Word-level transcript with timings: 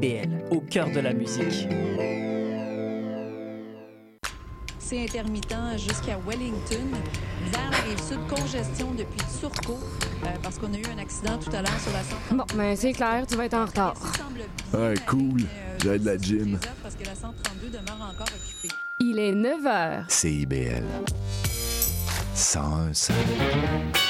CIBL, 0.00 0.44
au 0.50 0.60
cœur 0.60 0.90
de 0.90 1.00
la 1.00 1.12
musique. 1.12 1.68
C'est 4.78 5.02
intermittent 5.02 5.76
jusqu'à 5.76 6.18
Wellington. 6.26 6.88
Vers 7.52 7.70
la 7.70 7.76
rive 7.78 8.02
sud, 8.02 8.18
congestion 8.28 8.92
depuis 8.92 9.20
Turcot, 9.38 9.78
euh, 10.24 10.26
parce 10.42 10.58
qu'on 10.58 10.72
a 10.72 10.78
eu 10.78 10.84
un 10.94 10.98
accident 10.98 11.38
tout 11.38 11.50
à 11.50 11.62
l'heure 11.62 11.80
sur 11.80 11.92
la 11.92 12.02
132. 12.02 12.36
Bon, 12.36 12.44
mais 12.56 12.76
c'est 12.76 12.92
clair, 12.92 13.26
tu 13.26 13.36
vas 13.36 13.44
être 13.44 13.54
en 13.54 13.66
retard. 13.66 13.94
Ouais, 14.72 14.94
cool. 15.06 15.42
J'ai 15.82 15.98
de 15.98 16.06
la 16.06 16.16
gym. 16.16 16.58
Parce 16.82 16.94
que 16.94 17.04
la 17.04 17.14
132 17.14 17.68
demeure 17.68 18.10
encore 18.10 18.28
occupée. 18.28 18.74
Il 19.00 19.18
est 19.18 19.34
9 19.34 19.62
h. 19.62 20.04
CIBL. 20.08 20.84
101 22.34 24.09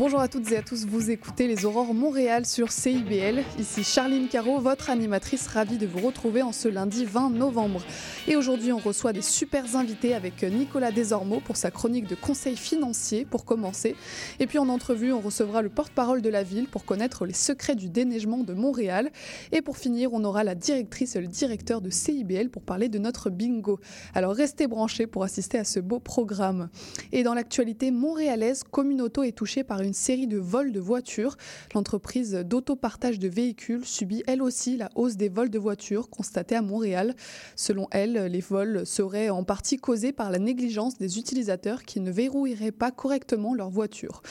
Bonjour 0.00 0.20
à 0.20 0.28
toutes 0.28 0.50
et 0.50 0.56
à 0.56 0.62
tous, 0.62 0.86
vous 0.86 1.10
écoutez 1.10 1.46
les 1.46 1.66
Aurores 1.66 1.92
Montréal 1.92 2.46
sur 2.46 2.72
CIBL. 2.72 3.44
Ici 3.58 3.84
Charline 3.84 4.28
Caro, 4.28 4.58
votre 4.58 4.88
animatrice 4.88 5.46
ravie 5.46 5.76
de 5.76 5.86
vous 5.86 5.98
retrouver 5.98 6.40
en 6.40 6.52
ce 6.52 6.68
lundi 6.68 7.04
20 7.04 7.28
novembre. 7.28 7.82
Et 8.26 8.34
aujourd'hui, 8.34 8.72
on 8.72 8.78
reçoit 8.78 9.12
des 9.12 9.20
super 9.20 9.76
invités 9.76 10.14
avec 10.14 10.42
Nicolas 10.42 10.90
Desormeaux 10.90 11.40
pour 11.40 11.58
sa 11.58 11.70
chronique 11.70 12.06
de 12.06 12.14
conseils 12.14 12.56
financiers 12.56 13.26
pour 13.26 13.44
commencer. 13.44 13.94
Et 14.38 14.46
puis 14.46 14.56
en 14.56 14.70
entrevue, 14.70 15.12
on 15.12 15.20
recevra 15.20 15.60
le 15.60 15.68
porte-parole 15.68 16.22
de 16.22 16.30
la 16.30 16.44
ville 16.44 16.66
pour 16.66 16.86
connaître 16.86 17.26
les 17.26 17.34
secrets 17.34 17.76
du 17.76 17.90
déneigement 17.90 18.38
de 18.38 18.54
Montréal. 18.54 19.10
Et 19.52 19.60
pour 19.60 19.76
finir, 19.76 20.14
on 20.14 20.24
aura 20.24 20.44
la 20.44 20.54
directrice 20.54 21.14
et 21.14 21.20
le 21.20 21.26
directeur 21.26 21.82
de 21.82 21.90
CIBL 21.90 22.48
pour 22.48 22.62
parler 22.62 22.88
de 22.88 22.98
notre 22.98 23.28
bingo. 23.28 23.78
Alors 24.14 24.32
restez 24.32 24.66
branchés 24.66 25.06
pour 25.06 25.24
assister 25.24 25.58
à 25.58 25.64
ce 25.64 25.78
beau 25.78 25.98
programme. 25.98 26.70
Et 27.12 27.22
dans 27.22 27.34
l'actualité 27.34 27.90
montréalaise, 27.90 28.62
Communauto 28.62 29.24
est 29.24 29.32
touchée 29.32 29.62
par 29.62 29.82
une 29.82 29.89
série 29.92 30.26
de 30.26 30.38
vols 30.38 30.72
de 30.72 30.80
voitures. 30.80 31.36
L'entreprise 31.74 32.32
d'autopartage 32.32 33.18
de 33.18 33.28
véhicules 33.28 33.84
subit 33.84 34.22
elle 34.26 34.42
aussi 34.42 34.76
la 34.76 34.90
hausse 34.94 35.16
des 35.16 35.28
vols 35.28 35.50
de 35.50 35.58
voitures 35.58 36.10
constatée 36.10 36.56
à 36.56 36.62
Montréal. 36.62 37.14
Selon 37.56 37.88
elle, 37.90 38.26
les 38.26 38.40
vols 38.40 38.86
seraient 38.86 39.30
en 39.30 39.44
partie 39.44 39.76
causés 39.76 40.12
par 40.12 40.30
la 40.30 40.38
négligence 40.38 40.98
des 40.98 41.18
utilisateurs 41.18 41.84
qui 41.84 42.00
ne 42.00 42.10
verrouilleraient 42.10 42.72
pas 42.72 42.90
correctement 42.90 43.54
leur 43.54 43.70
voiture. 43.70 44.22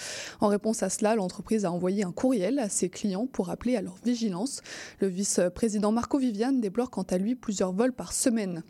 En 0.42 0.48
réponse 0.48 0.84
à 0.84 0.90
cela, 0.90 1.16
l'entreprise 1.16 1.66
a 1.66 1.72
envoyé 1.72 2.04
un 2.04 2.12
courriel 2.12 2.60
à 2.60 2.70
ses 2.70 2.90
clients 2.90 3.28
pour 3.28 3.50
appeler 3.50 3.76
à 3.76 3.82
leur 3.82 3.98
vigilance. 4.04 4.62
Le 5.00 5.08
vice-président 5.08 5.92
Marco 5.92 6.18
Viviane 6.18 6.62
déplore 6.62 6.90
quant 6.90 7.04
à 7.04 7.18
lui 7.18 7.36
plusieurs 7.36 7.72
vols 7.72 7.94
par 7.94 8.14
semaine. 8.14 8.64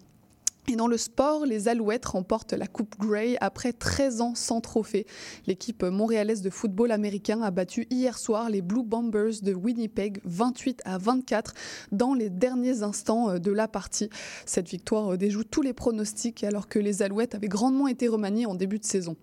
Et 0.70 0.76
dans 0.76 0.86
le 0.86 0.98
sport, 0.98 1.48
les 1.48 1.68
Alouettes 1.68 2.06
remportent 2.06 2.54
la 2.54 2.68
Coupe 2.68 2.96
Grey 3.00 3.38
après 3.42 3.74
13 3.74 4.22
ans 4.22 4.36
sans 4.36 4.62
trophée. 4.62 5.08
L'équipe 5.48 5.82
montréalaise 5.82 6.44
de 6.44 6.52
football 6.52 6.92
américain 6.92 7.42
a 7.42 7.50
battu 7.50 7.88
hier 7.90 8.20
soir 8.20 8.52
les 8.52 8.62
Blue 8.62 8.84
Bombers 8.84 9.42
de 9.42 9.56
Winnipeg 9.56 10.22
28 10.26 10.84
à 10.86 11.00
24 11.00 11.56
dans 11.92 12.14
les 12.14 12.30
derniers 12.30 12.84
instants 12.84 13.32
euh, 13.32 13.40
de 13.40 13.52
la 13.52 13.68
partie. 13.68 14.12
Cette 14.46 14.70
victoire 14.70 15.14
euh, 15.14 15.18
déjoue 15.18 15.44
tous 15.44 15.64
les 15.64 15.74
pronostics 15.74 16.44
alors 16.44 16.68
que 16.68 16.78
les 16.78 17.02
Alouettes 17.02 17.34
avaient 17.34 17.48
grandement 17.48 17.88
été 17.88 18.08
remaniées 18.08 18.46
en 18.46 18.54
début 18.54 18.78
de 18.78 18.86
saison. 18.86 19.16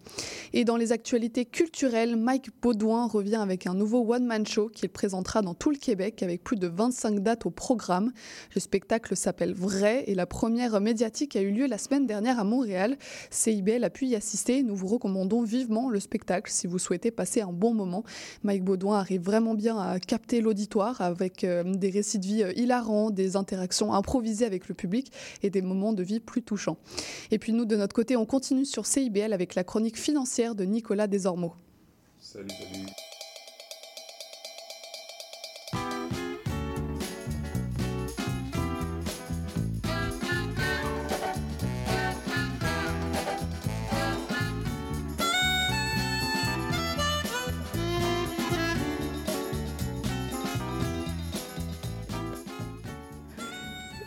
Et 0.53 0.65
dans 0.65 0.77
les 0.77 0.91
actualités 0.91 1.45
culturelles, 1.45 2.17
Mike 2.17 2.51
Baudouin 2.61 3.07
revient 3.07 3.37
avec 3.37 3.69
un 3.69 3.75
nouveau 3.75 4.05
one-man 4.13 4.45
show 4.45 4.67
qu'il 4.67 4.89
présentera 4.89 5.43
dans 5.43 5.55
tout 5.55 5.71
le 5.71 5.79
Québec 5.79 6.25
avec 6.25 6.43
plus 6.43 6.57
de 6.57 6.67
25 6.67 7.21
dates 7.21 7.47
au 7.47 7.51
programme. 7.51 8.11
Le 8.53 8.61
spectacle 8.61 9.17
s'appelle 9.17 9.55
Vrai 9.55 10.03
et 10.09 10.17
la 10.17 10.27
première 10.27 10.81
médiatique 10.81 11.36
a 11.39 11.43
eu 11.43 11.51
lieu 11.51 11.67
la 11.67 11.79
semaine 11.79 12.07
dernière 12.07 12.39
à 12.39 12.45
Montréal. 12.45 12.97
CIBL 13.31 13.85
a 13.85 13.91
pu 13.91 14.07
y 14.07 14.15
assister. 14.15 14.63
Nous 14.63 14.75
vous 14.75 14.87
recommandons 14.87 15.43
vivement 15.43 15.91
le 15.91 16.01
spectacle 16.01 16.51
si 16.51 16.67
vous 16.67 16.79
souhaitez 16.79 17.11
passer 17.11 17.41
un 17.41 17.53
bon 17.53 17.75
moment. 17.75 18.05
Mike 18.43 18.65
Baudouin 18.65 18.99
arrive 18.99 19.23
vraiment 19.23 19.55
bien 19.55 19.79
à 19.79 19.99
capter 19.99 20.41
l'auditoire 20.41 21.01
avec 21.01 21.45
euh, 21.45 21.63
des 21.65 21.91
récits 21.91 22.19
de 22.19 22.27
vie 22.27 22.43
euh, 22.43 22.53
hilarants, 22.57 23.11
des 23.11 23.37
interactions 23.37 23.93
improvisées 23.93 24.45
avec 24.47 24.69
le 24.69 24.75
public 24.75 25.13
et 25.43 25.51
des 25.51 25.63
moments 25.63 25.93
de 25.93 26.03
vie 26.03 26.21
plus 26.21 26.43
touchants. 26.43 26.79
Et 27.31 27.39
puis 27.39 27.53
nous, 27.53 27.65
de 27.65 27.77
notre 27.77 27.95
côté, 27.95 28.17
on 28.17 28.27
continue 28.27 28.65
sur 28.65 28.87
CIBL 28.87 29.33
avec 29.33 29.55
la 29.55 29.65
chronique 29.65 29.99
financière 29.99 30.55
de 30.55 30.65
Nicolas 30.65 31.07
Desormeaux. 31.07 31.55
Salut, 32.21 32.49
salut. 32.51 33.06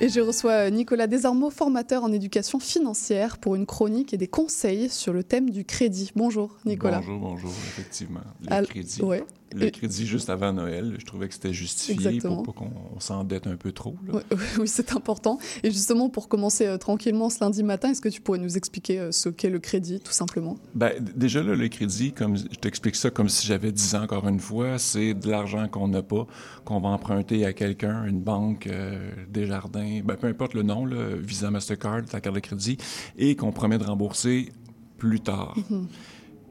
Et 0.01 0.07
je 0.07 0.21
reçois 0.21 0.69
Nicolas 0.69 1.07
Desormeaux, 1.07 1.49
formateur 1.49 2.05
en 2.05 2.13
éducation 2.13 2.59
financière, 2.59 3.37
pour 3.37 3.55
une 3.55 3.65
chronique 3.65 4.13
et 4.13 4.17
des 4.17 4.29
conseils 4.29 4.89
sur 4.89 5.11
le 5.11 5.23
thème 5.23 5.49
du 5.49 5.65
crédit. 5.65 6.11
Bonjour 6.15 6.57
Nicolas. 6.65 6.99
Bonjour, 6.99 7.19
bonjour, 7.19 7.49
effectivement. 7.49 8.21
Le 8.49 8.65
crédit. 8.65 9.01
ouais. 9.01 9.25
Le 9.55 9.69
crédit 9.69 10.05
juste 10.05 10.29
avant 10.29 10.53
Noël, 10.53 10.95
je 10.99 11.05
trouvais 11.05 11.27
que 11.27 11.33
c'était 11.33 11.53
justifié 11.53 11.93
Exactement. 11.93 12.43
pour 12.43 12.53
pas 12.53 12.59
qu'on 12.59 12.71
on 12.95 12.99
s'endette 12.99 13.47
un 13.47 13.55
peu 13.55 13.71
trop. 13.71 13.95
là. 14.07 14.21
Oui, 14.31 14.37
oui, 14.59 14.67
c'est 14.67 14.93
important. 14.93 15.39
Et 15.63 15.71
justement, 15.71 16.09
pour 16.09 16.27
commencer 16.27 16.67
euh, 16.67 16.77
tranquillement 16.77 17.29
ce 17.29 17.43
lundi 17.43 17.63
matin, 17.63 17.91
est-ce 17.91 18.01
que 18.01 18.09
tu 18.09 18.21
pourrais 18.21 18.39
nous 18.39 18.57
expliquer 18.57 18.99
euh, 18.99 19.11
ce 19.11 19.29
qu'est 19.29 19.49
le 19.49 19.59
crédit, 19.59 19.99
tout 19.99 20.11
simplement? 20.11 20.57
Ben, 20.75 20.93
déjà 21.15 21.41
là, 21.41 21.55
le 21.55 21.67
crédit, 21.67 22.11
comme 22.11 22.37
je 22.37 22.43
t'explique 22.59 22.95
ça 22.95 23.09
comme 23.09 23.29
si 23.29 23.47
j'avais 23.47 23.71
10 23.71 23.95
ans 23.95 24.03
encore 24.03 24.27
une 24.27 24.39
fois, 24.39 24.77
c'est 24.77 25.13
de 25.13 25.29
l'argent 25.29 25.67
qu'on 25.67 25.87
n'a 25.87 26.03
pas, 26.03 26.27
qu'on 26.65 26.79
va 26.79 26.89
emprunter 26.89 27.45
à 27.45 27.53
quelqu'un, 27.53 28.05
une 28.05 28.21
banque, 28.21 28.67
euh, 28.67 29.11
Desjardins, 29.29 30.01
ben, 30.03 30.15
peu 30.15 30.27
importe 30.27 30.53
le 30.53 30.63
nom, 30.63 30.85
là, 30.85 31.15
Visa, 31.17 31.49
Mastercard, 31.51 32.05
ta 32.05 32.21
carte 32.21 32.35
de 32.35 32.39
crédit, 32.39 32.77
et 33.17 33.35
qu'on 33.35 33.51
promet 33.51 33.77
de 33.77 33.83
rembourser 33.83 34.51
plus 34.97 35.21
tard. 35.21 35.55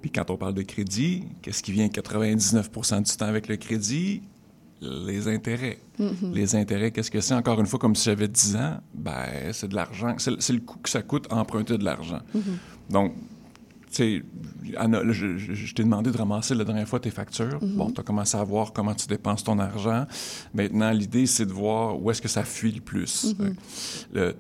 Puis 0.01 0.11
quand 0.11 0.31
on 0.31 0.37
parle 0.37 0.55
de 0.55 0.63
crédit, 0.63 1.25
qu'est-ce 1.43 1.63
qui 1.63 1.73
vient 1.73 1.87
99% 1.89 3.03
du 3.03 3.17
temps 3.17 3.27
avec 3.27 3.49
le 3.49 3.57
crédit? 3.57 4.23
Les 4.81 5.27
intérêts. 5.27 5.79
Les 6.33 6.55
intérêts, 6.55 6.93
qu'est-ce 6.93 7.11
que 7.11 7.21
c'est? 7.21 7.35
Encore 7.35 7.59
une 7.59 7.67
fois, 7.67 7.81
comme 7.81 7.97
si 7.97 8.05
j'avais 8.05 8.29
10 8.29 8.55
ans, 8.57 8.79
ben, 8.95 9.53
c'est 9.53 9.67
de 9.69 9.75
l'argent. 9.75 10.15
C'est 10.19 10.53
le- 10.53 10.61
coût 10.61 10.79
que 10.79 10.89
ça 10.89 11.03
coûte 11.03 11.27
emprunter 11.33 11.77
de 11.79 11.85
l'argent. 11.85 12.21
Donc, 12.89 13.13
tu 13.15 13.21
sais, 13.97 14.23
Anna, 14.77 15.03
là, 15.03 15.13
je, 15.13 15.37
je- 15.39 15.55
je 15.55 15.75
t'ai 15.75 15.83
demandé 15.83 16.11
de 16.11 16.17
ramasser 16.19 16.55
la 16.55 16.65
dernière 16.65 16.87
fois 16.89 17.01
tes 17.01 17.11
factures. 17.11 17.59
Bon, 17.63 17.91
tu 17.91 18.01
as 18.01 18.05
commencé 18.05 18.37
à 18.37 18.45
voir 18.45 18.73
comment 18.73 18.95
tu 18.95 19.07
dépenses 19.07 19.45
ton 19.45 19.59
argent. 19.59 20.07
Maintenant, 20.55 20.91
l'idée, 20.91 21.27
c'est 21.27 21.47
de 21.47 21.53
voir 21.53 22.01
où 22.01 22.11
est-ce 22.11 22.21
que 22.23 22.29
ça 22.29 22.45
fuit 22.45 22.73
le 22.73 22.81
plus. 22.81 23.35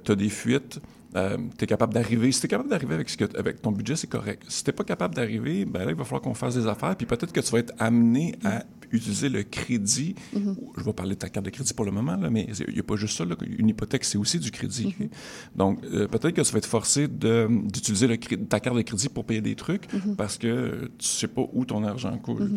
tu 0.04 0.12
as 0.12 0.14
des 0.16 0.28
fuites. 0.28 0.80
tu 1.14 1.64
es 1.64 1.66
capable 1.66 1.94
d'arriver. 1.94 2.30
Si 2.32 2.40
tu 2.40 2.46
es 2.46 2.48
capable 2.48 2.68
d'arriver 2.68 2.94
avec, 2.94 3.08
ce 3.08 3.16
que- 3.16 3.38
avec 3.38 3.62
ton 3.62 3.72
budget, 3.72 3.96
c'est 3.96 4.06
correct. 4.10 4.42
Si 4.48 4.62
tu 4.62 4.72
pas 4.72 4.84
capable 4.84 5.14
d'arriver, 5.14 5.64
ben 5.64 5.84
là, 5.84 5.90
il 5.90 5.96
va 5.96 6.04
falloir 6.04 6.20
qu'on 6.22 6.34
fasse 6.34 6.54
des 6.54 6.66
affaires. 6.66 6.94
Puis 6.96 7.06
peut-être 7.06 7.32
que 7.32 7.40
tu 7.40 7.50
vas 7.50 7.58
être 7.60 7.72
amené 7.78 8.34
à 8.44 8.62
utiliser 8.90 9.28
le 9.28 9.42
crédit. 9.42 10.14
Je 10.34 10.82
vais 10.84 10.92
parler 10.92 11.14
de 11.14 11.18
ta 11.20 11.28
carte 11.28 11.44
de 11.46 11.50
crédit 11.50 11.72
pour 11.74 11.84
le 11.84 11.90
moment, 11.92 12.16
là, 12.16 12.30
mais 12.30 12.48
il 12.68 12.74
n'y 12.74 12.80
a 12.80 12.82
pas 12.82 12.96
juste 12.96 13.16
ça. 13.16 13.24
là. 13.24 13.34
Une 13.58 13.68
hypothèque, 13.68 14.04
c'est 14.04 14.18
aussi 14.18 14.38
du 14.38 14.50
crédit. 14.50 14.94
ok? 15.00 15.08
Donc, 15.56 15.80
euh, 15.84 16.06
peut-être 16.08 16.34
que 16.34 16.40
tu 16.42 16.52
vas 16.52 16.58
être 16.58 16.66
forcé 16.66 17.08
d'utiliser 17.08 18.18
ta 18.48 18.60
carte 18.60 18.76
de 18.76 18.82
crédit 18.82 19.08
pour 19.08 19.24
payer 19.24 19.40
des 19.40 19.54
trucs 19.54 19.84
parce 20.16 20.38
que 20.38 20.90
tu 20.98 21.06
sais 21.08 21.28
pas 21.28 21.42
où 21.52 21.64
ton 21.64 21.84
argent 21.84 22.16
coule. 22.18 22.52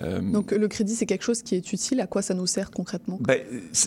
Euh, 0.00 0.20
Donc 0.20 0.52
le 0.52 0.68
crédit, 0.68 0.94
c'est 0.94 1.06
quelque 1.06 1.24
chose 1.24 1.42
qui 1.42 1.54
est 1.54 1.72
utile. 1.72 2.00
À 2.00 2.06
quoi 2.06 2.22
ça 2.22 2.34
nous 2.34 2.46
sert 2.46 2.70
concrètement? 2.70 3.18
Ben, 3.20 3.40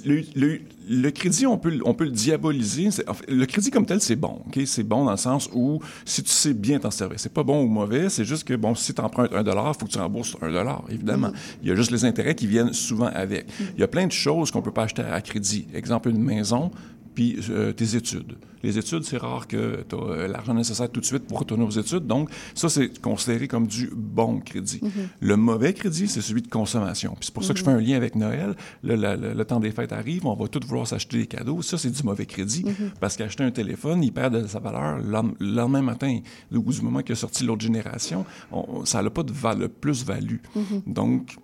le, 0.06 0.24
le- 0.36 0.60
le 0.90 1.10
crédit, 1.12 1.46
on 1.46 1.58
peut, 1.58 1.70
le- 1.70 1.88
on 1.88 1.94
peut 1.94 2.06
le 2.06 2.12
diaboliser. 2.12 2.92
C'est- 2.92 3.08
en 3.10 3.14
fait, 3.14 3.30
le 3.32 3.46
crédit 3.46 3.70
comme 3.72 3.86
tel, 3.86 4.02
c'est 4.02 4.16
bon. 4.16 4.42
C'est 4.66 4.84
bon 4.84 5.06
dans 5.06 5.12
le 5.12 5.18
sens 5.18 5.50
où 5.54 5.80
si 6.06 6.24
tu 6.24 6.30
sais 6.30 6.54
bien 6.54 6.80
t'en 6.80 6.92
servir, 6.92 7.20
c'est 7.20 7.34
pas 7.34 7.44
bon 7.44 7.64
ou 7.64 7.68
mauvais. 7.68 8.10
C'est 8.10 8.26
juste 8.26 8.44
que, 8.44 8.54
bon, 8.56 8.76
si 8.76 8.94
tu 8.94 9.02
empruntes 9.02 9.34
un 9.34 9.44
dollar, 9.44 9.74
il 9.76 9.80
faut 9.80 9.86
que 9.86 9.92
tu 9.92 9.98
rembourses 10.00 10.36
un 10.42 10.52
dollar, 10.52 10.84
évidemment. 10.90 11.32
Il 11.62 11.70
y 11.70 11.72
a 11.72 11.76
juste 11.76 11.89
les 11.92 12.06
intérêts 12.06 12.36
qui 12.36 12.48
viennent 12.48 12.74
souvent 12.74 13.08
avec. 13.14 13.48
Il 13.76 13.80
y 13.80 13.84
a 13.84 13.88
plein 13.88 14.08
de 14.08 14.12
choses 14.12 14.52
qu'on 14.52 14.62
peut 14.62 14.72
pas 14.72 14.84
acheter 14.84 15.02
à 15.02 15.22
crédit. 15.22 15.68
Exemple, 15.74 16.10
une 16.10 16.22
maison, 16.24 16.72
puis 17.16 17.38
euh, 17.50 17.72
tes 17.74 17.96
études. 17.96 18.38
Les 18.62 18.78
études, 18.78 19.04
c'est 19.04 19.16
rare 19.16 19.48
que 19.48 19.86
tu 19.88 19.96
as 19.96 20.28
l'argent 20.28 20.54
nécessaire 20.54 20.90
tout 20.92 21.00
de 21.00 21.06
suite 21.06 21.24
pour 21.24 21.40
retourner 21.40 21.64
aux 21.64 21.70
études. 21.70 22.06
Donc, 22.06 22.30
ça, 22.54 22.68
c'est 22.68 23.02
considéré 23.02 23.48
comme 23.48 23.68
du 23.68 23.90
bon 23.96 24.42
crédit. 24.42 24.82
Le 25.22 25.38
mauvais 25.38 25.74
crédit, 25.74 26.10
c'est 26.10 26.20
celui 26.20 26.42
de 26.42 26.50
consommation. 26.50 27.12
Puis 27.12 27.28
c'est 27.28 27.34
pour 27.34 27.46
ça 27.46 27.54
que 27.54 27.60
je 27.60 27.64
fais 27.64 27.72
un 27.72 27.80
lien 27.80 27.96
avec 27.96 28.16
Noël. 28.16 28.56
La- 28.84 28.98
la- 28.98 29.16
le 29.16 29.46
temps 29.46 29.62
des 29.62 29.72
fêtes 29.72 29.94
arrive, 29.94 30.26
on 30.26 30.36
va 30.36 30.50
tous 30.50 30.60
vouloir 30.68 30.86
s'acheter 30.88 31.20
des 31.20 31.26
cadeaux. 31.28 31.62
Ça, 31.62 31.78
c'est 31.78 31.90
du 31.90 32.04
mauvais 32.04 32.26
crédit. 32.26 32.66
Parce 33.00 33.16
qu'acheter 33.16 33.46
un 33.46 33.52
téléphone, 33.52 34.04
il 34.04 34.12
perd 34.12 34.36
de 34.42 34.46
sa 34.46 34.60
valeur 34.60 34.98
le 34.98 35.10
lend- 35.10 35.34
le 35.40 35.54
lendemain 35.56 35.82
matin. 35.82 36.20
Ou 36.54 36.62
du 36.74 36.82
moment 36.82 37.02
qu'il 37.02 37.14
a 37.14 37.16
sorti 37.16 37.46
l'autre 37.46 37.62
génération, 37.62 38.26
on- 38.52 38.84
ça 38.84 39.02
n'a 39.02 39.10
pas 39.10 39.24
de 39.24 39.32
val- 39.32 39.70
plus-value. 39.70 40.40
Donc, 40.86 41.38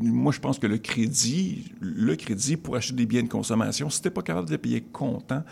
moi, 0.00 0.32
je 0.32 0.40
pense 0.40 0.58
que 0.58 0.66
le 0.66 0.78
crédit, 0.78 1.72
le 1.80 2.16
crédit 2.16 2.56
pour 2.56 2.76
acheter 2.76 2.94
des 2.94 3.06
biens 3.06 3.22
de 3.22 3.28
consommation, 3.28 3.90
si 3.90 4.00
tu 4.00 4.08
n'es 4.08 4.12
pas 4.12 4.22
capable 4.22 4.46
de 4.46 4.52
les 4.52 4.58
payer 4.58 4.80
comptant, 4.80 5.42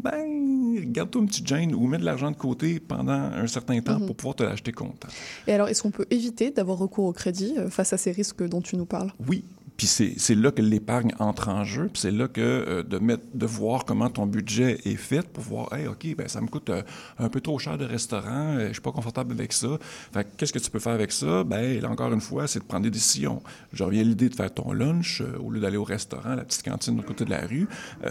ben, 0.00 0.90
garde-toi 0.90 1.22
une 1.22 1.28
petite 1.28 1.46
gêne 1.46 1.74
ou 1.74 1.86
mets 1.86 1.98
de 1.98 2.04
l'argent 2.04 2.30
de 2.30 2.36
côté 2.36 2.80
pendant 2.80 3.12
un 3.12 3.46
certain 3.46 3.80
temps 3.80 4.00
pour 4.00 4.16
pouvoir 4.16 4.34
te 4.34 4.42
l'acheter 4.42 4.72
comptant. 4.72 5.08
Et 5.46 5.52
alors, 5.52 5.68
est-ce 5.68 5.82
qu'on 5.82 5.90
peut 5.90 6.06
éviter 6.10 6.50
d'avoir 6.50 6.78
recours 6.78 7.04
au 7.04 7.12
crédit 7.12 7.54
euh, 7.56 7.68
face 7.68 7.92
à 7.92 7.98
ces 7.98 8.10
risques 8.10 8.42
dont 8.48 8.60
tu 8.60 8.76
nous 8.76 8.86
parles? 8.86 9.12
Oui, 9.28 9.44
puis 9.82 10.14
c'est 10.16 10.34
là 10.36 10.52
que 10.52 10.62
l'épargne 10.62 11.12
entre 11.18 11.48
en 11.48 11.64
jeu, 11.64 11.88
puis 11.92 12.02
c'est 12.02 12.12
là 12.12 12.28
que 12.28 12.40
euh, 12.40 12.82
de, 12.84 12.98
mettre, 12.98 13.24
de 13.34 13.46
voir 13.46 13.84
comment 13.84 14.08
ton 14.10 14.26
budget 14.26 14.78
est 14.84 14.94
fait 14.94 15.26
pour 15.26 15.42
voir, 15.42 15.72
hey, 15.72 15.88
OK, 15.88 16.14
ben, 16.16 16.28
ça 16.28 16.40
me 16.40 16.46
coûte 16.46 16.70
euh, 16.70 16.82
un 17.18 17.28
peu 17.28 17.40
trop 17.40 17.58
cher 17.58 17.76
de 17.78 17.84
restaurant, 17.84 18.54
euh, 18.58 18.68
je 18.68 18.74
suis 18.74 18.80
pas 18.80 18.92
confortable 18.92 19.32
avec 19.32 19.52
ça. 19.52 19.78
Fait 20.12 20.24
qu'est-ce 20.36 20.52
que 20.52 20.60
tu 20.60 20.70
peux 20.70 20.78
faire 20.78 20.92
avec 20.92 21.10
ça? 21.10 21.42
Ben, 21.42 21.80
là, 21.80 21.90
encore 21.90 22.12
une 22.12 22.20
fois, 22.20 22.46
c'est 22.46 22.60
de 22.60 22.64
prendre 22.64 22.84
des 22.84 22.92
décisions. 22.92 23.42
Je 23.72 23.82
reviens 23.82 24.02
à 24.02 24.04
l'idée 24.04 24.28
de 24.28 24.36
faire 24.36 24.54
ton 24.54 24.72
lunch 24.72 25.20
au 25.40 25.50
lieu 25.50 25.58
d'aller 25.58 25.78
au 25.78 25.84
restaurant, 25.84 26.36
la 26.36 26.44
petite 26.44 26.62
cantine 26.62 26.92
de 26.92 26.98
l'autre 26.98 27.08
côté 27.08 27.24
de 27.24 27.30
la 27.30 27.44
rue 27.44 27.66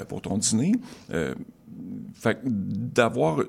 pour 0.09 0.21
ton 0.21 0.37
dîner 0.37 0.73
fait 2.13 2.39
d'avoir 2.43 3.39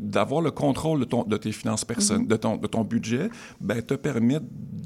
d'avoir 0.00 0.40
le 0.40 0.50
contrôle 0.50 1.00
de, 1.00 1.04
ton, 1.04 1.24
de 1.24 1.36
tes 1.36 1.52
finances 1.52 1.84
personnelles, 1.84 2.24
mm-hmm. 2.24 2.28
de, 2.28 2.36
ton, 2.36 2.56
de 2.56 2.66
ton 2.66 2.84
budget, 2.84 3.30
ben, 3.60 3.82
te 3.82 3.94
permet 3.94 4.40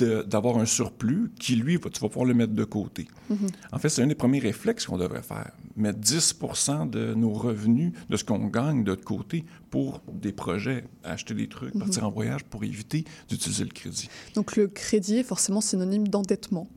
d'avoir 0.04 0.58
un 0.58 0.66
surplus 0.66 1.30
qui, 1.38 1.56
lui, 1.56 1.78
tu 1.78 2.00
vas 2.00 2.08
pouvoir 2.08 2.24
le 2.24 2.34
mettre 2.34 2.52
de 2.52 2.64
côté. 2.64 3.08
Mm-hmm. 3.30 3.50
En 3.72 3.78
fait, 3.78 3.88
c'est 3.88 4.02
un 4.02 4.06
des 4.06 4.14
premiers 4.14 4.38
réflexes 4.38 4.86
qu'on 4.86 4.98
devrait 4.98 5.22
faire. 5.22 5.52
Mettre 5.76 6.00
10% 6.00 6.90
de 6.90 7.14
nos 7.14 7.32
revenus, 7.32 7.92
de 8.08 8.16
ce 8.16 8.24
qu'on 8.24 8.46
gagne 8.46 8.84
de 8.84 8.94
côté 8.94 9.44
pour 9.70 10.02
des 10.12 10.32
projets, 10.32 10.84
acheter 11.04 11.34
des 11.34 11.48
trucs, 11.48 11.74
mm-hmm. 11.74 11.78
partir 11.78 12.06
en 12.06 12.10
voyage 12.10 12.44
pour 12.44 12.64
éviter 12.64 13.04
d'utiliser 13.28 13.64
le 13.64 13.70
crédit. 13.70 14.08
Donc 14.34 14.56
le 14.56 14.68
crédit 14.68 15.18
est 15.18 15.24
forcément 15.24 15.60
synonyme 15.60 16.08
d'endettement 16.08 16.68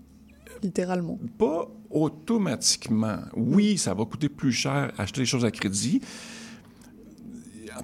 littéralement? 0.63 1.19
Pas 1.37 1.67
automatiquement. 1.89 3.17
Oui, 3.35 3.77
ça 3.77 3.93
va 3.93 4.05
coûter 4.05 4.29
plus 4.29 4.51
cher 4.51 4.91
acheter 4.97 5.21
des 5.21 5.25
choses 5.25 5.45
à 5.45 5.51
crédit. 5.51 6.01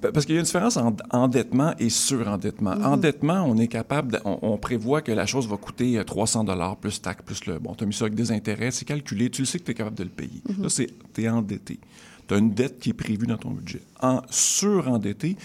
Parce 0.01 0.25
qu'il 0.25 0.35
y 0.35 0.37
a 0.37 0.39
une 0.39 0.45
différence 0.45 0.77
entre 0.77 1.03
endettement 1.11 1.73
et 1.79 1.89
surendettement. 1.89 2.75
Mm-hmm. 2.75 2.85
Endettement, 2.85 3.43
on 3.43 3.57
est 3.57 3.67
capable, 3.67 4.21
on, 4.25 4.57
prévoit 4.57 5.01
que 5.01 5.11
la 5.11 5.25
chose 5.25 5.47
va 5.47 5.57
coûter 5.57 6.01
300 6.05 6.41
euh, 6.41 6.43
dollars 6.45 6.77
plus 6.77 7.01
tac, 7.01 7.23
plus 7.23 7.45
le. 7.45 7.59
Bon, 7.59 7.75
tu 7.75 7.83
as 7.83 7.87
mis 7.87 7.93
ça 7.93 8.05
avec 8.05 8.15
des 8.15 8.31
intérêts, 8.31 8.71
c'est 8.71 8.85
calculé, 8.85 9.29
tu 9.29 9.41
le 9.41 9.45
sais 9.45 9.59
que 9.59 9.65
tu 9.65 9.71
es 9.71 9.73
capable 9.73 9.97
de 9.97 10.03
le 10.03 10.09
payer. 10.09 10.41
Mm-hmm. 10.47 10.63
Là, 10.63 10.69
c'est, 10.69 10.89
tu 11.13 11.23
es 11.23 11.29
endetté. 11.29 11.79
Tu 12.27 12.33
as 12.33 12.37
une 12.37 12.51
dette 12.53 12.79
qui 12.79 12.89
est 12.89 12.93
prévue 12.93 13.27
dans 13.27 13.37
ton 13.37 13.51
budget. 13.51 13.81
En 14.01 14.21
surendetté, 14.29 15.37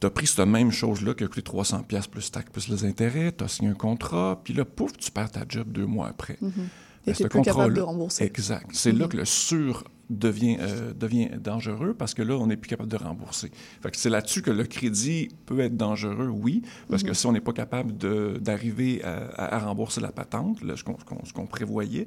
tu 0.00 0.06
as 0.06 0.10
pris 0.10 0.26
cette 0.26 0.46
même 0.46 0.70
chose-là 0.70 1.14
qui 1.14 1.24
a 1.24 1.26
coûté 1.28 1.42
300 1.42 1.82
pièces 1.82 2.06
plus 2.06 2.30
tac 2.30 2.50
plus 2.50 2.68
les 2.68 2.84
intérêts, 2.84 3.32
tu 3.32 3.44
as 3.44 3.48
signé 3.48 3.70
un 3.70 3.74
contrat, 3.74 4.40
puis 4.42 4.54
là, 4.54 4.64
pouf, 4.64 4.96
tu 4.96 5.10
perds 5.10 5.30
ta 5.30 5.44
job 5.48 5.68
deux 5.72 5.86
mois 5.86 6.08
après. 6.08 6.38
Mm 6.40 6.48
-hmm. 6.48 7.10
Et 7.10 7.12
tu 7.12 7.28
plus 7.28 7.42
capable 7.42 7.74
de 7.74 7.80
rembourser. 7.80 8.24
Exact. 8.24 8.66
C'est 8.72 8.92
là 8.92 9.08
que 9.08 9.16
le 9.16 9.24
sur 9.24 9.84
devient, 10.10 10.56
euh, 10.60 10.92
devient 10.94 11.28
dangereux 11.38 11.94
parce 11.94 12.14
que 12.14 12.22
là, 12.22 12.34
on 12.34 12.46
n'est 12.46 12.56
plus 12.56 12.68
capable 12.68 12.90
de 12.90 12.96
rembourser. 12.96 13.50
Fait 13.82 13.90
que 13.90 13.96
c'est 13.96 14.10
là-dessus 14.10 14.42
que 14.42 14.50
le 14.50 14.64
crédit 14.64 15.28
peut 15.46 15.60
être 15.60 15.76
dangereux, 15.76 16.28
oui, 16.28 16.62
parce 16.88 17.02
que 17.02 17.08
mhm. 17.08 17.14
si 17.14 17.26
on 17.26 17.32
n'est 17.32 17.40
pas 17.40 17.52
capable 17.52 17.92
d'arriver 18.40 19.02
à, 19.04 19.56
à, 19.56 19.58
rembourser 19.58 20.00
la 20.00 20.12
patente, 20.12 20.58
ce 20.74 21.32
qu'on 21.32 21.46
prévoyait, 21.46 22.06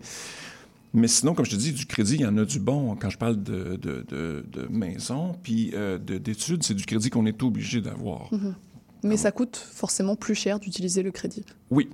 mais 0.93 1.07
sinon, 1.07 1.33
comme 1.33 1.45
je 1.45 1.51
te 1.51 1.55
dis, 1.55 1.71
du 1.71 1.85
crédit, 1.85 2.15
il 2.15 2.21
y 2.21 2.25
en 2.25 2.37
a 2.37 2.45
du 2.45 2.59
bon. 2.59 2.95
Quand 2.97 3.09
je 3.09 3.17
parle 3.17 3.41
de, 3.41 3.77
de, 3.77 4.05
de, 4.09 4.67
maison, 4.69 5.37
puis 5.41 5.71
euh, 5.73 5.97
d'études, 5.97 6.63
c'est 6.63 6.73
du 6.73 6.85
crédit 6.85 7.09
qu'on 7.09 7.25
est 7.25 7.43
obligé 7.43 7.81
d'avoir. 7.81 8.33
Mhm. 8.33 8.55
Mais 9.03 9.17
ça 9.17 9.31
coûte 9.31 9.55
forcément 9.55 10.15
plus 10.15 10.35
cher 10.35 10.59
d'utiliser 10.59 11.01
le 11.01 11.11
crédit. 11.11 11.43
Oui, 11.71 11.89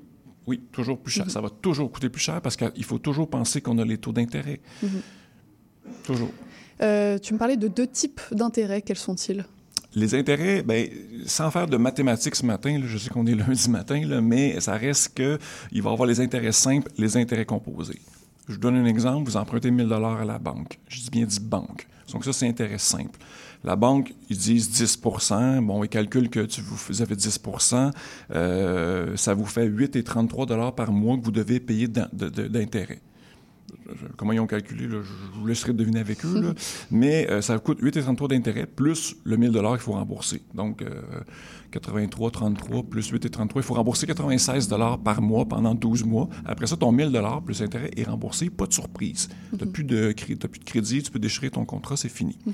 oui, 0.47 0.61
toujours 0.71 0.99
plus 0.99 1.11
cher. 1.11 1.25
Mhm. 1.25 1.31
Ça 1.31 1.41
va 1.41 1.49
toujours 1.49 1.91
coûter 1.91 2.09
plus 2.09 2.21
cher 2.21 2.41
parce 2.41 2.55
qu'il 2.55 2.83
faut 2.83 2.97
toujours 2.97 3.29
penser 3.29 3.61
qu'on 3.61 3.77
a 3.77 3.85
les 3.85 3.97
taux 3.97 4.13
d'intérêt. 4.13 4.61
Toujours. 6.03 6.31
Euh, 6.81 7.17
tu 7.17 7.33
me 7.33 7.39
parlais 7.39 7.57
de 7.57 7.67
deux 7.67 7.87
types 7.87 8.21
d'intérêts. 8.31 8.81
Quels 8.81 8.97
sont-ils? 8.97 9.45
Les 9.95 10.13
intérêts, 10.13 10.61
ben, 10.61 10.87
sans 11.25 11.49
faire 11.49 11.67
de 11.67 11.77
mathématiques 11.77 12.35
ce 12.35 12.45
matin, 12.45 12.81
je 12.85 12.97
sais 12.97 13.09
qu'on 13.09 13.25
est 13.25 13.33
lundi 13.35 13.69
matin, 13.69 14.05
là, 14.05 14.21
mais 14.21 14.59
ça 14.59 14.73
reste 14.73 15.15
qu'il 15.15 15.81
va 15.81 15.89
y 15.89 15.93
avoir 15.93 16.07
les 16.07 16.19
intérêts 16.19 16.51
simples, 16.51 16.91
les 16.97 17.17
intérêts 17.17 17.45
composés. 17.45 17.99
Je 18.47 18.53
vous 18.53 18.59
donne 18.59 18.75
un 18.75 18.85
exemple, 18.85 19.29
vous 19.29 19.37
empruntez 19.37 19.71
1000 19.71 19.87
dollars 19.87 20.21
à 20.21 20.25
la 20.25 20.39
banque. 20.39 20.79
Je 20.87 21.01
dis 21.01 21.09
bien 21.09 21.25
dit 21.25 21.39
banque. 21.39 21.87
Donc 22.11 22.23
ça, 22.23 22.31
c'est 22.31 22.47
intérêt 22.47 22.77
simple. 22.77 23.19
La 23.63 23.75
banque, 23.75 24.13
ils 24.29 24.37
disent 24.37 24.69
10 24.69 25.01
Bon, 25.61 25.83
ils 25.83 25.89
calculent 25.89 26.29
que 26.29 26.41
tu, 26.41 26.61
vous 26.61 27.01
avez 27.01 27.15
10 27.15 27.41
euh, 28.31 29.17
Ça 29.17 29.33
vous 29.33 29.45
fait 29.45 29.67
8,33 29.67 30.45
dollars 30.45 30.75
par 30.75 30.91
mois 30.91 31.17
que 31.17 31.23
vous 31.23 31.31
devez 31.31 31.59
payer 31.59 31.87
d'intérêt 31.87 33.01
comment 34.15 34.33
ils 34.33 34.39
ont 34.39 34.47
calculé, 34.47 34.87
je 34.89 35.39
vous 35.39 35.45
laisserai 35.45 35.73
deviner 35.73 35.99
avec 35.99 36.23
eux, 36.25 36.53
mais 36.91 37.29
euh, 37.29 37.41
ça 37.41 37.57
coûte 37.59 37.81
8,33 37.81 38.29
d'intérêt 38.29 38.65
plus 38.65 39.15
le 39.23 39.37
1000 39.37 39.51
qu'il 39.51 39.77
faut 39.79 39.93
rembourser. 39.93 40.41
Donc, 40.53 40.83
83,33 41.71 42.79
euh, 42.79 42.83
plus 42.83 43.11
8,33, 43.11 43.51
il 43.55 43.63
faut 43.63 43.73
rembourser 43.73 44.07
96 44.07 44.69
par 45.03 45.21
mois 45.21 45.45
pendant 45.45 45.75
12 45.75 46.03
mois. 46.03 46.29
Après 46.45 46.67
ça, 46.67 46.75
ton 46.75 46.91
1000 46.91 47.21
plus 47.45 47.61
intérêt 47.61 47.91
est 47.95 48.03
remboursé, 48.03 48.49
pas 48.49 48.65
de 48.65 48.73
surprise. 48.73 49.29
Tu 49.49 49.57
n'as 49.57 49.65
mhm. 49.65 49.71
plus, 49.71 49.83
de, 49.83 50.13
plus 50.13 50.59
de 50.59 50.65
crédit, 50.65 51.03
tu 51.03 51.11
peux 51.11 51.19
déchirer 51.19 51.49
ton 51.49 51.65
contrat, 51.65 51.97
c'est 51.97 52.09
fini. 52.09 52.37
Mhm. 52.45 52.53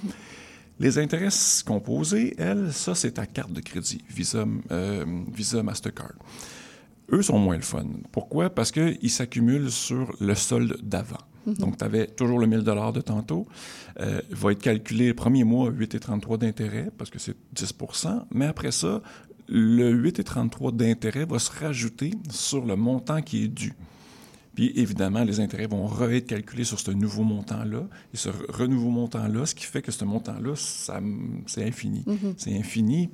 Les 0.80 0.98
intérêts 0.98 1.30
composés, 1.66 2.34
elles, 2.38 2.74
ça, 2.74 2.96
c'est 2.96 3.12
ta 3.12 3.26
carte 3.28 3.54
de 3.54 3.62
crédit, 3.62 4.04
Visa, 4.10 4.46
euh, 4.72 5.06
Visa 5.32 5.62
Mastercard 5.62 6.14
eux 7.12 7.22
sont 7.22 7.40
moins 7.40 7.56
le 7.56 7.62
fun. 7.62 7.86
Pourquoi? 8.12 8.50
Parce 8.50 8.72
qu'ils 8.72 9.10
s'accumulent 9.10 9.72
sur 9.72 10.16
le 10.20 10.36
solde 10.36 10.78
d'avant. 10.82 11.18
Mhm. 11.46 11.56
Donc, 11.56 11.78
tu 11.78 11.84
avais 11.84 12.08
toujours 12.08 12.40
le 12.40 12.48
1000 12.48 12.64
de 12.64 13.02
tantôt. 13.02 13.46
Euh, 14.00 14.22
va 14.32 14.52
être 14.52 14.62
calculé 14.62 15.08
le 15.08 15.14
premier 15.14 15.44
mois 15.44 15.70
8,33 15.70 16.38
d'intérêt 16.38 16.90
parce 16.98 17.10
que 17.10 17.20
c'est 17.20 17.36
10% 17.54 18.26
mais 18.34 18.46
après 18.46 18.72
ça, 18.72 19.02
le 19.48 19.92
8,33 19.92 20.76
d'intérêt 20.76 21.26
va 21.26 21.38
se 21.38 21.52
rajouter 21.52 22.12
sur 22.30 22.66
le 22.66 22.76
montant 22.76 23.22
qui 23.22 23.44
est 23.44 23.48
dû. 23.50 23.74
Puis 24.56 24.72
évidemment, 24.76 25.24
les 25.24 25.40
intérêts 25.40 25.68
vont 25.68 25.90
être 26.10 26.28
calculés 26.28 26.64
sur 26.64 26.80
ce 26.80 26.92
nouveau 26.92 27.24
montant-là. 27.24 27.88
Et 28.14 28.18
ce 28.18 28.30
renouveau 28.50 28.90
montant-là, 28.90 29.46
ce 29.46 29.56
qui 29.56 29.66
fait 29.66 29.82
que 29.82 29.92
ce 29.92 30.06
montant-là, 30.06 30.54
c'est 30.56 31.64
infini. 31.66 32.04
Mhm. 32.06 32.36
C'est 32.38 32.56
infini. 32.58 33.10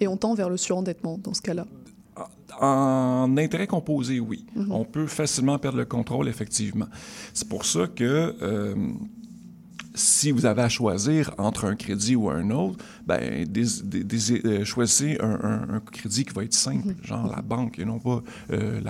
Et 0.00 0.08
on 0.08 0.16
tend 0.16 0.34
vers 0.34 0.50
le 0.50 0.56
surendettement 0.56 1.18
dans 1.18 1.32
ce 1.34 1.42
cas-là. 1.42 1.66
En 2.60 3.36
intérêt 3.36 3.66
composé, 3.66 4.20
oui. 4.20 4.46
Mhm. 4.54 4.70
On 4.70 4.84
peut 4.84 5.06
facilement 5.06 5.58
perdre 5.58 5.78
le 5.78 5.84
contrôle, 5.84 6.28
effectivement. 6.28 6.86
C'est 7.32 7.48
pour 7.48 7.64
ça 7.66 7.88
que 7.88 8.36
euh, 8.42 8.74
si 9.94 10.30
vous 10.30 10.46
avez 10.46 10.62
à 10.62 10.68
choisir 10.68 11.34
entre 11.38 11.64
un 11.64 11.76
crédit 11.76 12.16
ou 12.16 12.30
un 12.30 12.50
autre, 12.50 12.84
ben, 13.06 13.20
euh, 13.20 14.64
choisissez 14.64 15.18
un, 15.20 15.80
crédit 15.92 16.24
qui 16.24 16.32
va 16.32 16.44
être 16.44 16.54
simple, 16.54 16.88
mhm. 16.88 16.96
genre 17.02 17.26
la 17.26 17.42
banque, 17.42 17.78
et 17.78 17.84
non 17.84 17.98
pas 17.98 18.22
euh, 18.50 18.80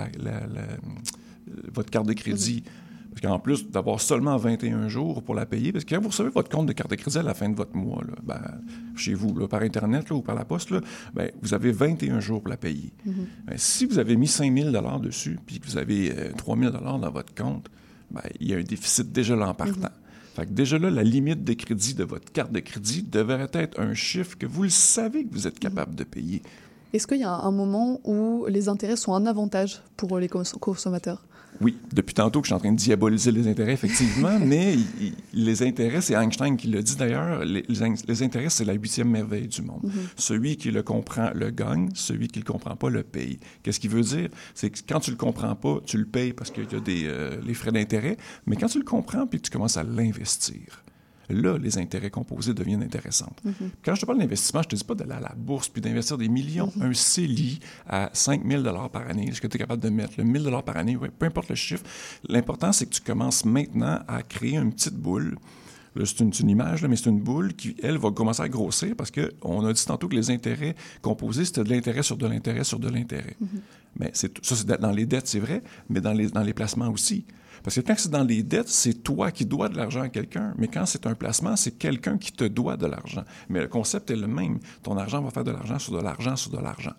votre 1.73 1.91
carte 1.91 2.07
de 2.07 2.13
crédit. 2.13 2.63
Mhm. 2.65 2.84
Parce 3.15 3.33
qu'en 3.33 3.39
plus 3.39 3.69
d'avoir 3.71 4.01
seulement 4.01 4.37
21 4.37 4.89
jours 4.89 5.23
pour 5.23 5.35
la 5.35 5.47
payer, 5.47 5.73
parce 5.73 5.85
que 5.85 5.95
quand 5.95 6.01
vous 6.01 6.09
recevez 6.09 6.31
votre 6.31 6.51
compte 6.51 6.67
de 6.67 6.73
carte 6.73 6.91
de 6.91 6.97
crédit 6.97 7.19
à 7.19 7.23
la 7.23 7.35
fin 7.35 7.49
de 7.49 7.55
votre 7.55 7.77
mois, 7.77 8.03
ben, 8.25 8.41
chez 8.97 9.15
vous, 9.15 9.47
par 9.47 9.63
Internet 9.63 10.11
ou 10.11 10.21
par 10.21 10.35
la 10.35 10.45
poste, 10.45 10.75
ben, 11.15 11.31
vous 11.41 11.55
avez 11.55 11.71
21 11.71 12.19
jours 12.21 12.41
pour 12.41 12.51
la 12.51 12.57
payer. 12.57 12.93
Mm-hmm. 13.07 13.13
Ben, 13.47 13.55
si 13.57 13.87
vous 13.87 13.99
avez 13.99 14.17
mis 14.17 14.27
5 14.27 14.53
000 14.53 14.99
dessus, 14.99 15.39
puis 15.47 15.61
que 15.61 15.67
vous 15.67 15.79
avez 15.79 16.13
3 16.37 16.57
euh, 16.57 16.71
000 16.71 16.73
dans 16.73 17.11
votre 17.11 17.35
compte, 17.35 17.69
il 18.41 18.49
y 18.49 18.55
a 18.55 18.59
un 18.59 18.63
déficit 18.63 19.13
déjà 19.13 19.37
là 19.37 19.49
en 19.49 19.55
partant. 19.55 19.81
Mm-hmm. 19.81 20.35
Fait 20.35 20.47
que 20.47 20.51
déjà 20.51 20.79
là, 20.79 20.91
la 20.91 21.05
limite 21.05 21.45
de 21.45 21.53
crédit 21.53 21.95
de 21.95 22.03
votre 22.03 22.33
carte 22.33 22.51
de 22.51 22.59
crédit 22.59 23.05
devrait 23.05 23.51
être 23.53 23.81
un 23.81 23.95
chiffre 23.95 24.37
que 24.37 24.47
vous 24.47 24.65
le 24.65 24.69
savez 24.69 25.25
que 25.25 25.33
vous 25.33 25.47
êtes 25.47 25.61
capable 25.61 25.95
de 25.95 26.03
payer. 26.03 26.43
Est-ce 26.93 27.07
qu'il 27.07 27.21
y 27.21 27.25
a 27.25 27.33
un 27.33 27.51
moment 27.53 28.01
où 28.05 28.47
les 28.49 28.69
intérêts 28.69 28.97
sont 28.97 29.15
un 29.15 29.27
avantage 29.27 29.81
pour 29.97 30.19
les 30.19 30.29
consommateurs? 30.29 31.25
Oui, 31.61 31.77
depuis 31.93 32.15
tantôt 32.15 32.41
que 32.41 32.47
je 32.47 32.49
suis 32.49 32.55
en 32.55 32.59
train 32.59 32.73
de 32.73 32.77
diaboliser 32.77 33.31
les 33.31 33.49
intérêts, 33.49 33.73
effectivement, 33.73 34.39
mais 34.45 34.77
les 35.33 35.63
intérêts, 35.63 36.01
c'est 36.01 36.15
Einstein 36.15 36.57
qui 36.57 36.69
le 36.69 36.83
dit 36.83 36.97
d'ailleurs, 36.97 37.45
les, 37.45 38.23
intérêts, 38.23 38.51
c'est 38.51 38.65
la 38.65 38.73
huitième 38.73 39.11
merveille 39.11 39.49
du 39.49 39.63
monde. 39.63 39.83
Mm-hmm. 39.85 40.09
Celui 40.17 40.57
qui 40.57 40.71
le 40.71 40.83
comprend 40.83 41.31
le 41.35 41.51
gagne, 41.51 41.91
celui 41.95 42.29
qui 42.29 42.41
le 42.41 42.45
comprend 42.45 42.77
pas 42.77 42.91
le 42.91 43.03
paye. 43.03 43.39
Qu'est-ce 43.63 43.81
qu'il 43.81 43.91
veut 43.91 44.03
dire? 44.03 44.29
C'est 44.55 44.71
que 44.71 44.79
quand 44.89 45.01
tu 45.01 45.11
le 45.11 45.17
comprends 45.17 45.55
pas, 45.55 45.79
tu 45.87 45.99
le 45.99 46.07
payes 46.07 46.33
parce 46.33 46.51
qu'il 46.51 46.65
y 46.71 46.75
a 46.75 46.81
des, 46.81 47.05
euh, 47.07 47.41
les 47.47 47.55
frais 47.55 47.73
d'intérêt, 47.73 48.17
mais 48.47 48.57
quand 48.57 48.69
tu 48.69 48.79
le 48.79 48.85
comprends, 48.85 49.27
puis 49.27 49.41
tu 49.41 49.51
commences 49.51 49.77
à 49.77 49.85
l'investir, 49.85 50.84
là, 51.29 51.59
les 51.59 51.79
intérêts 51.79 52.11
composés 52.11 52.55
deviennent 52.55 52.83
intéressants. 52.83 53.35
Mm-hmm. 53.47 53.69
Quand 53.85 53.95
je 53.95 54.01
te 54.01 54.07
parle 54.07 54.19
d'investissement, 54.19 54.63
je 54.63 54.69
ne 54.69 54.71
te 54.71 54.77
dis 54.77 54.85
pas 54.85 54.95
d'aller 54.95 55.13
à 55.13 55.21
la 55.21 55.35
bourse 55.37 55.69
puis 55.69 55.81
d'investir 55.81 56.19
des 56.19 56.29
millions. 56.29 56.73
Mm-hmm. 56.77 56.83
Un 56.83 56.95
CELI 56.95 57.61
à 57.89 58.11
5 58.13 58.43
000 58.47 58.63
par 58.89 59.09
année, 59.09 59.29
est-ce 59.29 59.41
que 59.41 59.47
tu 59.47 59.57
es 59.57 59.61
capable 59.61 59.83
de 59.83 59.89
mettre 59.89 60.15
le 60.19 60.25
1 60.25 60.43
000 60.43 60.63
par 60.63 60.77
année? 60.77 60.97
peu 61.19 61.27
importe 61.27 61.49
le 61.49 61.55
chiffre. 61.55 61.85
L'important, 62.29 62.73
c'est 62.73 62.87
que 62.87 62.95
tu 62.95 63.01
commences 63.01 63.45
maintenant 63.45 64.01
à 64.09 64.23
créer 64.23 64.57
une 64.57 64.73
petite 64.73 64.97
boule. 64.97 65.37
C'est 66.05 66.41
une, 66.41 66.51
image, 66.51 66.85
mais 66.85 66.97
c'est 66.97 67.09
une 67.09 67.21
boule 67.21 67.55
qui, 67.55 67.77
elle, 67.81 67.99
va 67.99 68.11
commencer 68.11 68.43
à 68.43 68.49
grossir 68.49 68.97
parce 68.97 69.13
qu'on 69.13 69.65
a 69.65 69.73
dit 69.73 69.85
tantôt 69.85 70.09
que 70.09 70.17
les 70.17 70.29
intérêts 70.29 70.75
composés, 71.01 71.45
c'était 71.45 71.63
de 71.63 71.71
l'intérêt 71.71 72.03
sur 72.03 72.17
de 72.17 72.27
l'intérêt 72.27 72.65
sur 72.65 72.81
de 72.81 72.89
l'intérêt. 72.89 73.37
Mm-hmm. 73.41 73.61
Mais 74.01 74.11
ça, 74.13 74.29
c'est 74.43 74.67
dans 74.67 74.91
les 74.91 75.07
dettes, 75.07 75.29
c'est 75.29 75.39
vrai, 75.39 75.63
mais 75.89 76.01
dans 76.01 76.13
les, 76.13 76.27
dans 76.31 76.43
les 76.43 76.53
placements 76.53 76.89
aussi. 76.89 77.25
Parce 77.65 77.77
que 77.77 77.81
quand 77.81 77.95
c'est 77.97 78.11
dans 78.11 78.23
les 78.25 78.43
dettes, 78.43 78.69
c'est 78.69 79.03
toi 79.03 79.31
qui 79.31 79.47
dois 79.47 79.71
de 79.71 79.77
l'argent 79.79 80.03
à 80.03 80.11
quelqu'un. 80.11 80.53
Mais 80.59 80.69
quand 80.69 80.85
c'est 80.85 81.07
un 81.07 81.15
placement, 81.15 81.57
c'est 81.57 81.73
quelqu'un 81.79 82.19
qui 82.19 82.31
te 82.31 82.45
doit 82.45 82.77
de 82.77 82.87
l'argent. 82.87 83.25
Mais 83.49 83.61
le 83.61 83.69
concept 83.69 84.11
est 84.11 84.17
le 84.17 84.27
même. 84.27 84.59
Ton 84.83 84.99
argent 84.99 85.23
va 85.23 85.31
faire 85.31 85.45
de 85.45 85.51
l'argent 85.51 85.79
sur 85.79 85.97
de 85.97 86.03
l'argent 86.03 86.37
sur 86.37 86.51
de 86.51 86.59
l'argent. 86.59 86.93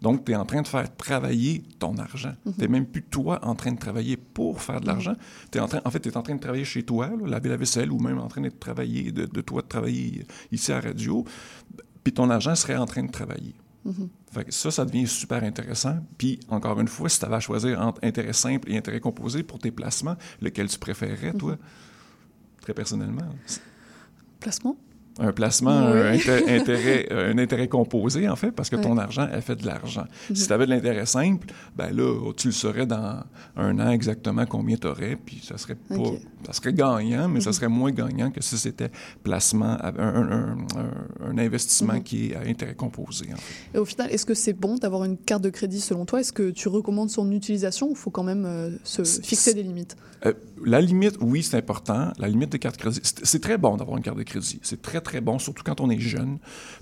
Donc, 0.00 0.24
tu 0.24 0.30
es 0.30 0.36
en 0.36 0.44
train 0.44 0.62
de 0.62 0.68
faire 0.68 0.94
travailler 0.96 1.64
ton 1.80 1.98
argent. 1.98 2.34
Tu 2.44 2.60
n'es 2.60 2.68
même 2.68 2.86
plus 2.86 3.02
toi 3.02 3.40
en 3.42 3.56
train 3.56 3.72
de 3.72 3.78
travailler 3.78 4.16
pour 4.16 4.62
faire 4.62 4.80
de 4.80 4.86
l'argent. 4.86 5.16
Es 5.52 5.58
en, 5.58 5.66
train, 5.66 5.80
en 5.84 5.90
fait, 5.90 5.98
tu 5.98 6.08
es 6.08 6.16
en 6.16 6.22
train 6.22 6.36
de 6.36 6.40
travailler 6.40 6.64
chez 6.64 6.84
toi, 6.84 7.08
là, 7.08 7.26
laver 7.26 7.48
la 7.48 7.56
vaisselle, 7.56 7.90
ou 7.90 7.98
même 7.98 8.18
en 8.18 8.28
train 8.28 8.42
de 8.42 8.48
travailler, 8.48 9.10
de, 9.10 9.26
de 9.26 9.40
toi 9.40 9.62
de 9.62 9.66
travailler 9.66 10.24
ici 10.52 10.70
à 10.70 10.76
la 10.76 10.88
radio. 10.88 11.24
Puis 12.04 12.12
ton 12.12 12.30
argent 12.30 12.54
serait 12.54 12.76
en 12.76 12.86
train 12.86 13.02
de 13.02 13.10
travailler. 13.10 13.54
Fait 14.30 14.44
que 14.44 14.52
ça, 14.52 14.70
ça 14.70 14.84
devient 14.84 15.06
super 15.06 15.42
intéressant. 15.42 15.96
Puis, 16.16 16.40
encore 16.48 16.80
une 16.80 16.88
fois, 16.88 17.08
si 17.08 17.18
tu 17.18 17.24
avais 17.24 17.36
à 17.36 17.40
choisir 17.40 17.80
entre 17.80 18.00
intérêt 18.04 18.32
simple 18.32 18.70
et 18.70 18.76
intérêt 18.76 19.00
composé 19.00 19.42
pour 19.42 19.58
tes 19.58 19.70
placements, 19.70 20.16
lequel 20.40 20.68
tu 20.68 20.78
préférerais, 20.78 21.32
toi, 21.32 21.56
très 22.60 22.74
personnellement? 22.74 23.28
Placement? 24.40 24.76
Un 25.18 25.32
placement, 25.32 25.70
un, 25.70 26.12
intérêt, 26.12 27.06
un 27.12 27.36
intérêt 27.38 27.68
composé, 27.68 28.28
en 28.28 28.36
fait, 28.36 28.50
parce 28.50 28.70
que 28.70 28.76
ton 28.76 28.96
argent 28.96 29.28
a 29.30 29.40
fait 29.40 29.56
de 29.56 29.66
l'argent. 29.66 30.06
Mhm. 30.30 30.36
Si 30.36 30.46
tu 30.46 30.52
avais 30.52 30.64
de 30.66 30.70
l'intérêt 30.70 31.04
simple, 31.06 31.48
ben 31.76 31.94
là, 31.94 32.32
tu 32.36 32.48
le 32.48 32.52
saurais 32.52 32.86
dans 32.86 33.22
un 33.56 33.78
an 33.78 33.90
exactement 33.90 34.46
combien 34.46 34.76
tu 34.76 34.86
aurais, 34.86 35.16
puis 35.16 35.40
ça 35.42 35.58
serait 35.58 35.74
pas... 35.74 35.94
Ça 36.46 36.54
serait 36.54 36.72
gagnant, 36.72 37.28
mais 37.28 37.40
ça 37.40 37.50
Mhm. 37.50 37.54
serait 37.54 37.68
moins 37.68 37.92
gagnant 37.92 38.30
que 38.30 38.42
si 38.42 38.56
c'était 38.58 38.90
placement, 39.22 39.76
un, 39.84 39.94
un, 39.96 40.32
un, 40.32 40.56
un 41.30 41.38
investissement 41.38 41.94
Mhm. 41.94 42.02
qui 42.02 42.26
est 42.30 42.34
à 42.36 42.40
intérêt 42.40 42.74
composé, 42.74 43.26
en 43.32 43.36
fait. 43.36 43.76
Et 43.76 43.78
au 43.78 43.84
final, 43.84 44.10
est-ce 44.10 44.26
que 44.26 44.34
c'est 44.34 44.52
bon 44.54 44.76
d'avoir 44.76 45.04
une 45.04 45.16
carte 45.18 45.42
de 45.42 45.50
crédit 45.50 45.80
selon 45.80 46.04
toi? 46.04 46.20
Est-ce 46.20 46.32
que 46.32 46.50
tu 46.50 46.68
recommandes 46.68 47.10
son 47.10 47.30
utilisation 47.30 47.88
ou 47.88 47.90
il 47.90 47.96
faut 47.96 48.10
quand 48.10 48.24
même 48.24 48.44
euh, 48.46 48.70
se 48.82 49.04
fixer 49.04 49.54
des 49.54 49.62
limites? 49.62 49.96
euh, 50.26 50.32
La 50.64 50.80
limite, 50.80 51.16
oui, 51.20 51.42
c'est 51.42 51.56
important. 51.58 52.12
La 52.18 52.28
limite 52.28 52.50
des 52.50 52.58
cartes 52.58 52.76
de 52.76 52.80
crédit, 52.80 53.00
c'est 53.02 53.40
très 53.42 53.58
bon 53.58 53.76
d'avoir 53.76 53.96
une 53.98 54.02
carte 54.04 54.18
de 54.18 54.22
crédit. 54.22 54.58
C'est 54.62 54.80
très, 54.80 55.00
très 55.02 55.20
bon, 55.20 55.38
surtout 55.38 55.62
quand 55.64 55.80
on 55.80 55.90
est 55.90 55.98
jeune. 55.98 56.38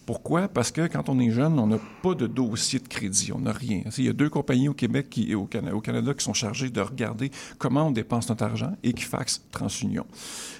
Pourquoi? 0.06 0.48
Parce 0.48 0.70
que 0.70 0.86
quand 0.86 1.08
on 1.08 1.18
est 1.18 1.30
jeune, 1.30 1.58
on 1.58 1.66
n'a 1.66 1.78
pas 2.02 2.14
de 2.14 2.26
dossier 2.26 2.78
de 2.78 2.88
crédit, 2.88 3.32
on 3.32 3.40
n'a 3.40 3.52
rien. 3.52 3.82
Il 3.98 4.04
y 4.04 4.08
a 4.08 4.12
deux 4.12 4.28
compagnies 4.28 4.68
au 4.68 4.74
Québec 4.74 5.18
et 5.18 5.34
au, 5.34 5.46
Canada, 5.46 5.74
au 5.74 5.80
Canada 5.80 6.14
qui 6.14 6.24
sont 6.24 6.34
chargées 6.34 6.70
de 6.70 6.80
regarder 6.80 7.30
comment 7.58 7.88
on 7.88 7.90
dépense 7.90 8.28
notre 8.28 8.44
argent, 8.44 8.72
Equifax, 8.82 9.42
TransUnion. 9.50 10.06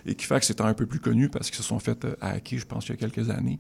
Equifax 0.07 0.51
étant 0.51 0.67
un 0.67 0.75
peu 0.75 0.87
plus 0.87 1.01
connu 1.01 1.29
parce 1.29 1.49
qu'ils 1.51 1.59
se 1.59 1.63
sont 1.63 1.79
fait 1.79 2.05
euh, 2.05 2.15
hacker, 2.21 2.59
je 2.59 2.67
pense, 2.67 2.89
il 2.89 2.91
y 2.91 2.93
a 2.95 2.97
quelques 2.97 3.31
années. 3.31 3.59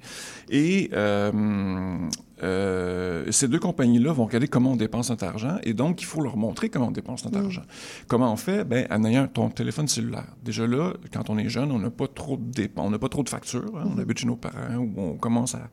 Et 0.48 0.90
euh, 0.92 2.08
euh, 2.42 3.24
ces 3.30 3.48
deux 3.48 3.58
compagnies-là 3.58 4.12
vont 4.12 4.24
regarder 4.26 4.48
comment 4.48 4.72
on 4.72 4.76
dépense 4.76 5.10
notre 5.10 5.24
argent 5.24 5.58
et 5.62 5.74
donc 5.74 6.00
il 6.02 6.06
faut 6.06 6.20
leur 6.20 6.36
montrer 6.36 6.68
comment 6.70 6.88
on 6.88 6.90
dépense 6.90 7.24
notre 7.24 7.38
Mm. 7.38 7.44
argent. 7.44 7.62
Comment 8.08 8.32
on 8.32 8.36
fait? 8.36 8.64
Ben, 8.64 8.86
en 8.90 9.04
ayant 9.04 9.26
ton 9.28 9.50
téléphone 9.50 9.88
cellulaire. 9.88 10.26
Déjà 10.42 10.66
là, 10.66 10.92
quand 11.12 11.30
on 11.30 11.38
est 11.38 11.48
jeune, 11.48 11.70
on 11.72 11.78
n'a 11.78 11.90
pas 11.90 12.06
trop 12.08 12.36
de 12.36 12.50
dépenses, 12.50 12.86
on 12.86 12.90
n'a 12.90 12.98
pas 12.98 13.08
trop 13.08 13.22
de 13.22 13.28
factures. 13.28 13.64
hein. 13.76 13.84
On 13.84 13.90
Mm-hmm. 13.96 14.00
habite 14.00 14.18
chez 14.18 14.26
nos 14.26 14.36
parents 14.36 14.76
ou 14.76 14.92
on 14.96 15.14
commence 15.16 15.54
à... 15.54 15.68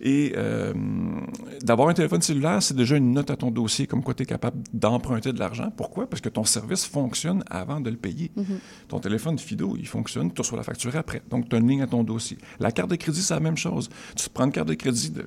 Et 0.00 0.32
euh, 0.36 0.72
d'avoir 1.62 1.88
un 1.88 1.94
téléphone 1.94 2.22
cellulaire, 2.22 2.62
c'est 2.62 2.76
déjà 2.76 2.96
une 2.96 3.12
note 3.12 3.30
à 3.30 3.36
ton 3.36 3.50
dossier 3.50 3.86
comme 3.86 4.02
quoi 4.02 4.14
tu 4.14 4.22
es 4.22 4.26
capable 4.26 4.58
d'emprunter 4.72 5.32
de 5.32 5.38
l'argent. 5.38 5.70
Pourquoi? 5.76 6.08
Parce 6.08 6.20
que 6.20 6.28
ton 6.28 6.44
service 6.44 6.84
fonctionne 6.86 7.42
avant 7.50 7.80
de 7.80 7.90
le 7.90 7.96
payer. 7.96 8.30
Ton 8.88 8.98
téléphone 9.00 9.38
Fido, 9.38 9.76
il 9.78 9.86
fonctionne, 9.86 10.32
tu 10.32 10.40
reçois 10.40 10.56
la 10.58 10.64
facture 10.64 10.94
après. 10.96 11.22
Donc, 11.30 11.48
tu 11.48 11.56
as 11.56 11.58
une 11.58 11.68
ligne 11.68 11.82
à 11.82 11.86
ton 11.86 12.04
dossier. 12.04 12.38
La 12.60 12.70
carte 12.72 12.90
de 12.90 12.96
crédit, 12.96 13.20
c'est 13.22 13.34
la 13.34 13.40
même 13.40 13.56
chose. 13.56 13.88
Tu 14.16 14.28
prends 14.30 14.44
une 14.44 14.52
carte 14.52 14.68
de 14.68 14.74
crédit 14.74 15.10
de 15.10 15.26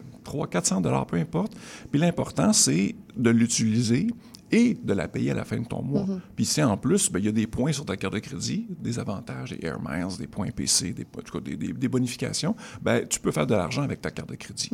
300-400 0.79 0.81
dollars, 0.81 1.05
peu 1.05 1.17
importe. 1.17 1.53
Puis 1.91 1.99
l'important, 1.99 2.53
c'est 2.53 2.95
de 3.17 3.29
l'utiliser 3.29 4.07
et 4.53 4.73
de 4.73 4.93
la 4.93 5.07
payer 5.07 5.31
à 5.31 5.33
la 5.33 5.45
fin 5.45 5.59
de 5.59 5.65
ton 5.65 5.81
mois. 5.81 6.05
Puis 6.35 6.45
si 6.45 6.61
en 6.61 6.75
plus, 6.77 7.09
ben, 7.09 7.19
il 7.19 7.25
y 7.25 7.29
a 7.29 7.31
des 7.31 7.47
points 7.47 7.71
sur 7.71 7.85
ta 7.85 7.95
carte 7.95 8.13
de 8.13 8.19
crédit, 8.19 8.67
des 8.81 8.99
avantages, 8.99 9.51
des 9.51 9.65
Air 9.65 9.79
Miles, 9.81 10.17
des 10.19 10.27
points 10.27 10.49
PC, 10.51 10.91
des, 10.91 11.03
en 11.17 11.21
tout 11.21 11.33
cas, 11.33 11.39
des, 11.39 11.55
des- 11.55 11.71
des 11.73 11.87
bonifications, 11.87 12.55
ben, 12.81 13.07
tu 13.07 13.19
peux 13.19 13.31
faire 13.31 13.47
de 13.47 13.53
l'argent 13.55 13.81
avec 13.83 14.01
ta 14.01 14.11
carte 14.11 14.29
de 14.29 14.35
crédit. 14.35 14.69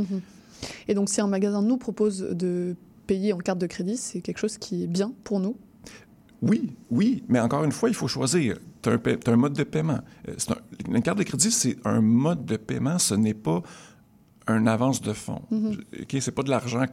Et 0.88 0.96
donc, 0.96 1.10
si 1.10 1.22
un 1.22 1.28
magasin 1.28 1.62
nous 1.62 1.78
propose 1.78 2.20
de 2.32 2.76
payer 3.06 3.34
en 3.34 3.38
carte 3.38 3.60
de 3.60 3.68
crédit, 3.68 3.98
c'est 3.98 4.22
quelque 4.22 4.40
chose 4.40 4.58
qui 4.58 4.84
est 4.84 4.88
bien 4.88 5.12
pour 5.24 5.40
nous? 5.40 5.56
Oui, 6.42 6.74
oui, 6.92 7.24
mais 7.30 7.40
encore 7.40 7.64
une 7.64 7.72
fois, 7.72 7.90
il 7.90 7.96
faut 7.96 8.08
choisir. 8.08 8.58
Tu 8.82 8.90
as, 8.90 8.98
un 9.32 9.36
mode 9.36 9.54
de 9.54 9.64
paiement. 9.64 10.00
Euh, 10.28 10.34
un- 10.50 10.92
une 10.96 11.02
carte 11.04 11.18
de 11.20 11.24
crédit, 11.24 11.52
c'est 11.52 11.78
un 11.86 12.02
mode 12.02 12.46
de 12.46 12.58
paiement, 12.58 12.98
ce 13.00 13.14
n'est 13.16 13.34
pas 13.36 13.62
un 14.48 14.66
avance 14.68 15.02
de 15.02 15.14
fonds. 15.14 15.42
OK, 16.02 16.18
c'est 16.20 16.32
pas 16.32 16.44
de 16.44 16.50
l'argent 16.50 16.86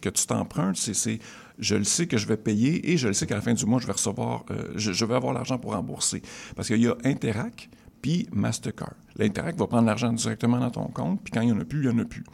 que- 0.00 0.08
tu 0.08 0.26
t'empruntes, 0.26 0.76
c'est, 0.76 1.18
je 1.58 1.74
le 1.76 1.84
sais 1.84 2.06
que 2.06 2.16
je 2.16 2.26
vais 2.26 2.36
payer 2.36 2.90
et 2.92 2.96
je 2.96 3.08
le 3.08 3.14
sais 3.14 3.26
qu'à 3.26 3.34
la 3.36 3.40
fin 3.40 3.54
du 3.54 3.66
mois, 3.66 3.80
je 3.80 3.86
vais 3.86 3.92
recevoir, 3.92 4.44
euh, 4.50 4.72
je, 4.76 4.92
je 4.92 5.04
vais 5.04 5.14
avoir 5.14 5.32
l'argent 5.32 5.58
pour 5.58 5.72
rembourser. 5.74 6.22
Parce 6.56 6.68
qu'il 6.68 6.80
y 6.82 6.86
a 6.88 6.96
Interac 7.04 7.68
puis 8.02 8.26
Mastercard. 8.32 8.94
L'Interac 9.16 9.56
va 9.56 9.66
prendre 9.66 9.86
l'argent 9.86 10.12
directement 10.12 10.58
dans 10.58 10.70
ton 10.70 10.86
compte, 10.86 11.20
puis 11.22 11.32
quand 11.32 11.42
il 11.42 11.46
n'y 11.46 11.52
en 11.52 11.60
a 11.60 11.64
plus, 11.64 11.82
il 11.84 11.88
n'y 11.90 11.94
en 11.94 11.98
a 11.98 12.04
plus. 12.06 12.24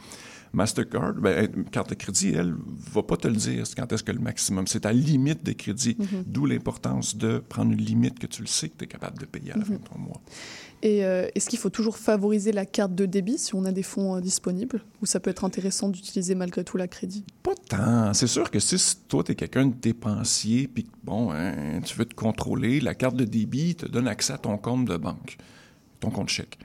Mastercard, 0.53 1.13
ben, 1.15 1.49
une 1.55 1.65
carte 1.65 1.89
de 1.89 1.95
crédit, 1.95 2.29
elle, 2.29 2.55
va 2.93 3.03
pas 3.03 3.17
te 3.17 3.27
le 3.27 3.35
dire 3.35 3.63
quand 3.75 3.91
est-ce 3.91 4.01
que 4.03 4.13
le 4.13 4.19
maximum. 4.19 4.65
C'est 4.65 4.79
ta 4.81 4.93
limite 4.93 5.45
de 5.45 5.51
crédit. 5.51 5.97
D'où 6.25 6.45
l'importance 6.45 7.17
de 7.17 7.39
prendre 7.39 7.73
une 7.73 7.81
limite 7.81 8.17
que 8.17 8.27
tu 8.27 8.41
le 8.41 8.47
sais 8.47 8.69
que 8.69 8.77
tu 8.77 8.85
es 8.85 8.87
capable 8.87 9.19
de 9.19 9.25
payer 9.25 9.51
à 9.51 9.57
la 9.57 9.65
fin 9.65 9.73
de 9.73 9.79
ton 9.79 9.99
mois. 9.99 10.21
Et 10.83 11.03
euh, 11.03 11.27
est-ce 11.33 11.49
qu'il 11.49 11.57
faut 11.57 11.71
toujours 11.71 11.97
favoriser 11.97 12.51
la 12.51 12.65
carte 12.65 12.93
de 12.93 13.05
débit 13.05 13.37
si 13.39 13.55
on 13.55 13.65
a 13.65 13.71
des 13.71 13.83
fonds 13.83 14.15
euh, 14.15 14.21
disponibles? 14.21 14.81
Ou 15.01 15.05
ça 15.07 15.19
peut 15.19 15.31
être 15.31 15.43
intéressant 15.43 15.89
d'utiliser 15.89 16.35
malgré 16.35 16.63
tout 16.63 16.77
la 16.77 16.87
crédit? 16.87 17.25
Pas 17.41 17.55
tant. 17.55 18.13
C'est 18.13 18.27
sûr 18.27 18.51
que 18.51 18.59
si 18.59 18.77
toi, 19.07 19.23
tu 19.23 19.31
es 19.31 19.35
quelqu'un 19.35 19.65
de 19.65 19.73
dépensier, 19.73 20.67
puis 20.67 20.85
bon, 21.03 21.31
hein, 21.31 21.81
tu 21.83 21.97
veux 21.97 22.05
te 22.05 22.13
contrôler, 22.13 22.79
la 22.79 22.93
carte 22.93 23.15
de 23.15 23.25
débit 23.25 23.75
te 23.75 23.87
donne 23.87 24.07
accès 24.07 24.33
à 24.33 24.37
ton 24.37 24.57
compte 24.57 24.85
de 24.85 24.97
banque, 24.97 25.37
ton 25.99 26.11
compte 26.11 26.29
chèque. 26.29 26.59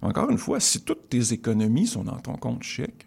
Encore 0.00 0.30
une 0.30 0.38
fois, 0.38 0.58
si 0.60 0.80
toutes 0.80 1.10
tes 1.10 1.34
économies 1.34 1.86
sont 1.86 2.04
dans 2.04 2.18
ton 2.18 2.36
compte 2.36 2.62
chèque 2.62 3.06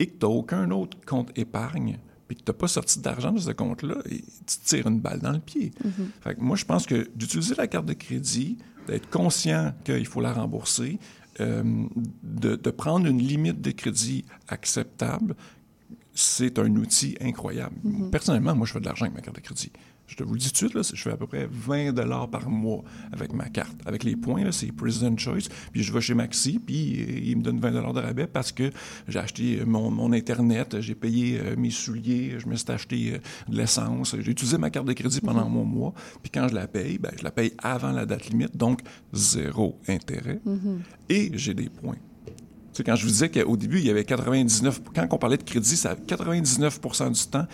et 0.00 0.06
que 0.06 0.12
tu 0.12 0.26
n'as 0.26 0.32
aucun 0.32 0.68
autre 0.72 0.96
compte 1.06 1.30
épargne, 1.38 1.98
puis 2.30 2.36
que 2.36 2.44
tu 2.44 2.52
n'as 2.52 2.56
pas 2.56 2.68
sorti 2.68 3.00
d'argent 3.00 3.32
de 3.32 3.40
ce 3.40 3.50
compte-là, 3.50 3.96
tu 4.08 4.20
te 4.22 4.64
tires 4.64 4.86
une 4.86 5.00
balle 5.00 5.18
dans 5.18 5.32
le 5.32 5.40
pied. 5.40 5.72
Fait 6.20 6.36
que 6.36 6.40
moi, 6.40 6.54
je 6.54 6.64
pense 6.64 6.86
que 6.86 7.10
d'utiliser 7.16 7.56
la 7.56 7.66
carte 7.66 7.86
de 7.86 7.92
crédit, 7.92 8.56
d'être 8.86 9.10
conscient 9.10 9.74
qu'il 9.82 10.06
faut 10.06 10.20
la 10.20 10.32
rembourser, 10.32 11.00
euh, 11.40 11.64
de, 12.22 12.54
de 12.54 12.70
prendre 12.70 13.08
une 13.08 13.18
limite 13.18 13.60
de 13.60 13.72
crédit 13.72 14.24
acceptable, 14.46 15.34
c'est 16.14 16.60
un 16.60 16.76
outil 16.76 17.16
incroyable. 17.20 17.74
Personnellement, 18.12 18.54
moi, 18.54 18.64
je 18.64 18.74
fais 18.74 18.80
de 18.80 18.84
l'argent 18.84 19.06
avec 19.06 19.16
ma 19.16 19.22
carte 19.22 19.34
de 19.34 19.42
crédit. 19.42 19.72
Je 20.10 20.16
te 20.16 20.24
vous 20.24 20.34
le 20.34 20.40
dis 20.40 20.48
tout 20.48 20.52
de 20.52 20.56
suite, 20.56 20.74
là, 20.74 20.82
je 20.82 21.00
fais 21.00 21.12
à 21.12 21.16
peu 21.16 21.28
près 21.28 21.48
20 21.48 21.92
dollars 21.92 22.28
par 22.28 22.50
mois 22.50 22.82
avec 23.12 23.32
ma 23.32 23.48
carte. 23.48 23.76
Avec 23.86 24.02
les 24.02 24.16
points, 24.16 24.50
c'est 24.50 24.72
President 24.72 25.16
Choice. 25.16 25.48
Puis 25.72 25.84
je 25.84 25.92
vais 25.92 26.00
chez 26.00 26.14
Maxi, 26.14 26.58
puis 26.58 27.00
euh, 27.00 27.20
il 27.26 27.36
me 27.36 27.42
donne 27.42 27.60
20 27.60 27.70
dollars 27.70 27.92
de 27.92 28.00
rabais 28.00 28.26
parce 28.26 28.50
que 28.50 28.72
j'ai 29.06 29.18
acheté 29.20 29.60
euh, 29.60 29.66
mon, 29.66 29.88
mon 29.92 30.12
Internet, 30.12 30.80
j'ai 30.80 30.96
payé 30.96 31.38
euh, 31.38 31.54
mes 31.56 31.70
souliers, 31.70 32.40
je 32.40 32.48
me 32.48 32.56
suis 32.56 32.72
acheté 32.72 33.12
euh, 33.14 33.18
de 33.48 33.56
l'essence. 33.56 34.16
J'ai 34.18 34.32
utilisé 34.32 34.58
ma 34.58 34.70
carte 34.70 34.86
de 34.86 34.94
crédit 34.94 35.20
pendant 35.20 35.48
mon 35.48 35.64
mois. 35.64 35.94
Puis 36.24 36.32
quand 36.34 36.48
je 36.48 36.54
la 36.56 36.66
paye, 36.66 36.98
ben, 36.98 37.12
je 37.16 37.22
la 37.22 37.30
paye 37.30 37.52
avant 37.62 37.92
la 37.92 38.04
date 38.04 38.30
limite, 38.30 38.56
donc 38.56 38.80
zéro 39.12 39.78
intérêt. 39.86 40.40
Et 41.08 41.30
j'ai 41.34 41.54
des 41.54 41.68
points. 41.68 41.98
Tu 42.26 42.32
sais, 42.72 42.82
quand 42.82 42.96
je 42.96 43.04
vous 43.04 43.12
disais 43.12 43.28
qu'au 43.30 43.56
début, 43.56 43.78
il 43.78 43.86
y 43.86 43.90
avait 43.90 44.04
99... 44.04 44.82
Quand 44.92 45.06
on 45.12 45.18
parlait 45.18 45.36
de 45.36 45.44
crédit, 45.44 45.76
ça, 45.76 45.94
99% 45.94 47.12
du 47.12 47.30
temps, 47.30 47.46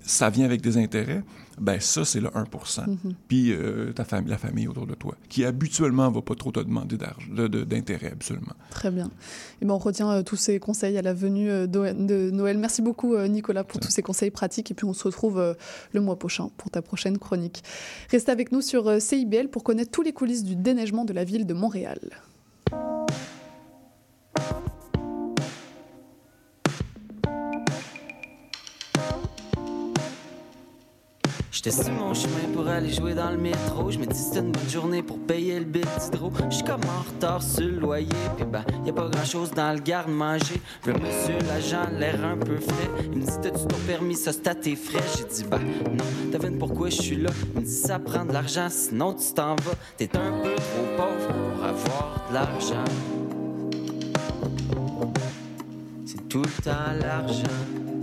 ça 0.00 0.30
vient 0.30 0.44
avec 0.44 0.60
des 0.60 0.78
intérêts. 0.78 1.22
Ben 1.60 1.78
ça, 1.80 2.04
c'est 2.04 2.20
le 2.20 2.28
1% 2.28 2.84
Puis 3.28 3.52
euh, 3.52 3.92
ta 3.92 4.04
famille, 4.04 4.30
la 4.30 4.38
famille 4.38 4.66
autour 4.68 4.86
de 4.86 4.94
toi, 4.94 5.14
qui 5.28 5.44
habituellement 5.44 6.10
va 6.10 6.22
pas 6.22 6.34
trop 6.34 6.50
te 6.52 6.60
demander 6.60 6.96
d'argent, 6.96 7.26
de- 7.32 7.46
d'intérêt, 7.64 8.10
absolument. 8.12 8.52
Très 8.70 8.90
bien. 8.90 9.10
Et 9.60 9.64
ben, 9.64 9.74
on 9.74 9.78
retient 9.78 10.10
euh, 10.10 10.22
tous 10.22 10.36
ces 10.36 10.58
conseils 10.58 10.96
à 10.98 11.02
la 11.02 11.14
venue 11.14 11.50
euh, 11.50 11.66
de 11.66 12.30
Noël. 12.30 12.58
Merci 12.58 12.82
beaucoup, 12.82 13.16
Nicolas, 13.18 13.64
pour 13.64 13.80
tous 13.80 13.90
ces 13.90 14.02
conseils 14.02 14.30
pratiques. 14.30 14.70
Et 14.70 14.74
puis, 14.74 14.86
on 14.86 14.92
se 14.94 15.04
retrouve 15.04 15.56
le 15.92 16.00
mois 16.00 16.18
prochain 16.18 16.50
pour 16.56 16.70
ta 16.70 16.82
prochaine 16.82 17.18
chronique. 17.18 17.62
Restez 18.10 18.32
avec 18.32 18.52
nous 18.52 18.60
sur 18.62 19.00
CIBL 19.00 19.48
pour 19.48 19.62
connaître 19.62 19.90
tous 19.90 20.02
les 20.02 20.12
coulisses 20.12 20.44
du 20.44 20.56
déneigement 20.56 21.04
de 21.04 21.12
la 21.12 21.24
ville 21.24 21.46
de 21.46 21.54
Montréal. 21.54 21.98
J'étais 31.64 31.84
sur 31.84 31.92
mon 31.92 32.12
chemin 32.12 32.52
pour 32.52 32.66
aller 32.66 32.92
jouer 32.92 33.14
dans 33.14 33.30
le 33.30 33.36
métro. 33.36 33.88
Je 33.88 33.96
me 33.96 34.04
dis 34.06 34.18
c'était 34.18 34.40
une 34.40 34.50
bonne 34.50 34.68
journée 34.68 35.00
pour 35.00 35.16
payer 35.20 35.60
le 35.60 35.64
bill 35.64 35.86
d'hydro. 36.00 36.32
Je 36.50 36.56
suis 36.56 36.64
comme 36.64 36.80
en 36.80 37.08
retard 37.08 37.40
sur 37.40 37.60
le 37.60 37.78
loyer. 37.78 38.08
Puis 38.36 38.44
ben, 38.44 38.64
y 38.84 38.90
a 38.90 38.92
pas 38.92 39.08
grand 39.08 39.24
chose 39.24 39.52
dans 39.52 39.72
le 39.72 39.78
garde-manger. 39.78 40.60
Le 40.86 40.94
monsieur 40.94 41.38
l'agent, 41.46 41.88
l'air 41.96 42.24
un 42.24 42.36
peu 42.36 42.56
frais. 42.56 42.90
Il 43.04 43.18
me 43.18 43.24
dit 43.24 43.40
T'as-tu 43.40 43.64
ton 43.68 43.76
permis, 43.86 44.16
ça 44.16 44.32
c'est 44.32 44.60
tes 44.60 44.74
frais? 44.74 45.04
J'ai 45.16 45.24
dit 45.24 45.44
Bah 45.48 45.60
non, 45.60 46.32
devine 46.32 46.58
pourquoi 46.58 46.90
je 46.90 47.00
suis 47.00 47.16
là. 47.16 47.30
Il 47.54 47.60
me 47.60 47.64
dit 47.64 47.72
Ça 47.72 48.00
prend 48.00 48.24
de 48.24 48.32
l'argent, 48.32 48.66
sinon 48.68 49.14
tu 49.14 49.32
t'en 49.32 49.54
vas. 49.54 49.76
T'es 49.96 50.10
un 50.16 50.32
peu 50.42 50.56
trop 50.56 50.96
pauvre 50.96 51.28
pour 51.28 51.64
avoir 51.64 52.26
de 52.28 52.34
l'argent. 52.34 52.84
C'est 56.06 56.28
tout 56.28 56.42
le 56.42 57.00
l'argent. 57.00 58.01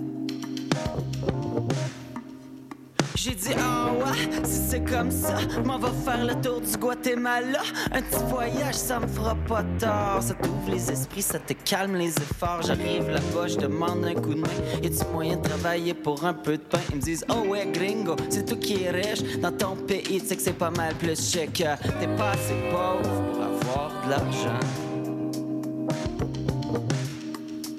J'ai 3.22 3.36
dit, 3.36 3.50
ah 3.60 3.90
ouais, 3.92 4.46
si 4.46 4.62
c'est 4.70 4.90
comme 4.90 5.12
ça, 5.12 5.36
m'en 5.66 5.78
va 5.78 5.90
faire 6.06 6.24
le 6.24 6.36
tour 6.36 6.62
du 6.62 6.78
Guatemala. 6.78 7.60
Un 7.92 8.02
petit 8.02 8.24
voyage, 8.30 8.76
ça 8.76 8.98
me 9.02 9.08
fera 9.08 9.36
pas 9.36 9.62
tard. 9.78 10.24
Ça 10.24 10.36
t'ouvre 10.36 10.72
les 10.72 10.90
esprits, 10.90 11.22
ça 11.22 11.38
te 11.38 11.52
calme 11.52 11.98
les 11.98 12.16
efforts. 12.16 12.62
J'arrive 12.62 13.10
là-bas, 13.10 13.48
je 13.48 13.58
demande 13.58 14.06
un 14.06 14.14
coup 14.14 14.36
de 14.36 14.40
main. 14.40 14.48
Y 14.82 14.88
a-tu 14.88 15.12
moyen 15.12 15.36
de 15.36 15.42
travailler 15.42 15.94
pour 15.94 16.24
un 16.24 16.34
peu 16.34 16.54
de 16.54 16.62
pain? 16.62 16.80
Ils 16.92 16.96
me 16.96 17.02
disent, 17.02 17.26
oh 17.28 17.46
ouais, 17.50 17.68
gringo, 17.74 18.16
c'est 18.30 18.46
toi 18.46 18.56
qui 18.56 18.84
es 18.84 18.90
riche. 18.90 19.22
Dans 19.42 19.52
ton 19.52 19.76
pays, 19.76 20.22
tu 20.22 20.26
sais 20.26 20.38
que 20.38 20.42
c'est 20.42 20.54
pas 20.54 20.72
mal 20.72 20.96
plus 20.96 21.20
chic. 21.20 21.52
T'es 21.56 22.08
pas 22.16 22.30
assez 22.30 22.56
pauvre 22.72 23.02
pour 23.02 23.44
avoir 23.44 24.02
de 24.06 24.12
l'argent. 24.12 24.60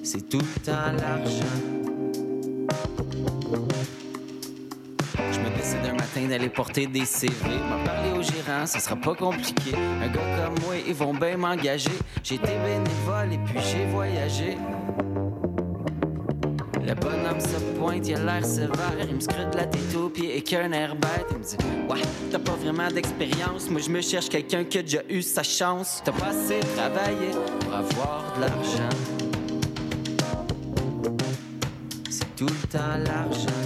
C'est 0.03 0.29
tout 0.29 0.41
le 0.41 0.61
temps 0.67 0.93
l'argent. 0.99 1.80
D'aller 6.19 6.49
porter 6.49 6.87
des 6.87 7.05
CV. 7.05 7.35
M'en 7.69 7.85
parler 7.85 8.11
au 8.19 8.23
gérant, 8.23 8.67
ce 8.67 8.81
sera 8.81 8.97
pas 8.97 9.15
compliqué. 9.15 9.75
Un 9.75 10.09
gars 10.09 10.45
comme 10.45 10.65
moi, 10.65 10.75
ils 10.87 10.95
vont 10.95 11.15
bien 11.15 11.37
m'engager. 11.37 11.91
J'ai 12.23 12.35
été 12.35 12.49
bénévole 12.49 13.33
et 13.33 13.39
puis 13.39 13.61
j'ai 13.71 13.87
voyagé. 13.87 14.57
Le 16.85 16.95
bonhomme 16.95 17.41
se 17.41 17.79
pointe, 17.79 18.09
il 18.09 18.17
a 18.17 18.19
l'air 18.19 18.45
sévère. 18.45 19.07
Il 19.09 19.15
me 19.15 19.21
scrute 19.21 19.55
la 19.55 19.67
tête 19.67 19.95
aux 19.97 20.09
pieds 20.09 20.37
et 20.37 20.43
qu'un 20.43 20.73
air 20.73 20.97
bête. 20.97 21.27
Il 21.31 21.39
me 21.39 21.45
dit 21.45 21.57
Ouais, 21.89 22.03
t'as 22.31 22.39
pas 22.39 22.57
vraiment 22.57 22.89
d'expérience. 22.89 23.71
Moi, 23.71 23.81
je 23.81 23.91
me 23.91 24.01
cherche 24.01 24.29
quelqu'un 24.29 24.65
qui 24.65 24.79
a 24.79 24.83
déjà 24.83 25.03
eu 25.09 25.23
sa 25.23 25.45
chance. 25.45 26.03
T'as 26.05 26.13
pas 26.13 26.27
assez 26.27 26.61
travaillé 26.77 27.31
pour 27.61 27.75
avoir 27.75 28.35
de 28.37 28.41
l'argent. 28.41 28.89
C'est 32.11 32.37
tout 32.37 32.47
le 32.47 32.69
temps 32.69 32.97
l'argent. 32.99 33.60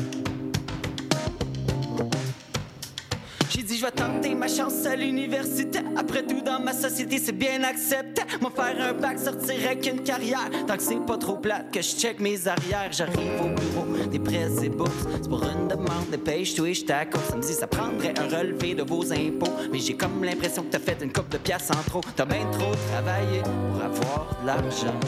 Je 3.77 3.85
vais 3.85 3.91
tenter 3.91 4.35
ma 4.35 4.49
chance 4.49 4.87
à 4.87 4.95
l'université. 4.95 5.81
Après 5.97 6.23
tout, 6.23 6.41
dans 6.41 6.61
ma 6.61 6.73
société, 6.73 7.19
c'est 7.19 7.33
bien 7.33 7.63
accepté. 7.65 8.23
M'en 8.41 8.51
faire 8.51 8.77
un 8.81 8.93
bac, 8.93 9.19
sortir 9.19 9.55
avec 9.67 9.87
une 9.87 10.03
carrière. 10.03 10.49
Tant 10.67 10.77
que 10.77 10.83
c'est 10.83 11.05
pas 11.07 11.19
trop 11.19 11.37
plate, 11.37 11.73
que 11.73 11.81
je 11.81 11.97
check 11.97 12.21
mes 12.21 12.47
arrières. 12.47 12.93
J'arrive 12.93 13.41
au 13.41 13.49
bureau, 13.49 14.07
des 14.07 14.19
prêts 14.19 14.49
et 14.63 14.69
bourses. 14.69 14.91
C'est 15.23 15.29
pour 15.29 15.43
une 15.43 15.69
demande 15.69 16.11
de 16.11 16.17
paye, 16.17 16.45
tout 16.55 16.67
et 16.67 16.75
je 16.75 16.85
t'accorde. 16.85 17.25
Ça 17.27 17.37
me 17.37 17.43
dit, 17.43 17.53
ça 17.53 17.67
prendrait 17.67 18.15
un 18.19 18.29
relevé 18.29 18.75
de 18.75 18.83
vos 18.83 19.13
impôts. 19.13 19.53
Mais 19.73 19.79
j'ai 19.79 19.97
comme 19.97 20.23
l'impression 20.23 20.63
que 20.63 20.71
t'as 20.71 20.79
fait 20.79 21.03
une 21.03 21.13
coupe 21.13 21.31
de 21.31 21.39
pièces 21.39 21.71
en 21.71 21.83
trop. 21.89 22.01
T'as 22.15 22.27
bien 22.27 22.47
trop 22.53 22.73
travaillé 22.93 23.43
pour 23.43 23.83
avoir 23.83 24.39
de 24.41 24.47
l'argent. 24.47 25.01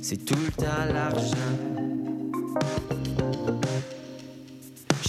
C'est 0.00 0.24
tout 0.24 0.34
le 0.34 0.92
l'argent. 0.92 1.36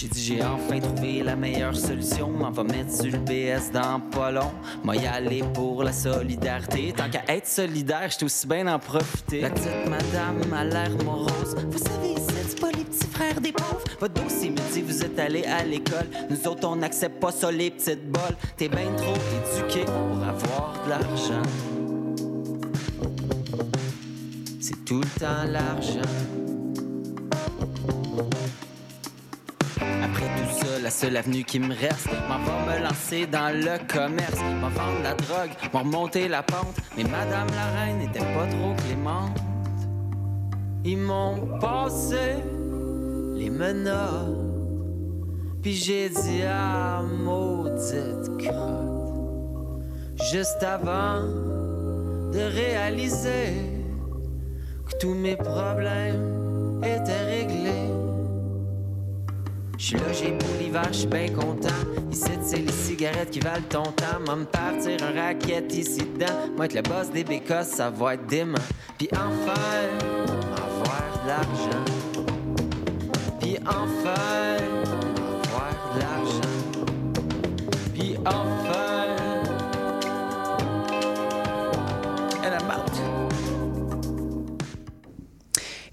J'ai 0.00 0.06
dit 0.06 0.22
j'ai 0.22 0.44
enfin 0.44 0.78
trouvé 0.78 1.24
la 1.24 1.34
meilleure 1.34 1.74
solution. 1.74 2.30
M'en 2.30 2.52
va 2.52 2.62
mettre 2.62 2.92
sur 2.92 3.10
le 3.10 3.18
BS 3.18 3.72
dans 3.72 3.98
pas 3.98 4.30
long. 4.30 4.52
Moi 4.84 4.94
y 4.94 5.06
aller 5.06 5.42
pour 5.52 5.82
la 5.82 5.92
solidarité. 5.92 6.92
Tant 6.96 7.10
qu'à 7.10 7.24
être 7.26 7.48
solidaire, 7.48 8.08
j'étais 8.08 8.24
aussi 8.24 8.46
bien 8.46 8.64
d'en 8.64 8.78
profiter. 8.78 9.40
La 9.40 9.50
petite 9.50 9.88
madame 9.88 10.52
a 10.52 10.64
l'air 10.64 10.90
morose. 11.04 11.56
Vous 11.68 11.78
savez, 11.78 12.14
c'est 12.48 12.60
pas 12.60 12.70
les 12.70 12.84
petits 12.84 13.08
frères 13.08 13.40
des 13.40 13.50
pauvres. 13.50 13.82
Votre 13.98 14.22
dossier 14.22 14.50
me 14.50 14.72
dit 14.72 14.82
vous 14.82 15.02
êtes 15.02 15.18
allé 15.18 15.44
à 15.44 15.64
l'école. 15.64 16.06
Nous 16.30 16.46
autres 16.46 16.68
on 16.68 16.76
n'accepte 16.76 17.18
pas 17.20 17.32
ça 17.32 17.50
les 17.50 17.70
petites 17.70 18.08
bols. 18.08 18.36
T'es 18.56 18.68
bien 18.68 18.92
trop 18.96 19.14
éduqué 19.14 19.84
pour 19.84 20.22
avoir 20.22 20.74
de 20.84 20.90
l'argent. 20.90 21.42
C'est 24.60 24.84
tout 24.84 25.00
le 25.00 25.20
temps 25.20 25.44
l'argent. 25.44 26.02
La 30.82 30.90
seule 30.90 31.16
avenue 31.16 31.44
qui 31.44 31.58
me 31.58 31.74
reste, 31.74 32.08
m'en 32.28 32.38
va 32.38 32.76
me 32.76 32.82
lancer 32.84 33.26
dans 33.26 33.52
le 33.54 33.78
commerce, 33.92 34.40
m'en 34.60 34.68
vendre 34.68 35.02
la 35.02 35.14
drogue, 35.14 35.50
m'en 35.72 35.80
remonter 35.80 36.28
la 36.28 36.42
pente. 36.42 36.76
Mais 36.96 37.02
Madame 37.02 37.48
la 37.50 37.80
Reine 37.80 37.98
n'était 37.98 38.20
pas 38.20 38.46
trop 38.46 38.74
clémente. 38.86 39.36
Ils 40.84 40.98
m'ont 40.98 41.58
passé 41.58 42.36
les 43.34 43.50
menottes, 43.50 44.38
puis 45.62 45.74
j'ai 45.74 46.08
dit 46.08 46.42
ah 46.48 47.02
maudite 47.02 48.38
crotte. 48.38 49.82
Juste 50.30 50.62
avant 50.62 51.22
de 52.32 52.54
réaliser 52.54 53.52
que 54.86 54.96
tous 55.00 55.14
mes 55.14 55.36
problèmes 55.36 56.80
étaient 56.82 57.24
réglés. 57.24 57.97
Je 59.78 59.84
suis 59.84 59.96
logé 59.96 60.36
pour 60.36 60.48
l'hiver, 60.60 60.88
je 60.90 60.98
suis 60.98 61.06
bien 61.06 61.28
content. 61.28 61.68
Ici, 62.10 62.32
c'est 62.42 62.56
les 62.56 62.72
cigarettes 62.72 63.30
qui 63.30 63.38
valent 63.38 63.62
ton 63.68 63.84
temps. 63.84 64.18
Moi, 64.26 64.34
me 64.34 64.44
partir 64.44 64.96
un 65.04 65.12
racket 65.12 65.72
ici 65.72 66.00
dedans. 66.00 66.50
Moi, 66.56 66.64
être 66.64 66.74
le 66.74 66.82
boss 66.82 67.10
des 67.12 67.22
bécosses, 67.22 67.68
ça 67.68 67.88
va 67.88 68.14
être 68.14 68.26
dément. 68.26 68.58
Puis 68.98 69.08
enfin, 69.12 69.54
avoir 70.56 71.22
de 71.22 71.28
l'argent. 71.28 71.84
Puis 73.40 73.56
enfin, 73.64 74.87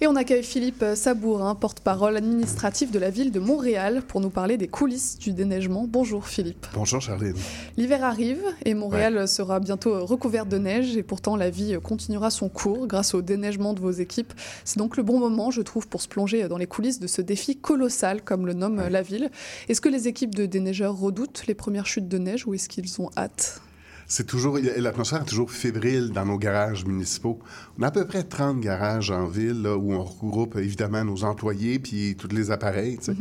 Et 0.05 0.07
on 0.07 0.15
accueille 0.15 0.43
Philippe 0.43 0.85
Sabourin, 0.93 1.55
porte-parole 1.55 2.15
administratif 2.15 2.91
de 2.91 2.99
la 2.99 3.09
ville 3.09 3.31
de 3.31 3.39
Montréal, 3.39 4.03
pour 4.07 4.21
nous 4.21 4.29
parler 4.29 4.55
des 4.55 4.67
coulisses 4.67 5.17
du 5.17 5.33
déneigement. 5.33 5.87
Bonjour 5.89 6.27
Philippe. 6.27 6.67
Bonjour 6.75 7.01
Charline. 7.01 7.33
L'hiver 7.75 8.03
arrive 8.03 8.43
et 8.65 8.75
Montréal 8.75 9.27
sera 9.27 9.59
bientôt 9.59 10.05
recouvert 10.05 10.45
de 10.45 10.59
neige 10.59 10.95
et 10.95 11.01
pourtant 11.01 11.35
la 11.35 11.49
vie 11.49 11.75
continuera 11.81 12.29
son 12.29 12.49
cours 12.49 12.85
grâce 12.85 13.15
au 13.15 13.23
déneigement 13.23 13.73
de 13.73 13.79
vos 13.79 13.89
équipes. 13.89 14.31
C'est 14.63 14.77
donc 14.77 14.95
le 14.95 15.01
bon 15.01 15.17
moment, 15.17 15.49
je 15.49 15.63
trouve, 15.63 15.87
pour 15.87 16.03
se 16.03 16.07
plonger 16.07 16.47
dans 16.47 16.59
les 16.59 16.67
coulisses 16.67 16.99
de 16.99 17.07
ce 17.07 17.23
défi 17.23 17.55
colossal, 17.57 18.21
comme 18.21 18.45
le 18.45 18.53
nomme 18.53 18.87
la 18.87 19.01
ville. 19.01 19.31
Est-ce 19.69 19.81
que 19.81 19.89
les 19.89 20.07
équipes 20.07 20.35
de 20.35 20.45
déneigeurs 20.45 20.95
redoutent 20.95 21.47
les 21.47 21.55
premières 21.55 21.87
chutes 21.87 22.07
de 22.07 22.19
neige 22.19 22.45
ou 22.45 22.53
est-ce 22.53 22.69
qu'ils 22.69 23.01
ont 23.01 23.09
hâte? 23.17 23.59
C'est 24.07 24.25
toujours 24.25 24.59
l'atmosphère 24.77 25.21
est 25.21 25.25
toujours 25.25 25.51
fébrile 25.51 26.11
dans 26.11 26.25
nos 26.25 26.37
garages 26.37 26.85
municipaux. 26.85 27.39
On 27.79 27.83
a 27.83 27.87
à 27.87 27.91
peu 27.91 28.05
près 28.05 28.23
30 28.23 28.59
garages 28.59 29.11
en 29.11 29.25
ville 29.25 29.63
là, 29.63 29.75
où 29.75 29.93
on 29.93 30.03
regroupe 30.03 30.57
évidemment 30.57 31.03
nos 31.03 31.23
employés 31.23 31.79
puis 31.79 32.15
tous 32.15 32.27
les 32.29 32.51
appareils. 32.51 32.97
Sais. 33.01 33.13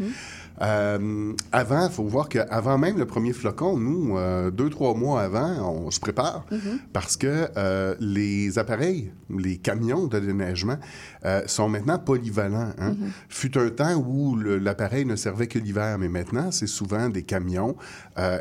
Euh, 0.63 1.33
avant, 1.53 1.87
il 1.87 1.93
faut 1.93 2.05
voir 2.05 2.29
qu'avant 2.29 2.79
même 2.79 2.99
le 2.99 3.07
premier 3.07 3.33
flocon, 3.33 3.77
nous, 3.79 4.17
euh, 4.17 4.51
deux, 4.51 4.71
trois 4.71 4.95
mois 4.95 5.23
avant, 5.23 5.73
on 5.87 5.91
se 5.91 6.01
prépare 6.01 6.45
parce 6.93 7.17
que 7.17 7.49
euh, 7.57 7.95
les 8.01 8.59
appareils, 8.59 9.13
les 9.31 9.57
camions 9.57 10.07
de 10.07 10.19
déneigement 10.21 10.77
euh, 11.25 11.43
sont 11.47 11.69
maintenant 11.69 11.99
polyvalents. 11.99 12.73
Hein. 12.79 12.95
Fut 13.29 13.59
un 13.59 13.71
temps 13.71 13.95
où 13.95 14.37
l'appareil 14.37 15.05
ne 15.05 15.17
servait 15.17 15.47
que 15.47 15.59
l'hiver, 15.59 15.99
mais 15.99 16.09
maintenant, 16.09 16.51
c'est 16.51 16.67
souvent 16.67 17.09
des 17.09 17.23
camions 17.23 17.77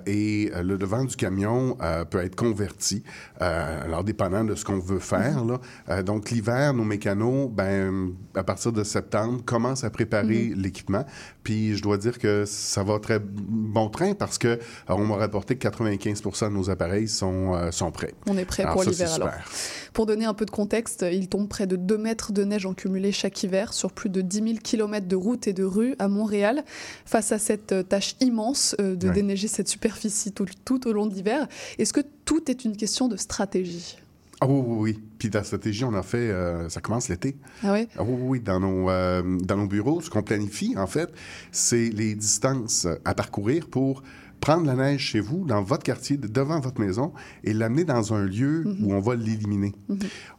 et 0.05 0.51
le 0.61 0.77
devant 0.77 1.03
du 1.03 1.15
camion 1.15 1.77
peut 2.09 2.19
être 2.19 2.35
converti, 2.35 3.03
alors 3.39 4.03
dépendant 4.03 4.43
de 4.43 4.55
ce 4.55 4.65
qu'on 4.65 4.79
veut 4.79 4.99
faire. 4.99 5.43
là. 5.45 5.59
Euh, 5.89 6.03
donc, 6.03 6.29
l'hiver, 6.31 6.73
nos 6.73 6.83
mécanos, 6.83 7.49
ben, 7.51 8.13
à 8.35 8.43
partir 8.43 8.71
de 8.71 8.83
septembre, 8.83 9.43
commencent 9.45 9.83
à 9.83 9.89
préparer 9.89 10.53
l'équipement. 10.55 11.05
Puis, 11.43 11.75
je 11.75 11.83
dois 11.83 11.97
dire 12.03 12.19
que 12.19 12.45
ça 12.45 12.83
va 12.83 12.99
très 12.99 13.19
bon 13.19 13.89
train 13.89 14.13
parce 14.13 14.37
que 14.37 14.47
euh, 14.47 14.57
on 14.89 15.05
m'a 15.05 15.15
rapporté 15.15 15.55
que 15.55 15.61
95 15.61 16.21
de 16.21 16.49
nos 16.49 16.69
appareils 16.69 17.07
sont, 17.07 17.55
euh, 17.55 17.71
sont 17.71 17.91
prêts. 17.91 18.13
On 18.27 18.37
est 18.37 18.45
prêt 18.45 18.63
Alors 18.63 18.75
pour 18.75 18.83
l'hiver 18.83 19.13
alors. 19.13 19.29
Pour 19.93 20.05
donner 20.05 20.25
un 20.25 20.33
peu 20.33 20.45
de 20.45 20.51
contexte, 20.51 21.05
il 21.11 21.29
tombe 21.29 21.47
près 21.47 21.67
de 21.67 21.75
2 21.75 21.97
mètres 21.97 22.31
de 22.31 22.43
neige 22.43 22.65
en 22.65 22.73
cumulé 22.73 23.11
chaque 23.11 23.41
hiver 23.43 23.73
sur 23.73 23.91
plus 23.91 24.09
de 24.09 24.21
10 24.21 24.37
000 24.37 24.49
km 24.63 25.07
de 25.07 25.15
routes 25.15 25.47
et 25.47 25.53
de 25.53 25.63
rues 25.63 25.95
à 25.99 26.07
Montréal. 26.07 26.63
Face 27.05 27.31
à 27.31 27.39
cette 27.39 27.71
euh, 27.71 27.83
tâche 27.83 28.15
immense 28.19 28.75
de 28.79 29.09
déneiger 29.09 29.47
cette 29.47 29.67
superficie 29.67 30.31
tout, 30.31 30.45
tout 30.65 30.87
au 30.87 30.93
long 30.93 31.05
de 31.05 31.13
l'hiver, 31.13 31.47
est-ce 31.77 31.93
que 31.93 32.01
tout 32.25 32.49
est 32.49 32.65
une 32.65 32.75
question 32.75 33.07
de 33.07 33.17
stratégie? 33.17 33.97
Ah 34.43 34.47
oui, 34.49 34.61
oui, 34.65 34.77
oui. 34.93 35.03
Puis 35.19 35.29
la 35.33 35.43
stratégie, 35.43 35.85
on 35.85 35.93
a 35.93 36.03
fait, 36.03 36.17
euh, 36.29 36.67
ça 36.67 36.81
commence 36.81 37.07
l'été. 37.07 37.37
Ah 37.63 37.71
ouais 37.71 37.87
Ah 37.97 38.03
oui, 38.03 38.13
oui, 38.13 38.23
oui. 38.27 38.39
Dans 38.41 38.59
nos, 38.59 38.89
euh, 38.89 39.21
dans 39.41 39.55
nos 39.57 39.67
bureaux, 39.67 40.01
ce 40.01 40.09
qu'on 40.09 40.21
planifie, 40.23 40.75
en 40.77 40.87
fait, 40.87 41.09
c'est 41.51 41.89
les 41.89 42.13
distances 42.15 42.87
à 43.05 43.13
parcourir 43.13 43.67
pour 43.69 44.03
prendre 44.41 44.65
la 44.65 44.75
neige 44.75 44.99
chez 44.99 45.21
vous, 45.21 45.45
dans 45.45 45.63
votre 45.63 45.83
quartier, 45.83 46.17
de- 46.17 46.27
devant 46.27 46.59
votre 46.59 46.81
maison, 46.81 47.13
et 47.45 47.53
l'amener 47.53 47.85
dans 47.85 48.13
un 48.13 48.25
lieu 48.25 48.65
où 48.81 48.93
on 48.93 48.99
va 48.99 49.15
l'éliminer. 49.15 49.73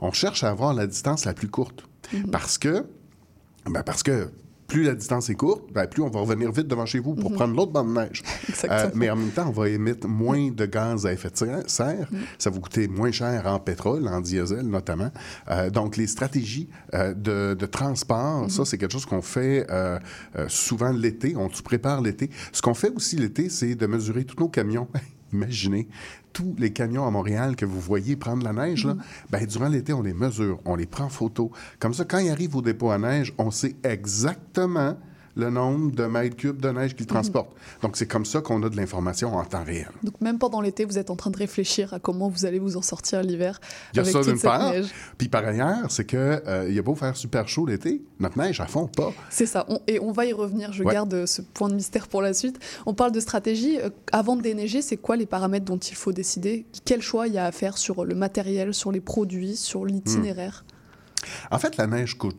On 0.00 0.12
cherche 0.12 0.44
à 0.44 0.50
avoir 0.50 0.74
la 0.74 0.86
distance 0.86 1.24
la 1.24 1.32
plus 1.32 1.48
courte. 1.48 1.86
Parce 2.30 2.58
que, 2.58 2.84
ben 3.64 3.82
parce 3.82 4.02
que 4.02 4.28
plus 4.66 4.84
la 4.84 4.94
distance 4.94 5.30
est 5.30 5.34
courte, 5.34 5.72
ben 5.72 5.86
plus 5.86 6.02
on 6.02 6.08
va 6.08 6.20
revenir 6.20 6.50
vite 6.50 6.66
devant 6.66 6.86
chez 6.86 6.98
vous 6.98 7.14
pour 7.14 7.32
prendre 7.32 7.54
l'autre 7.54 7.72
bande 7.72 7.88
de 7.88 8.00
neige. 8.00 8.22
Exactement. 8.48 8.92
mais 8.94 9.10
en 9.10 9.16
même 9.16 9.30
temps, 9.30 9.48
on 9.48 9.52
va 9.52 9.68
émettre 9.68 10.08
moins 10.08 10.50
de 10.50 10.66
gaz 10.66 11.06
à 11.06 11.12
effet 11.12 11.30
de 11.30 11.62
serre. 11.66 12.08
Mm. 12.10 12.16
Ça 12.38 12.50
va 12.50 12.58
coûter 12.58 12.88
moins 12.88 13.12
cher 13.12 13.46
en 13.46 13.58
pétrole, 13.58 14.08
en 14.08 14.20
diesel 14.20 14.66
notamment. 14.66 15.10
Euh, 15.50 15.70
donc, 15.70 15.96
les 15.96 16.06
stratégies 16.06 16.68
euh, 16.94 17.14
de, 17.14 17.54
de 17.54 17.66
transport, 17.66 18.24
Mm-hmm. 18.44 18.48
ça, 18.50 18.64
c'est 18.64 18.78
quelque 18.78 18.92
chose 18.92 19.06
qu'on 19.06 19.22
fait 19.22 19.66
euh, 19.70 19.98
euh, 20.36 20.46
souvent 20.48 20.92
l'été. 20.92 21.36
On 21.36 21.50
se 21.50 21.62
prépare 21.62 22.00
l'été. 22.00 22.30
Ce 22.52 22.62
qu'on 22.62 22.74
fait 22.74 22.90
aussi 22.90 23.16
l'été, 23.16 23.48
c'est 23.48 23.74
de 23.74 23.86
mesurer 23.86 24.24
tous 24.24 24.38
nos 24.38 24.48
camions. 24.48 24.88
Imaginez 25.32 25.88
tous 26.34 26.54
les 26.58 26.72
camions 26.72 27.06
à 27.06 27.10
Montréal 27.10 27.56
que 27.56 27.64
vous 27.64 27.80
voyez 27.80 28.16
prendre 28.16 28.44
la 28.44 28.52
neige, 28.52 28.84
là, 28.84 28.96
ben, 29.30 29.46
durant 29.46 29.68
l'été, 29.68 29.94
on 29.94 30.02
les 30.02 30.12
mesure, 30.12 30.60
on 30.66 30.74
les 30.74 30.84
prend 30.84 31.04
en 31.04 31.08
photo. 31.08 31.50
Comme 31.78 31.94
ça, 31.94 32.04
quand 32.04 32.18
ils 32.18 32.28
arrivent 32.28 32.56
au 32.56 32.62
dépôt 32.62 32.90
à 32.90 32.98
neige, 32.98 33.32
on 33.38 33.50
sait 33.50 33.76
exactement 33.84 34.98
le 35.36 35.50
nombre 35.50 35.90
de 35.92 36.04
mètres 36.06 36.36
cubes 36.36 36.60
de 36.60 36.68
neige 36.70 36.94
qu'ils 36.94 37.06
transportent. 37.06 37.52
Donc, 37.82 37.96
c'est 37.96 38.06
comme 38.06 38.24
ça 38.24 38.40
qu'on 38.40 38.62
a 38.62 38.68
de 38.68 38.76
l'information 38.76 39.34
en 39.34 39.44
temps 39.44 39.64
réel. 39.64 39.88
Donc 40.02 40.20
même 40.20 40.38
pendant 40.38 40.60
l'été, 40.60 40.84
vous 40.84 40.98
êtes 40.98 41.10
en 41.10 41.16
train 41.16 41.30
de 41.30 41.36
réfléchir 41.36 41.92
à 41.94 41.98
comment 41.98 42.28
vous 42.28 42.44
allez 42.46 42.58
vous 42.58 42.76
en 42.76 42.82
sortir 42.82 43.22
l'hiver 43.22 43.60
Il 43.92 43.96
y 43.96 43.98
a 43.98 44.02
avec 44.02 44.12
ça 44.12 44.18
toute 44.20 44.28
d'une 44.28 44.36
cette 44.36 44.44
part. 44.50 44.70
neige. 44.72 44.86
Puis 45.18 45.28
par 45.28 45.44
ailleurs, 45.44 45.90
c'est 45.90 46.04
que 46.04 46.16
euh, 46.46 46.66
il 46.68 46.74
y 46.74 46.78
a 46.78 46.82
beau 46.82 46.94
faire 46.94 47.16
super 47.16 47.48
chaud 47.48 47.66
l'été, 47.66 48.02
notre 48.20 48.38
neige, 48.38 48.60
elle 48.60 48.68
fond 48.68 48.86
pas. 48.86 49.12
C'est 49.30 49.46
ça, 49.46 49.66
On- 49.68 49.80
et 49.86 49.98
on 50.00 50.12
va 50.12 50.26
y 50.26 50.32
revenir, 50.32 50.72
je 50.72 50.82
Ouais. 50.84 50.92
garde 50.94 51.26
ce 51.26 51.42
point 51.42 51.68
de 51.68 51.74
mystère 51.74 52.06
pour 52.08 52.22
la 52.22 52.32
suite. 52.34 52.58
On 52.86 52.94
parle 52.94 53.12
de 53.12 53.20
stratégie. 53.20 53.78
Euh, 53.80 53.90
Avant 54.12 54.36
de 54.36 54.42
déneiger, 54.42 54.80
c'est 54.82 54.96
quoi 54.96 55.16
les 55.16 55.26
paramètres 55.26 55.64
dont 55.64 55.78
il 55.78 55.94
faut 55.96 56.12
décider? 56.12 56.66
Quel 56.84 57.02
choix 57.02 57.26
il 57.26 57.34
y 57.34 57.38
a 57.38 57.46
à 57.46 57.52
faire 57.52 57.76
sur 57.78 58.04
le 58.04 58.14
matériel, 58.14 58.72
sur 58.74 58.92
les 58.92 59.00
produits, 59.00 59.56
sur 59.56 59.84
l'itinéraire? 59.84 60.64
En 61.50 61.58
fait, 61.58 61.76
la 61.76 61.86
neige 61.86 62.16
cause, 62.16 62.34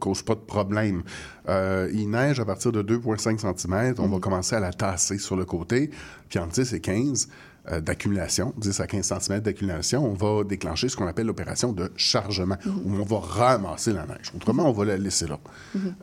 cause 0.00 0.22
pas 0.22 0.34
de 0.34 0.40
problème. 0.40 1.02
Euh, 1.48 1.90
il 1.92 2.10
neige 2.10 2.40
à 2.40 2.44
partir 2.44 2.72
de 2.72 2.82
2,5 2.82 3.38
cm. 3.38 3.94
On 3.98 4.08
va 4.08 4.18
commencer 4.18 4.56
à 4.56 4.60
la 4.60 4.72
tasser 4.72 5.18
sur 5.18 5.36
le 5.36 5.44
côté. 5.44 5.90
Puis 6.28 6.38
en 6.38 6.46
10 6.46 6.72
et 6.72 6.80
15 6.80 7.28
euh, 7.70 7.80
d'accumulation, 7.80 8.52
10 8.58 8.80
à 8.80 8.86
15 8.86 9.14
cm 9.20 9.40
d'accumulation, 9.40 10.04
on 10.04 10.14
va 10.14 10.44
déclencher 10.44 10.88
ce 10.88 10.96
qu'on 10.96 11.06
appelle 11.06 11.26
l'opération 11.26 11.72
de 11.72 11.90
chargement, 11.96 12.56
où 12.66 12.94
on 12.94 13.04
va 13.04 13.18
ramasser 13.20 13.92
la 13.92 14.06
neige. 14.06 14.32
Autrement, 14.36 14.68
on 14.68 14.72
va 14.72 14.84
la 14.84 14.96
laisser 14.98 15.26
là. 15.26 15.38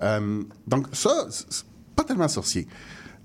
Euh, 0.02 0.44
donc 0.68 0.88
ça, 0.92 1.28
pas 1.96 2.04
tellement 2.04 2.28
sorcier. 2.28 2.68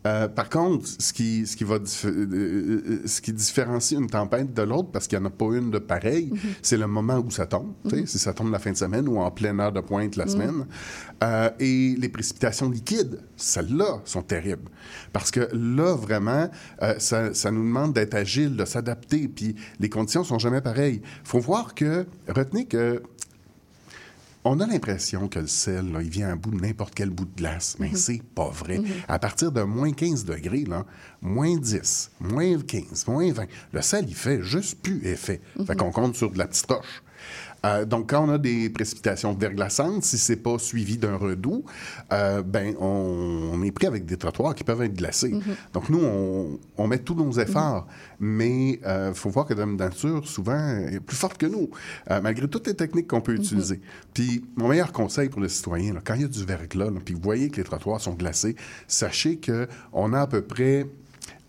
Euh, 0.07 0.29
par 0.29 0.49
contre, 0.49 0.87
ce 0.87 1.13
qui, 1.13 1.47
ce, 1.47 1.57
qui 1.57 1.65
va 1.65 1.77
euh, 1.77 1.81
euh, 2.05 3.03
ce 3.07 3.21
qui 3.21 3.33
différencie 3.33 3.99
une 3.99 4.09
tempête 4.09 4.55
de 4.55 4.63
l'autre, 4.63 4.91
parce 4.93 5.09
qu'il 5.09 5.19
n'y 5.19 5.25
en 5.25 5.29
a 5.29 5.31
pas 5.31 5.47
une 5.47 5.71
de 5.71 5.79
pareille, 5.79 6.33
c'est 6.63 6.77
le 6.77 6.87
moment 6.87 7.19
où 7.19 7.31
ça 7.31 7.47
tombe. 7.47 7.73
sais, 7.91 8.07
Si 8.07 8.19
ça 8.19 8.33
tombe 8.33 8.53
la 8.53 8.59
fin 8.59 8.71
de 8.71 8.77
semaine 8.77 9.09
ou 9.09 9.19
en 9.19 9.31
pleine 9.31 9.59
heure 9.61 9.73
de 9.73 9.81
pointe 9.81 10.17
la 10.17 10.27
semaine. 10.27 10.67
Euh, 11.25 11.51
et 11.59 11.95
les 11.99 12.09
précipitations 12.09 12.71
liquides, 12.71 13.21
celles-là, 13.37 14.01
sont 14.05 14.23
terribles. 14.23 14.69
Parce 15.13 15.31
que 15.31 15.49
là, 15.53 15.95
vraiment, 15.95 16.51
euh, 16.83 16.95
ça, 16.99 17.33
ça 17.33 17.51
nous 17.51 17.63
demande 17.63 17.95
d'être 17.95 18.15
agile, 18.15 18.57
de 18.57 18.65
s'adapter, 18.65 19.29
puis 19.29 19.57
les 19.81 19.89
conditions 19.89 20.25
sont 20.25 20.39
jamais 20.39 20.61
pareilles. 20.61 21.01
Il 21.03 21.29
faut 21.29 21.41
voir 21.41 21.75
que, 21.75 22.07
retenez 22.29 22.67
que 22.67 23.03
on 24.47 24.61
a 24.61 24.67
l'impression 24.67 25.29
que 25.29 25.41
le 25.41 25.47
sel, 25.47 25.93
là, 25.93 26.03
il 26.03 26.09
vient 26.09 26.29
à 26.31 26.37
bout 26.37 26.51
de 26.51 26.61
n'importe 26.61 26.95
quel 26.95 27.11
bout 27.11 27.25
de 27.25 27.37
glace, 27.37 27.77
mais 27.81 27.95
c'est 27.95 28.23
pas 28.23 28.49
vrai. 28.49 28.81
À 29.09 29.19
partir 29.19 29.51
de 29.51 29.63
moins 29.63 29.93
15 29.93 30.25
degrés, 30.25 30.65
là, 30.65 30.85
moins 31.21 31.57
10, 31.57 32.13
moins 32.21 32.59
15, 32.61 33.07
moins 33.09 33.33
20, 33.33 33.47
le 33.73 33.83
sel, 33.83 34.07
il 34.09 34.15
fait 34.15 34.43
juste 34.43 34.81
plus 34.81 35.05
effet. 35.07 35.41
Fait 35.67 35.77
qu'on 35.77 35.91
compte 35.91 36.15
sur 36.17 36.31
de 36.31 36.39
la 36.39 36.47
petite 36.47 36.71
roche. 36.71 37.03
Euh, 37.67 37.85
donc, 37.85 38.11
quand 38.11 38.27
on 38.27 38.31
a 38.31 38.39
des 38.39 38.71
précipitations 38.71 39.35
verglaçantes, 39.35 40.05
si 40.05 40.19
c'est 40.19 40.37
pas 40.37 40.59
suivi 40.59 40.97
d'un 40.97 41.17
redout, 41.17 41.65
euh, 42.13 42.43
ben, 42.43 42.75
on, 42.81 43.51
on 43.53 43.63
est 43.63 43.73
pris 43.73 43.87
avec 43.87 44.07
des 44.07 44.17
trottoirs 44.17 44.55
qui 44.55 44.65
peuvent 44.65 44.83
être 44.83 44.95
glacés. 44.95 45.35
Donc, 45.73 45.89
nous, 45.89 46.01
on, 46.03 46.59
on 46.77 46.87
met 46.87 46.99
tous 46.99 47.15
nos 47.15 47.33
efforts, 47.33 47.87
mais 48.21 48.81
il 48.85 49.13
faut 49.15 49.31
voir 49.31 49.47
que 49.47 49.55
la 49.55 49.67
nature, 49.67 50.27
souvent, 50.27 50.79
est 50.79 51.01
plus 51.01 51.17
forte 51.17 51.39
que 51.39 51.47
nous, 51.47 51.71
euh, 52.11 52.21
malgré 52.23 52.49
toutes 52.49 52.67
les 52.67 52.75
techniques 52.75 53.09
qu'on 53.09 53.21
peut 53.21 53.35
utiliser. 53.35 53.81
Puis, 54.15 54.45
mon 54.57 54.69
meilleur 54.69 54.93
conseil 54.93 55.29
pour 55.29 55.41
le 55.41 55.49
citoyen, 55.49 55.95
là, 55.95 56.01
quand 56.05 56.15
il 56.15 56.23
y 56.23 56.25
a 56.25 56.29
du 56.29 56.45
verglas, 56.45 56.91
là, 56.91 57.01
puis 57.05 57.15
vous 57.15 57.21
voyez 57.21 57.51
que 57.51 57.57
les 57.57 57.65
trottoirs 57.65 58.01
sont 58.01 58.15
glacés, 58.15 58.57
sachez 58.87 59.41
qu'on 59.41 60.13
a 60.13 60.21
à 60.21 60.27
peu 60.27 60.43
près 60.43 60.87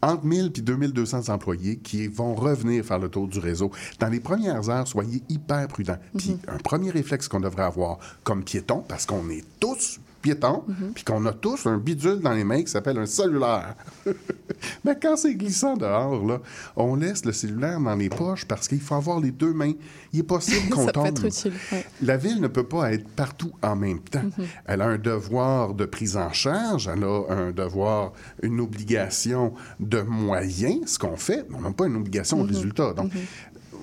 entre 0.01 0.25
1000 0.25 0.51
et 0.55 0.61
2200 0.61 1.29
employés 1.29 1.77
qui 1.77 2.07
vont 2.07 2.35
revenir 2.35 2.83
faire 2.85 2.99
le 2.99 3.09
tour 3.09 3.27
du 3.27 3.39
réseau. 3.39 3.71
Dans 3.99 4.09
les 4.09 4.19
premières 4.19 4.69
heures, 4.69 4.87
soyez 4.87 5.21
hyper 5.29 5.67
prudents. 5.67 5.97
Puis 6.17 6.37
un 6.47 6.57
premier 6.57 6.91
réflexe 6.91 7.27
qu'on 7.27 7.39
devrait 7.39 7.63
avoir 7.63 7.99
comme 8.23 8.43
piéton, 8.43 8.83
parce 8.87 9.05
qu'on 9.05 9.29
est 9.29 9.43
tous 9.59 9.99
piétons, 10.27 10.63
puis 10.93 11.03
qu'on 11.05 11.25
a 11.25 11.31
tous 11.31 11.65
un 11.67 11.77
bidule 11.77 12.19
dans 12.19 12.33
les 12.33 12.43
mains 12.43 12.61
qui 12.61 12.67
s'appelle 12.71 12.97
un 12.97 13.05
cellulaire. 13.05 13.75
Mais 14.83 14.97
quand 15.01 15.15
c'est 15.15 15.35
glissant 15.35 15.77
dehors, 15.77 16.25
là, 16.25 16.39
on 16.75 16.95
laisse 16.95 17.23
le 17.23 17.31
cellulaire 17.31 17.79
dans 17.79 17.95
les 17.95 18.09
poches 18.09 18.45
parce 18.45 18.67
qu'il 18.67 18.81
faut 18.81 18.95
avoir 18.95 19.19
les 19.19 19.31
deux 19.31 19.53
mains. 19.53 19.73
Il 20.11 20.19
est 20.19 20.23
possible 20.23 20.69
qu'on 20.71 20.81
Ça 20.81 20.87
peut 20.87 20.91
tombe. 20.93 21.07
être 21.07 21.25
utile. 21.25 21.53
ouais. 21.71 21.85
La 22.01 22.17
ville 22.17 22.41
ne 22.41 22.47
peut 22.47 22.65
pas 22.67 22.91
être 22.93 23.07
partout 23.09 23.51
en 23.61 23.75
même 23.75 23.99
temps. 23.99 24.23
Elle 24.65 24.81
a 24.81 24.87
un 24.87 24.97
devoir 24.97 25.73
de 25.73 25.85
prise 25.85 26.17
en 26.17 26.31
charge, 26.33 26.89
elle 26.93 27.03
a 27.03 27.23
un 27.29 27.51
devoir, 27.51 28.11
une 28.41 28.59
obligation 28.59 29.53
de 29.79 30.01
moyens, 30.01 30.91
ce 30.93 30.99
qu'on 30.99 31.15
fait, 31.15 31.45
mais 31.49 31.55
on 31.57 31.61
n'a 31.61 31.71
pas 31.71 31.85
une 31.87 31.95
obligation 31.95 32.43
de 32.43 32.47
résultat. 32.47 32.93
Donc, 32.93 33.11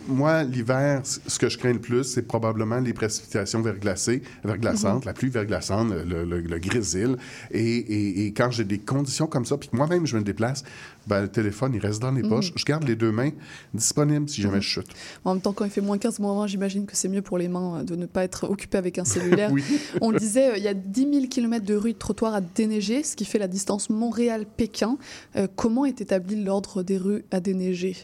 moi, 0.08 0.42
l'hiver, 0.44 1.02
ce 1.04 1.38
que 1.38 1.48
je 1.48 1.56
crains 1.58 1.72
le 1.72 1.80
plus, 1.80 2.04
c'est 2.04 2.22
probablement 2.22 2.78
les 2.80 2.92
précipitations 2.92 3.60
verglacées, 3.62 4.22
verglaçantes, 4.44 5.04
la 5.04 5.12
pluie 5.12 5.30
verglaçante, 5.30 5.90
le, 5.92 6.24
le, 6.24 6.40
le 6.40 6.58
grésil. 6.58 7.16
Et, 7.50 7.60
et- 7.60 8.26
et 8.26 8.32
quand 8.32 8.50
j'ai 8.50 8.64
des 8.64 8.78
conditions 8.78 9.26
comme 9.26 9.44
ça, 9.44 9.56
puis 9.56 9.68
que 9.68 9.76
moi-même 9.76 10.06
je 10.06 10.16
me 10.16 10.22
déplace, 10.22 10.62
ben, 11.06 11.22
le 11.22 11.28
téléphone, 11.28 11.72
il 11.74 11.80
reste 11.80 12.00
dans 12.00 12.10
les 12.12 12.22
poches. 12.22 12.52
Je 12.56 12.64
garde 12.64 12.84
les 12.84 12.96
deux 12.96 13.12
mains 13.12 13.30
disponibles 13.74 14.28
si 14.28 14.40
jamais 14.42 14.60
je 14.60 14.68
chute. 14.68 14.86
En 15.24 15.34
même 15.34 15.42
temps, 15.42 15.52
quand 15.52 15.64
il 15.64 15.70
fait 15.70 15.80
moins 15.82 15.98
15, 15.98 16.18
moins 16.18 16.34
20, 16.34 16.46
j'imagine 16.46 16.86
que 16.86 16.96
c'est 16.96 17.08
mieux 17.08 17.20
pour 17.22 17.36
les 17.38 17.48
mains 17.48 17.80
euh, 17.80 17.82
de 17.82 17.94
ne 17.96 18.06
pas 18.06 18.24
être 18.24 18.48
occupé 18.48 18.78
avec 18.78 18.98
un 18.98 19.04
cellulaire. 19.04 19.50
Oui. 19.52 19.62
On 20.00 20.10
le 20.10 20.18
disait, 20.18 20.52
euh, 20.52 20.56
il 20.56 20.62
y 20.64 20.68
a 20.68 20.74
10 20.74 21.00
000 21.12 21.26
km 21.28 21.64
de 21.64 21.74
rues 21.74 21.92
de 21.92 21.98
trottoirs 21.98 22.34
à 22.34 22.40
déneiger, 22.40 23.02
ce 23.04 23.14
qui 23.16 23.24
fait 23.24 23.38
la 23.38 23.48
distance 23.48 23.90
Montréal-Pékin. 23.90 24.96
Euh, 25.36 25.46
comment 25.56 25.84
est 25.84 26.00
établi 26.00 26.42
l'ordre 26.42 26.82
des 26.82 26.96
rues 26.96 27.24
à 27.30 27.40
déneiger? 27.40 27.96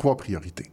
Trois 0.00 0.16
priorités. 0.16 0.70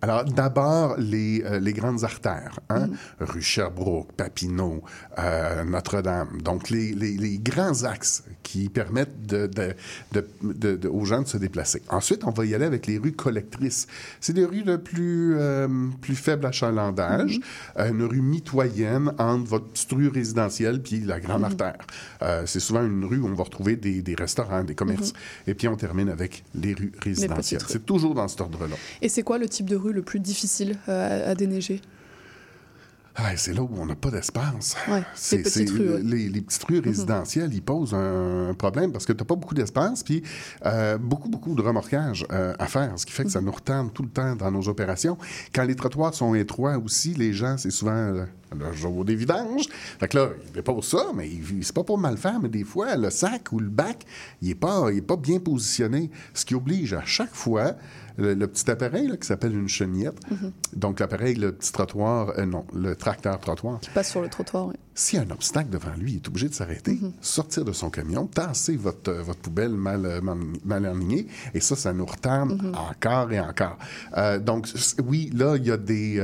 Alors, 0.00 0.24
d'abord, 0.24 0.96
les, 0.98 1.42
euh, 1.44 1.58
les 1.60 1.72
grandes 1.72 2.04
artères, 2.04 2.58
hein? 2.68 2.88
rue 3.20 3.42
Sherbrooke, 3.42 4.12
Papineau, 4.12 4.82
euh, 5.18 5.64
Notre-Dame. 5.64 6.40
Donc, 6.42 6.70
les, 6.70 6.92
les, 6.92 7.16
les 7.16 7.38
grands 7.38 7.84
axes 7.84 8.24
qui 8.42 8.68
permettent 8.68 9.26
de, 9.26 9.46
de, 9.46 9.74
de- 10.12 10.26
de- 10.42 10.76
de- 10.76 10.88
aux 10.88 11.04
gens 11.04 11.22
de 11.22 11.26
se 11.28 11.36
déplacer. 11.38 11.82
Ensuite, 11.88 12.24
on 12.24 12.30
va 12.30 12.44
y 12.44 12.54
aller 12.54 12.64
avec 12.66 12.86
les 12.86 12.98
rues 12.98 13.12
collectrices. 13.12 13.86
C'est 14.20 14.32
des 14.32 14.44
rues 14.44 14.62
de 14.62 14.76
plus, 14.76 15.36
euh, 15.38 15.68
plus 16.00 16.16
faible 16.16 16.46
achalandage, 16.46 17.40
euh, 17.78 17.88
une 17.90 18.02
rue 18.04 18.20
mitoyenne 18.20 19.12
entre 19.18 19.48
votre 19.48 19.66
petite 19.66 19.92
rue 19.92 20.08
résidentielle 20.08 20.82
puis 20.82 21.00
la 21.00 21.20
grande 21.20 21.44
artère. 21.44 21.78
Euh, 22.22 22.42
c'est 22.46 22.60
souvent 22.60 22.84
une 22.84 23.04
rue 23.04 23.18
où 23.18 23.26
on 23.26 23.34
va 23.34 23.44
retrouver 23.44 23.76
des, 23.76 24.02
des 24.02 24.14
restaurants, 24.14 24.64
des 24.64 24.74
commerces. 24.74 25.12
Et 25.46 25.54
puis, 25.54 25.68
on 25.68 25.76
termine 25.76 26.08
avec 26.08 26.44
les 26.54 26.74
rues 26.74 26.92
résidentielles. 27.00 27.62
C'est 27.68 27.86
toujours 27.86 28.14
dans 28.14 28.28
cet 28.28 28.40
ordre-là. 28.40 28.76
Et 29.00 29.08
c'est 29.08 29.22
quoi 29.22 29.38
le 29.38 29.48
type 29.48 29.61
de 29.64 29.76
rue 29.76 29.92
le 29.92 30.02
plus 30.02 30.20
difficile 30.20 30.76
euh, 30.88 31.26
à, 31.26 31.30
à 31.30 31.34
déneiger? 31.34 31.80
Ah, 33.14 33.36
c'est 33.36 33.52
là 33.52 33.60
où 33.60 33.68
on 33.76 33.84
n'a 33.84 33.94
pas 33.94 34.10
d'espace. 34.10 34.74
Ouais, 34.88 35.02
C'est- 35.14 35.36
les 35.36 35.42
petites 35.42 35.68
c'est- 35.68 35.74
rues, 35.74 35.88
ouais. 35.96 36.00
Les, 36.02 36.28
les 36.30 36.40
petites 36.40 36.64
rues 36.64 36.78
résidentielles, 36.78 37.52
ils 37.52 37.60
posent 37.60 37.92
un 37.92 38.54
problème 38.56 38.90
parce 38.90 39.04
que 39.04 39.12
tu 39.12 39.18
n'as 39.18 39.26
pas 39.26 39.34
beaucoup 39.36 39.54
d'espace, 39.54 40.02
puis 40.02 40.22
euh, 40.64 40.96
beaucoup, 40.96 41.28
beaucoup 41.28 41.54
de 41.54 41.60
remorquage 41.60 42.24
euh, 42.32 42.54
à 42.58 42.66
faire, 42.68 42.90
ce 42.98 43.04
qui 43.04 43.12
fait 43.12 43.24
que 43.24 43.30
ça 43.30 43.42
nous 43.42 43.52
retarde 43.52 43.92
tout 43.92 44.02
le 44.02 44.08
temps 44.08 44.34
dans 44.34 44.50
nos 44.50 44.66
opérations. 44.66 45.18
Quand 45.54 45.64
les 45.64 45.74
trottoirs 45.76 46.14
sont 46.14 46.34
étroits 46.34 46.78
aussi, 46.78 47.12
les 47.12 47.34
gens, 47.34 47.58
c'est 47.58 47.70
souvent 47.70 47.92
euh, 47.92 48.24
le 48.58 48.72
jour 48.72 49.04
des 49.04 49.14
vidanges. 49.14 49.66
Fait 50.00 50.08
que 50.08 50.16
là, 50.16 50.30
ils 50.46 50.52
déposent 50.52 50.88
ça, 50.88 51.08
mais 51.14 51.28
c'est 51.60 51.74
pas 51.74 51.84
pour 51.84 51.98
mal 51.98 52.16
faire, 52.16 52.40
mais 52.40 52.48
des 52.48 52.64
fois, 52.64 52.96
le 52.96 53.10
sac 53.10 53.52
ou 53.52 53.58
le 53.58 53.68
bac, 53.68 54.06
il 54.40 54.48
n'est 54.48 54.54
pas, 54.54 54.86
il 54.90 54.96
est 54.96 55.02
pas 55.02 55.16
bien 55.18 55.38
positionné, 55.38 56.10
ce 56.32 56.46
qui 56.46 56.54
oblige 56.54 56.94
à 56.94 57.04
chaque 57.04 57.34
fois 57.34 57.74
le, 58.16 58.34
le 58.34 58.46
petit 58.46 58.70
appareil 58.70 59.08
là, 59.08 59.16
qui 59.16 59.26
s'appelle 59.26 59.54
une 59.54 59.68
chenillette, 59.68 60.18
donc 60.74 61.00
l'appareil, 61.00 61.34
le 61.34 61.52
petit 61.52 61.72
trottoir, 61.72 62.32
euh, 62.38 62.46
non, 62.46 62.64
le 62.74 62.94
tracteur 62.96 63.38
trottoir, 63.40 63.80
qui 63.80 63.90
passe 63.90 64.10
sur 64.10 64.20
le 64.22 64.28
trottoir 64.28 64.66
ouais. 64.68 64.74
s'il 64.94 65.18
y 65.18 65.22
a 65.22 65.24
un 65.24 65.30
obstacle 65.30 65.70
devant 65.70 65.94
lui, 65.98 66.12
il 66.12 66.16
est 66.16 66.28
obligé 66.28 66.48
de 66.48 66.54
s'arrêter, 66.54 66.98
sortir 67.20 67.64
de 67.64 67.72
son 67.72 67.90
camion, 67.90 68.26
tasser 68.26 68.76
votre, 68.76 69.10
euh, 69.10 69.22
votre 69.22 69.40
poubelle 69.40 69.72
mal, 69.72 70.04
euh, 70.04 70.20
mal, 70.20 70.38
mal 70.64 70.86
alignée, 70.86 71.26
et 71.54 71.60
ça, 71.60 71.76
ça 71.76 71.92
nous 71.92 72.06
retarde 72.06 72.52
encore 72.74 73.32
et 73.32 73.40
encore. 73.40 73.78
Euh, 74.16 74.38
donc, 74.38 74.68
oui, 75.06 75.30
là, 75.34 75.56
il 75.56 75.66
y 75.66 75.70
a, 75.70 75.76
des, 75.76 76.20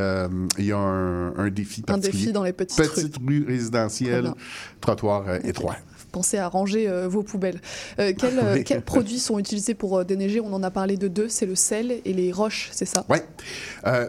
il 0.59 0.64
y 0.64 0.72
a 0.72 0.79
un, 0.79 1.37
un 1.37 1.51
défi 1.51 1.83
Un 1.83 1.92
particulier. 1.92 2.18
défi 2.20 2.33
dans 2.33 2.42
les 2.44 2.53
petites 2.53 2.79
rues. 2.79 2.88
Petites 2.88 3.16
rues 3.27 3.44
résidentielles, 3.46 4.33
trottoirs 4.81 5.44
étroits. 5.44 5.77
Pensez 6.12 6.38
à 6.38 6.49
ranger 6.49 6.88
euh, 6.88 7.09
vos 7.09 7.23
poubelles. 7.23 7.61
Euh, 7.99 8.12
quels, 8.16 8.38
euh, 8.38 8.55
Oui. 8.55 8.64
quels 8.64 8.83
produits 8.83 9.18
sont 9.18 9.38
utilisés 9.38 9.75
pour 9.75 10.05
déneiger? 10.05 10.40
On 10.40 10.53
en 10.53 10.62
a 10.62 10.71
parlé 10.71 10.97
de 10.97 11.09
deux, 11.09 11.29
c'est 11.29 11.47
le 11.47 11.55
sel 11.55 12.01
et 12.05 12.12
les 12.12 12.33
roches, 12.33 12.68
c'est 12.73 12.85
ça? 12.87 13.05
Oui. 13.09 13.18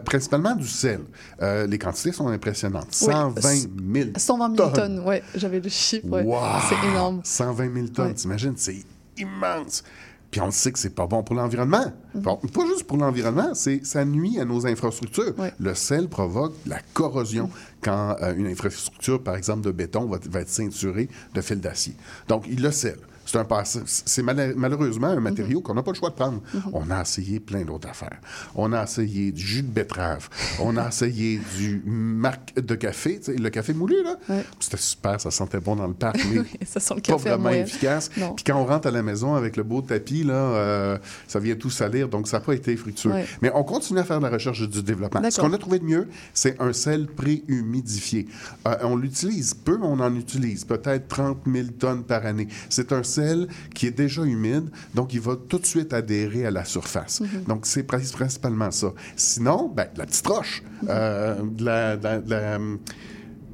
Principalement 0.05 0.55
du 0.55 0.67
sel. 0.67 1.01
Les 1.41 1.77
quantités 1.77 2.11
sont 2.11 2.27
impressionnantes. 2.27 2.87
Oui. 3.01 3.13
120 3.13 3.51
000 3.93 4.09
120 4.17 4.55
000 4.57 4.69
tonnes, 4.71 4.99
ouais, 5.01 5.23
j'avais 5.35 5.59
le 5.59 5.69
chiffre, 5.69 6.07
ouais. 6.09 6.23
Wow! 6.23 6.39
c'est 6.69 6.87
énorme. 6.89 7.21
120 7.23 7.73
000 7.73 7.87
tonnes, 7.87 8.07
Ouais. 8.07 8.13
t'imagines, 8.13 8.53
c'est 8.55 8.77
immense. 9.17 9.83
Puis 10.31 10.41
on 10.41 10.51
sait 10.51 10.71
que 10.71 10.77
c'est 10.77 10.93
pas 10.93 11.07
bon 11.07 11.23
pour 11.23 11.35
l'environnement. 11.35 11.91
Bon, 12.13 12.37
pas 12.37 12.65
juste 12.67 12.83
pour 12.83 12.97
l'environnement, 12.97 13.53
c'est 13.55 13.83
ça 13.83 14.05
nuit 14.05 14.39
à 14.39 14.45
nos 14.45 14.67
infrastructures. 14.67 15.37
Ouais. 15.39 15.53
Le 15.59 15.73
sel 15.73 16.07
provoque 16.07 16.53
la 16.67 16.79
corrosion 16.93 17.49
quand 17.81 18.15
euh, 18.21 18.35
une 18.35 18.47
infrastructure, 18.47 19.23
par 19.23 19.35
exemple 19.35 19.61
de 19.61 19.71
béton, 19.71 20.05
va, 20.05 20.19
va 20.29 20.41
être 20.41 20.49
ceinturée 20.49 21.09
de 21.33 21.41
fils 21.41 21.59
d'acier. 21.59 21.95
Donc, 22.27 22.45
il 22.47 22.61
le 22.61 22.71
sel. 22.71 22.97
C'est 23.31 23.37
un 23.37 23.43
passé- 23.45 23.81
c'est 23.85 24.23
mal- 24.23 24.53
malheureusement 24.57 25.07
un 25.07 25.19
matériau 25.19 25.61
qu'on 25.61 25.75
n'a 25.75 25.83
pas 25.83 25.91
le 25.91 25.97
choix 25.97 26.09
de 26.09 26.15
prendre. 26.15 26.41
On 26.73 26.89
a 26.89 27.01
essayé 27.03 27.39
plein 27.39 27.61
d'autres 27.63 27.87
affaires. 27.87 28.19
On 28.55 28.73
a 28.73 28.83
essayé 28.83 29.31
du 29.31 29.41
jus 29.45 29.61
de 29.61 29.67
betterave. 29.67 30.27
On 30.59 30.77
a 30.77 30.87
essayé 30.87 31.39
du 31.57 31.83
marc 31.85 32.59
de 32.59 32.73
café, 32.73 33.19
le 33.27 33.49
café 33.49 33.73
moulu, 33.73 34.01
là. 34.03 34.15
Ouais. 34.29 34.43
C'était 34.59 34.77
super, 34.77 35.21
ça 35.21 35.29
sentait 35.29 35.59
bon 35.59 35.75
dans 35.75 35.85
le 35.85 35.93
parc, 35.93 36.17
mais 36.33 36.41
ça 36.65 36.79
sent 36.79 36.95
le 36.95 37.01
pas 37.01 37.13
café 37.13 37.29
à 37.29 37.37
vraiment 37.37 37.49
efficace. 37.51 38.09
Puis 38.09 38.43
quand 38.47 38.57
on 38.59 38.65
rentre 38.65 38.87
à 38.87 38.91
la 38.91 39.03
maison 39.03 39.35
avec 39.35 39.57
le 39.57 39.63
beau 39.63 39.81
tapis, 39.83 40.23
là, 40.23 40.33
euh, 40.33 40.97
ça 41.27 41.37
vient 41.39 41.55
tout 41.55 41.69
salir, 41.69 42.09
donc 42.09 42.27
ça 42.27 42.39
n'a 42.39 42.43
pas 42.45 42.53
été 42.53 42.75
fructueux. 42.77 43.11
Ouais. 43.11 43.25
Mais 43.43 43.51
on 43.53 43.63
continue 43.63 43.99
à 43.99 44.03
faire 44.03 44.17
de 44.19 44.23
la 44.25 44.31
recherche 44.31 44.61
et 44.61 44.67
du 44.67 44.81
développement. 44.81 45.21
Ce 45.29 45.39
qu'on 45.39 45.53
a 45.53 45.57
trouvé 45.59 45.77
de 45.77 45.85
mieux, 45.85 46.07
c'est 46.33 46.59
un 46.59 46.73
sel 46.73 47.05
préhumidifié. 47.07 48.27
Euh, 48.67 48.75
on 48.83 48.95
l'utilise 48.95 49.53
peu, 49.53 49.77
mais 49.77 49.85
on 49.87 49.99
en 49.99 50.15
utilise 50.15 50.65
peut-être 50.65 51.07
30 51.09 51.37
000 51.45 51.67
tonnes 51.77 52.03
par 52.03 52.25
année. 52.25 52.47
C'est 52.69 52.91
un 52.91 53.03
sel 53.03 53.18
qui 53.73 53.87
est 53.87 53.91
déjà 53.97 54.23
humide, 54.23 54.69
donc 54.95 55.13
il 55.13 55.19
va 55.21 55.35
tout 55.47 55.59
de 55.59 55.65
suite 55.65 55.93
adhérer 55.93 56.45
à 56.45 56.51
la 56.51 56.65
surface. 56.65 57.21
Donc 57.47 57.65
c'est 57.65 57.83
pri- 57.89 58.11
principalement 58.11 58.71
ça. 58.71 58.93
Sinon, 59.15 59.71
ben, 59.75 59.87
de 59.93 59.99
la 59.99 60.05
petite 60.05 60.27
roche, 60.27 60.63
euh, 60.87 61.35
de 61.43 61.65
la... 61.65 61.97
de 61.97 62.03
la- 62.03 62.19
de 62.19 62.29
la, 62.29 62.55
hum, 62.57 62.79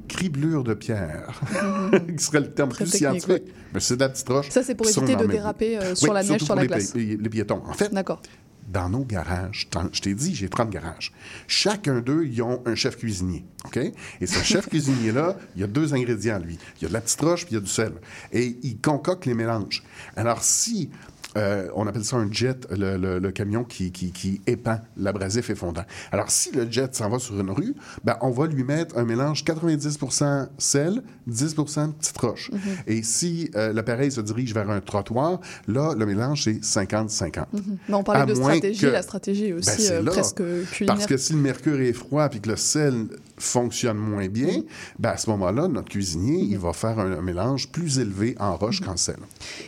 criblure 0.08 0.64
de 0.64 0.76
pierre, 0.76 1.42
qui 2.18 2.24
serait 2.24 2.40
le 2.42 2.52
terme 2.52 2.70
Très 2.70 2.86
plus 2.86 2.92
scientifique. 2.96 3.44
Mais 3.74 3.80
c'est 3.80 3.96
de 3.96 4.02
la 4.02 4.10
petite 4.10 4.30
roche. 4.30 4.50
Ça, 4.50 4.62
c'est 4.62 4.76
pour 4.76 4.88
éviter 4.88 5.16
de 5.16 5.26
déraper 5.26 5.78
euh, 5.80 5.96
sur 5.96 6.10
Oui, 6.10 6.14
la 6.16 6.22
neige, 6.24 6.38
sur 6.38 6.48
pour 6.48 6.56
la 6.56 6.62
les, 6.62 6.68
glace. 6.68 6.92
pi- 6.92 7.18
les 7.20 7.30
piétons. 7.30 7.62
En 7.66 7.74
fait, 7.74 7.92
D'accord. 7.92 8.22
Dans 8.68 8.90
nos 8.90 9.04
garages, 9.04 9.68
je 9.92 10.02
t'ai 10.02 10.14
dit, 10.14 10.34
j'ai 10.36 10.50
30 10.50 10.70
garages. 10.70 11.14
Chacun 11.48 12.00
d'eux, 12.00 12.26
ils 12.26 12.42
ont 12.42 12.62
un 12.66 12.76
chef 12.76 12.98
cuisinier. 12.98 13.46
OK? 13.66 13.78
Et 13.78 14.28
ce 14.28 14.44
chef 14.44 14.68
cuisinier-là, 14.70 15.38
il 15.56 15.62
y 15.62 15.64
a 15.64 15.68
deux 15.68 15.94
ingrédients, 15.94 16.40
lui. 16.40 16.58
Il 16.78 16.84
y 16.84 16.86
a 16.86 16.90
de 16.90 16.94
la 16.94 17.02
petite 17.02 17.22
roche 17.22 17.46
puis 17.46 17.54
il 17.54 17.56
y 17.56 17.58
a 17.58 17.62
du 17.62 17.70
sel. 17.70 17.94
Et 18.32 18.58
il 18.64 18.80
concocte 18.80 19.26
les 19.26 19.34
mélanges. 19.34 19.84
Alors, 20.16 20.44
si. 20.44 20.90
Euh, 21.38 21.68
on 21.76 21.88
appelle 21.88 22.04
ça 22.06 22.18
un 22.18 22.32
jet, 22.32 22.68
le, 22.72 22.98
le- 22.98 23.20
le 23.20 23.32
camion 23.32 23.64
qui, 23.64 23.92
qui, 23.92 24.12
qui 24.12 24.42
épand 24.48 24.80
l'abrasif 24.98 25.50
effondant. 25.50 25.84
Alors, 26.12 26.30
si 26.32 26.52
le 26.52 26.70
jet 26.72 26.94
s'en 26.96 27.10
va 27.10 27.20
sur 27.20 27.40
une 27.40 27.52
rue, 27.52 27.74
ben, 28.04 28.18
on 28.22 28.32
va 28.32 28.48
lui 28.48 28.64
mettre 28.64 28.98
un 28.98 29.06
mélange 29.06 29.44
90% 29.44 30.48
sel, 30.58 31.02
10 31.28 31.56
de 31.56 31.62
petite 31.64 32.18
roche. 32.18 32.52
Et 32.88 33.04
si 33.04 33.50
euh, 33.56 33.74
l'appareil 33.74 34.12
se 34.12 34.22
dirige 34.22 34.54
vers 34.54 34.70
un 34.70 34.80
trottoir, 34.82 35.40
là, 35.68 35.94
le 35.98 36.06
mélange, 36.06 36.44
c'est 36.44 36.62
50-50. 36.62 37.46
Mais 37.88 37.94
on 37.96 38.04
parlait 38.04 38.22
À 38.22 38.26
de 38.26 38.34
stratégie, 38.36 38.82
que- 38.82 38.88
la 38.88 39.02
stratégie 39.02 39.46
est 39.48 39.54
aussi 39.54 39.70
Ben, 39.70 39.76
c'est 39.80 39.92
euh, 39.94 40.04
presque 40.04 40.36
culinaire. 40.72 40.96
Parce 40.96 41.06
que 41.06 41.18
si 41.18 41.34
le 41.34 41.40
mercure 41.40 41.80
est 41.82 41.94
froid 41.94 42.30
et 42.34 42.40
que 42.40 42.50
le 42.50 42.56
sel 42.56 43.08
fonctionne 43.38 43.98
moins 43.98 44.28
bien, 44.28 44.62
ben 45.00 45.10
à 45.10 45.18
ce 45.18 45.30
moment-là, 45.32 45.68
notre 45.68 45.90
cuisinier, 45.90 46.40
il 46.42 46.58
va 46.58 46.72
faire 46.74 47.00
un, 47.00 47.12
un 47.12 47.22
mélange 47.22 47.70
plus 47.70 48.00
élevé 48.00 48.36
en 48.40 48.56
roche 48.56 48.82
qu'en 48.82 48.96
sel. 48.98 49.18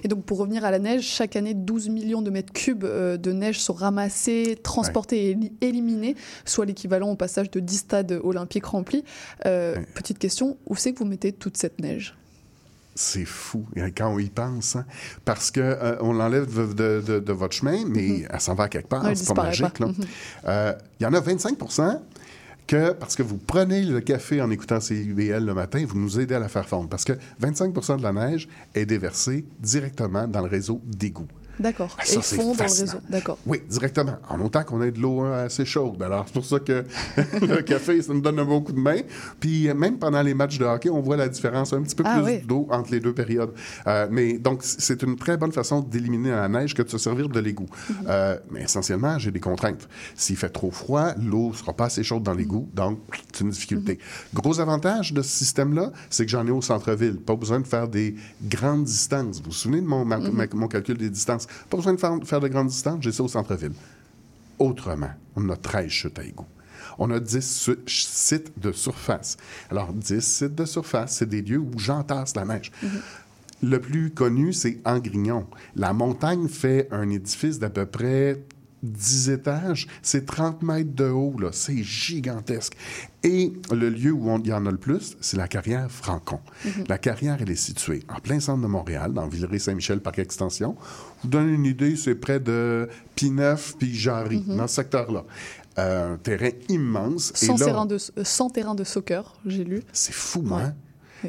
Et 0.03 0.07
donc, 0.07 0.23
pour 0.23 0.37
revenir 0.37 0.63
à 0.65 0.71
la 0.71 0.79
neige, 0.79 1.03
chaque 1.03 1.35
année, 1.35 1.53
12 1.53 1.89
millions 1.89 2.21
de 2.21 2.29
mètres 2.29 2.53
cubes 2.53 2.83
euh, 2.85 3.17
de 3.17 3.31
neige 3.31 3.59
sont 3.59 3.73
ramassés, 3.73 4.57
transportés 4.63 5.29
et 5.29 5.35
éli- 5.35 5.51
éliminés, 5.61 6.15
soit 6.45 6.65
l'équivalent 6.65 7.09
au 7.11 7.15
passage 7.15 7.51
de 7.51 7.59
10 7.59 7.77
stades 7.77 8.19
olympiques 8.23 8.65
remplis. 8.65 9.03
Euh, 9.45 9.75
Ouais. 9.75 9.85
Petite 9.95 10.19
question, 10.19 10.57
où 10.65 10.75
c'est 10.75 10.93
que 10.93 10.99
vous 10.99 11.05
mettez 11.05 11.31
toute 11.33 11.57
cette 11.57 11.79
neige? 11.81 12.15
C'est 12.95 13.25
fou 13.25 13.65
quand 13.95 14.11
on 14.11 14.17
y 14.17 14.29
pense, 14.29 14.75
hein. 14.75 14.85
parce 15.23 15.51
que 15.51 15.59
euh, 15.59 15.97
on 16.01 16.13
l'enlève 16.13 16.47
de, 16.51 16.73
de- 16.73 17.01
de- 17.05 17.19
de 17.19 17.33
votre 17.33 17.53
chemin, 17.55 17.85
mais 17.87 18.25
elle 18.27 18.39
s'en 18.41 18.55
va 18.55 18.69
quelque 18.69 18.87
part. 18.87 19.03
Ouais, 19.03 19.13
c'est 19.13 19.33
pas 19.35 19.43
magique. 19.43 19.77
là. 19.79 19.87
Euh, 20.47 20.73
Il 20.99 21.03
y 21.03 21.05
en 21.05 21.13
a 21.13 21.19
25 21.19 21.57
que, 22.67 22.91
parce 22.91 23.15
que 23.15 23.23
vous 23.23 23.37
prenez 23.37 23.83
le 23.83 24.01
café 24.01 24.41
en 24.41 24.51
écoutant 24.51 24.79
CIBL 24.79 25.45
le 25.45 25.53
matin, 25.53 25.83
vous 25.87 25.97
nous 25.97 26.19
aidez 26.19 26.35
à 26.35 26.39
la 26.39 26.49
faire 26.49 26.67
fondre. 26.67 26.89
Parce 26.89 27.05
que 27.05 27.13
25% 27.41 27.97
de 27.97 28.03
la 28.03 28.13
neige 28.13 28.47
est 28.75 28.85
déversée 28.85 29.45
directement 29.59 30.27
dans 30.27 30.41
le 30.41 30.49
réseau 30.49 30.81
d'égout. 30.85 31.27
D'accord. 31.59 31.95
Ah, 31.99 32.03
et 32.03 32.07
ça, 32.07 32.15
ils 32.17 32.23
c'est 32.23 32.35
font 32.35 32.53
dans 32.55 32.63
le 32.63 32.69
réseau. 32.69 32.97
D'accord. 33.09 33.37
Oui, 33.45 33.61
directement. 33.69 34.17
En 34.29 34.39
autant 34.41 34.63
qu'on 34.63 34.81
ait 34.81 34.91
de 34.91 34.99
l'eau 34.99 35.21
hein, 35.21 35.45
assez 35.45 35.65
chaude. 35.65 36.01
Alors, 36.03 36.25
c'est 36.27 36.33
pour 36.33 36.45
ça 36.45 36.59
que 36.59 36.83
le 37.41 37.61
café, 37.61 38.01
ça 38.01 38.13
nous 38.13 38.21
donne 38.21 38.39
un 38.39 38.45
bon 38.45 38.61
coup 38.61 38.73
de 38.73 38.79
main. 38.79 38.99
Puis, 39.39 39.67
euh, 39.69 39.73
même 39.73 39.97
pendant 39.97 40.21
les 40.21 40.33
matchs 40.33 40.57
de 40.59 40.65
hockey, 40.65 40.89
on 40.89 41.01
voit 41.01 41.17
la 41.17 41.27
différence, 41.29 41.73
un 41.73 41.81
petit 41.81 41.95
peu 41.95 42.03
Ah, 42.05 42.15
plus 42.21 42.23
oui. 42.25 42.41
d'eau 42.45 42.67
entre 42.69 42.91
les 42.91 42.99
deux 42.99 43.13
périodes. 43.13 43.51
Euh, 43.87 44.07
mais 44.11 44.37
donc, 44.37 44.61
c'est 44.63 45.01
une 45.03 45.15
très 45.15 45.37
bonne 45.37 45.51
façon 45.51 45.81
d'éliminer 45.81 46.31
la 46.31 46.47
neige 46.47 46.73
que 46.73 46.81
de 46.81 46.89
se 46.89 46.97
servir 46.97 47.29
de 47.29 47.39
l'égout. 47.39 47.67
Mhm. 47.89 47.95
Euh, 48.07 48.37
mais 48.51 48.61
essentiellement, 48.63 49.17
j'ai 49.19 49.31
des 49.31 49.39
contraintes. 49.39 49.87
S'il 50.15 50.37
fait 50.37 50.49
trop 50.49 50.71
froid, 50.71 51.13
l'eau 51.21 51.53
sera 51.53 51.73
pas 51.73 51.85
assez 51.85 52.03
chaude 52.03 52.23
dans 52.23 52.33
l'égout, 52.33 52.69
donc 52.73 52.99
c'est 53.33 53.43
une 53.43 53.49
difficulté. 53.49 53.99
Gros 54.33 54.59
avantage 54.59 55.13
de 55.13 55.21
ce 55.21 55.29
système-là, 55.29 55.91
c'est 56.09 56.25
que 56.25 56.31
j'en 56.31 56.45
ai 56.45 56.51
au 56.51 56.61
centre-ville. 56.61 57.17
Pas 57.17 57.35
besoin 57.35 57.59
de 57.59 57.67
faire 57.67 57.87
des 57.87 58.15
grandes 58.43 58.83
distances. 58.83 59.37
Vous 59.39 59.45
vous 59.45 59.51
souvenez 59.51 59.81
de 59.81 59.87
mon, 59.87 60.05
ma- 60.05 60.17
ma- 60.19 60.45
mon 60.53 60.67
calcul 60.67 60.97
des 60.97 61.09
distances? 61.09 61.46
Pas 61.69 61.77
besoin 61.77 61.93
de 61.93 61.99
faire, 61.99 62.17
faire 62.25 62.39
de 62.39 62.47
grandes 62.47 62.67
distances, 62.67 62.97
j'ai 63.01 63.11
ça 63.11 63.23
au 63.23 63.27
centre-ville. 63.27 63.73
Autrement, 64.59 65.11
on 65.35 65.47
a 65.49 65.55
13 65.55 65.89
chutes 65.89 66.19
à 66.19 66.23
égout. 66.23 66.45
On 66.99 67.11
a 67.11 67.19
10 67.19 67.41
su- 67.41 67.77
sites 67.85 68.59
de 68.59 68.71
surface. 68.71 69.37
Alors, 69.69 69.93
10 69.93 70.21
sites 70.21 70.55
de 70.55 70.65
surface, 70.65 71.17
c'est 71.17 71.29
des 71.29 71.41
lieux 71.41 71.59
où 71.59 71.71
j'entasse 71.77 72.35
la 72.35 72.45
neige. 72.45 72.71
Le 73.61 73.79
plus 73.79 74.11
connu, 74.11 74.53
c'est 74.53 74.79
Angrignon. 74.85 75.45
La 75.75 75.93
montagne 75.93 76.47
fait 76.47 76.87
un 76.91 77.09
édifice 77.09 77.59
d'à 77.59 77.69
peu 77.69 77.85
près 77.85 78.43
10 78.83 79.29
étages. 79.29 79.87
C'est 80.01 80.25
30 80.25 80.61
mètres 80.63 80.93
de 80.95 81.09
haut, 81.09 81.35
là. 81.39 81.49
C'est 81.51 81.81
gigantesque. 81.83 82.73
Et 83.23 83.51
le 83.71 83.89
lieu 83.89 84.11
où 84.11 84.29
on- 84.29 84.39
il 84.39 84.47
y 84.47 84.53
en 84.53 84.65
a 84.65 84.71
le 84.71 84.77
plus, 84.77 85.17
c'est 85.19 85.37
la 85.37 85.47
carrière 85.47 85.89
Francon. 85.91 86.39
La 86.87 86.97
carrière, 86.97 87.37
elle 87.41 87.49
est 87.49 87.55
située 87.55 88.03
en 88.07 88.19
plein 88.19 88.39
centre 88.39 88.61
de 88.61 88.67
Montréal, 88.67 89.13
dans 89.13 89.27
Villeray-Saint-Michel, 89.27 89.99
Parc 89.99 90.19
Extension. 90.19 90.75
Vous 91.23 91.29
donne 91.29 91.49
une 91.49 91.65
idée, 91.65 91.95
c'est 91.95 92.15
près 92.15 92.39
de 92.39 92.87
Pineuf 93.15 93.75
puis 93.77 93.93
Jarry, 93.95 94.41
dans 94.47 94.67
ce 94.67 94.75
secteur-là. 94.75 95.23
Euh, 95.79 96.13
un 96.13 96.17
terrain 96.17 96.49
immense. 96.69 97.31
Et 97.43 97.45
100, 97.47 97.57
là- 97.57 97.65
terrains 97.65 97.85
de, 97.85 97.95
euh, 98.17 98.23
100 98.23 98.49
terrains 98.49 98.73
de 98.75 98.83
soccer, 98.83 99.35
j'ai 99.45 99.63
lu. 99.63 99.83
c'est 99.93 100.13
fou, 100.13 100.39
Ouais. 100.41 100.61
hein? 100.63 100.75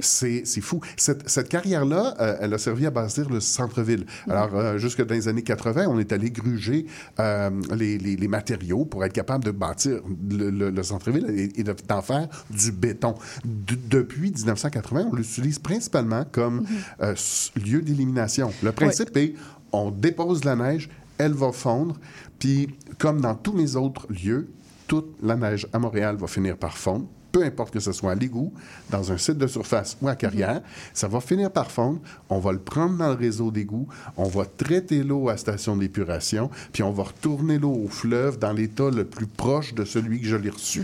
C'est 0.01 0.45
fou. 0.61 0.81
Cette, 0.97 1.29
cette 1.29 1.49
carrière-là, 1.49 2.15
euh, 2.21 2.37
elle 2.41 2.55
a 2.55 2.59
servi 2.59 2.87
à 2.87 2.91
bâtir 2.91 3.29
le 3.31 3.41
centre-ville. 3.41 4.05
Alors, 4.29 4.55
euh, 4.55 4.79
jusque 4.79 5.05
dans 5.05 5.15
les 5.15 5.29
années 5.29 5.43
80, 5.43 5.87
on 5.89 5.99
est 5.99 6.13
allé 6.13 6.31
gruger 6.31 6.87
euh, 7.21 7.51
les, 7.75 7.99
les- 7.99 8.17
les 8.17 8.29
matériaux 8.29 8.85
pour 8.85 9.05
être 9.05 9.13
capable 9.13 9.45
de 9.45 9.51
bâtir 9.51 10.01
le, 10.31 10.51
le- 10.51 10.71
le 10.71 10.83
centre-ville 10.83 11.27
et, 11.31 11.61
et 11.61 11.65
de- 11.65 11.75
d'en 11.89 12.03
faire 12.03 12.29
du 12.51 12.73
béton. 12.73 13.15
De- 13.45 13.75
depuis 13.89 14.31
1980, 14.33 15.09
on 15.13 15.17
l'utilise 15.17 15.59
principalement 15.59 16.25
comme 16.31 16.65
s- 17.01 17.53
lieu 17.57 17.81
d'élimination. 17.83 18.53
Le 18.63 18.73
principe 18.73 19.17
est, 19.17 19.35
on 19.73 19.91
dépose 19.91 20.45
la 20.45 20.57
neige, 20.57 20.89
elle 21.19 21.33
va 21.33 21.51
fondre, 21.53 21.97
puis 22.39 22.69
comme 22.99 23.21
dans 23.21 23.35
tous 23.35 23.53
mes 23.53 23.75
autres 23.77 24.07
lieux, 24.13 24.49
toute 24.87 25.17
la 25.23 25.37
neige 25.37 25.67
à 25.73 25.79
Montréal 25.79 26.17
va 26.17 26.27
finir 26.27 26.57
par 26.57 26.77
fondre. 26.79 27.07
Peu 27.33 27.43
importe 27.45 27.73
que 27.73 27.81
ce 27.81 27.93
soit 27.93 28.13
à 28.13 28.15
l'égout, 28.15 28.53
dans 28.91 29.13
un 29.13 29.19
site 29.19 29.37
de 29.39 29.47
surface 29.47 29.97
ou 30.01 30.09
à 30.09 30.17
carrière, 30.17 30.63
ça 30.95 31.09
va 31.09 31.21
finir 31.21 31.51
par 31.51 31.71
fondre. 31.71 32.01
On 32.31 32.39
va 32.39 32.53
le 32.53 32.59
prendre 32.59 32.97
dans 32.97 33.09
le 33.09 33.15
réseau 33.15 33.51
d'égout, 33.51 33.87
on 34.17 34.25
va 34.29 34.45
traiter 34.47 35.03
l'eau 35.03 35.29
à 35.29 35.37
station 35.37 35.77
d'épuration, 35.77 36.51
puis 36.73 36.83
on 36.83 36.91
va 36.91 37.05
retourner 37.05 37.59
l'eau 37.59 37.73
au 37.85 37.89
fleuve 37.89 38.39
dans 38.39 38.53
l'état 38.53 38.91
le 38.91 39.05
plus 39.05 39.27
proche 39.27 39.75
de 39.75 39.85
celui 39.85 40.21
que 40.21 40.27
je 40.27 40.37
l'ai 40.37 40.51
reçu. 40.51 40.83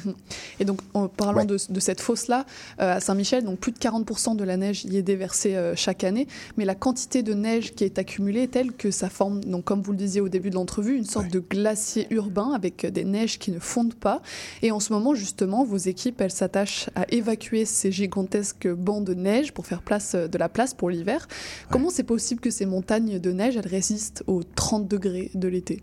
Et 0.60 0.64
donc, 0.64 0.80
en 0.92 1.08
parlant 1.08 1.34
Ouais. 1.40 1.46
de, 1.46 1.56
de 1.70 1.80
cette 1.80 2.00
fosse-là, 2.00 2.44
euh, 2.80 2.96
à 2.96 3.00
Saint-Michel, 3.00 3.44
donc 3.44 3.58
plus 3.58 3.72
de 3.72 3.78
40% 3.78 4.36
de 4.36 4.44
la 4.44 4.56
neige 4.56 4.84
y 4.84 4.96
est 4.98 5.02
déversée 5.02 5.56
euh, 5.56 5.74
chaque 5.74 6.04
année, 6.04 6.28
mais 6.56 6.64
la 6.64 6.74
quantité 6.74 7.22
de 7.22 7.32
neige 7.34 7.74
qui 7.74 7.84
est 7.84 7.98
accumulée 7.98 8.42
est 8.42 8.48
telle 8.52 8.72
que 8.72 8.90
ça 8.90 9.08
forme, 9.08 9.42
donc, 9.44 9.64
comme 9.64 9.82
vous 9.82 9.92
le 9.92 9.98
disiez 9.98 10.20
au 10.20 10.28
début 10.28 10.50
de 10.50 10.54
l'entrevue, 10.56 10.96
une 10.96 11.04
sorte 11.04 11.24
Ouais. 11.26 11.30
de 11.30 11.40
glacier 11.40 12.06
urbain 12.10 12.52
avec 12.54 12.84
euh, 12.84 12.90
des 12.90 13.04
neiges 13.04 13.38
qui 13.38 13.50
ne 13.50 13.58
fondent 13.58 13.94
pas. 13.94 14.20
Et 14.62 14.70
en 14.70 14.78
ce 14.80 14.92
moment, 14.92 15.14
justement, 15.14 15.64
vos 15.64 15.76
équipes, 15.78 16.20
elles 16.20 16.30
s'attachent 16.34 16.90
à 16.94 17.06
évacuer 17.12 17.64
ces 17.64 17.90
gigantesques 17.92 18.68
bancs 18.68 19.04
de 19.04 19.14
neige 19.14 19.52
pour 19.52 19.66
faire 19.66 19.80
place, 19.82 20.14
euh, 20.14 20.28
de 20.28 20.36
la 20.38 20.48
place 20.48 20.74
pour 20.74 20.90
l'hiver. 20.90 21.26
Comment 21.70 21.90
c'est 21.90 22.02
possible 22.04 22.40
que 22.40 22.50
ces 22.50 22.66
montagnes 22.66 23.18
de 23.18 23.32
neige, 23.32 23.56
elles 23.56 23.66
résistent 23.66 24.22
aux 24.26 24.42
30 24.42 24.86
degrés 24.88 25.30
de 25.34 25.48
l'été? 25.48 25.82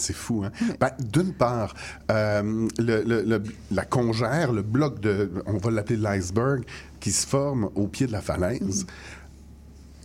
C'est 0.00 0.14
fou, 0.14 0.44
hein? 0.44 0.52
Ben, 0.78 0.90
D'une 1.12 1.32
part, 1.32 1.74
euh, 2.12 2.68
le- 2.78 3.02
le- 3.02 3.22
le- 3.22 3.42
la 3.72 3.84
congère, 3.84 4.52
le 4.52 4.62
bloc 4.62 5.00
de, 5.00 5.30
on 5.46 5.56
va 5.58 5.70
l'appeler 5.72 5.98
l'iceberg, 5.98 6.62
qui 7.00 7.10
se 7.10 7.26
forme 7.26 7.68
au 7.74 7.88
pied 7.88 8.06
de 8.06 8.12
la 8.12 8.20
falaise, 8.20 8.86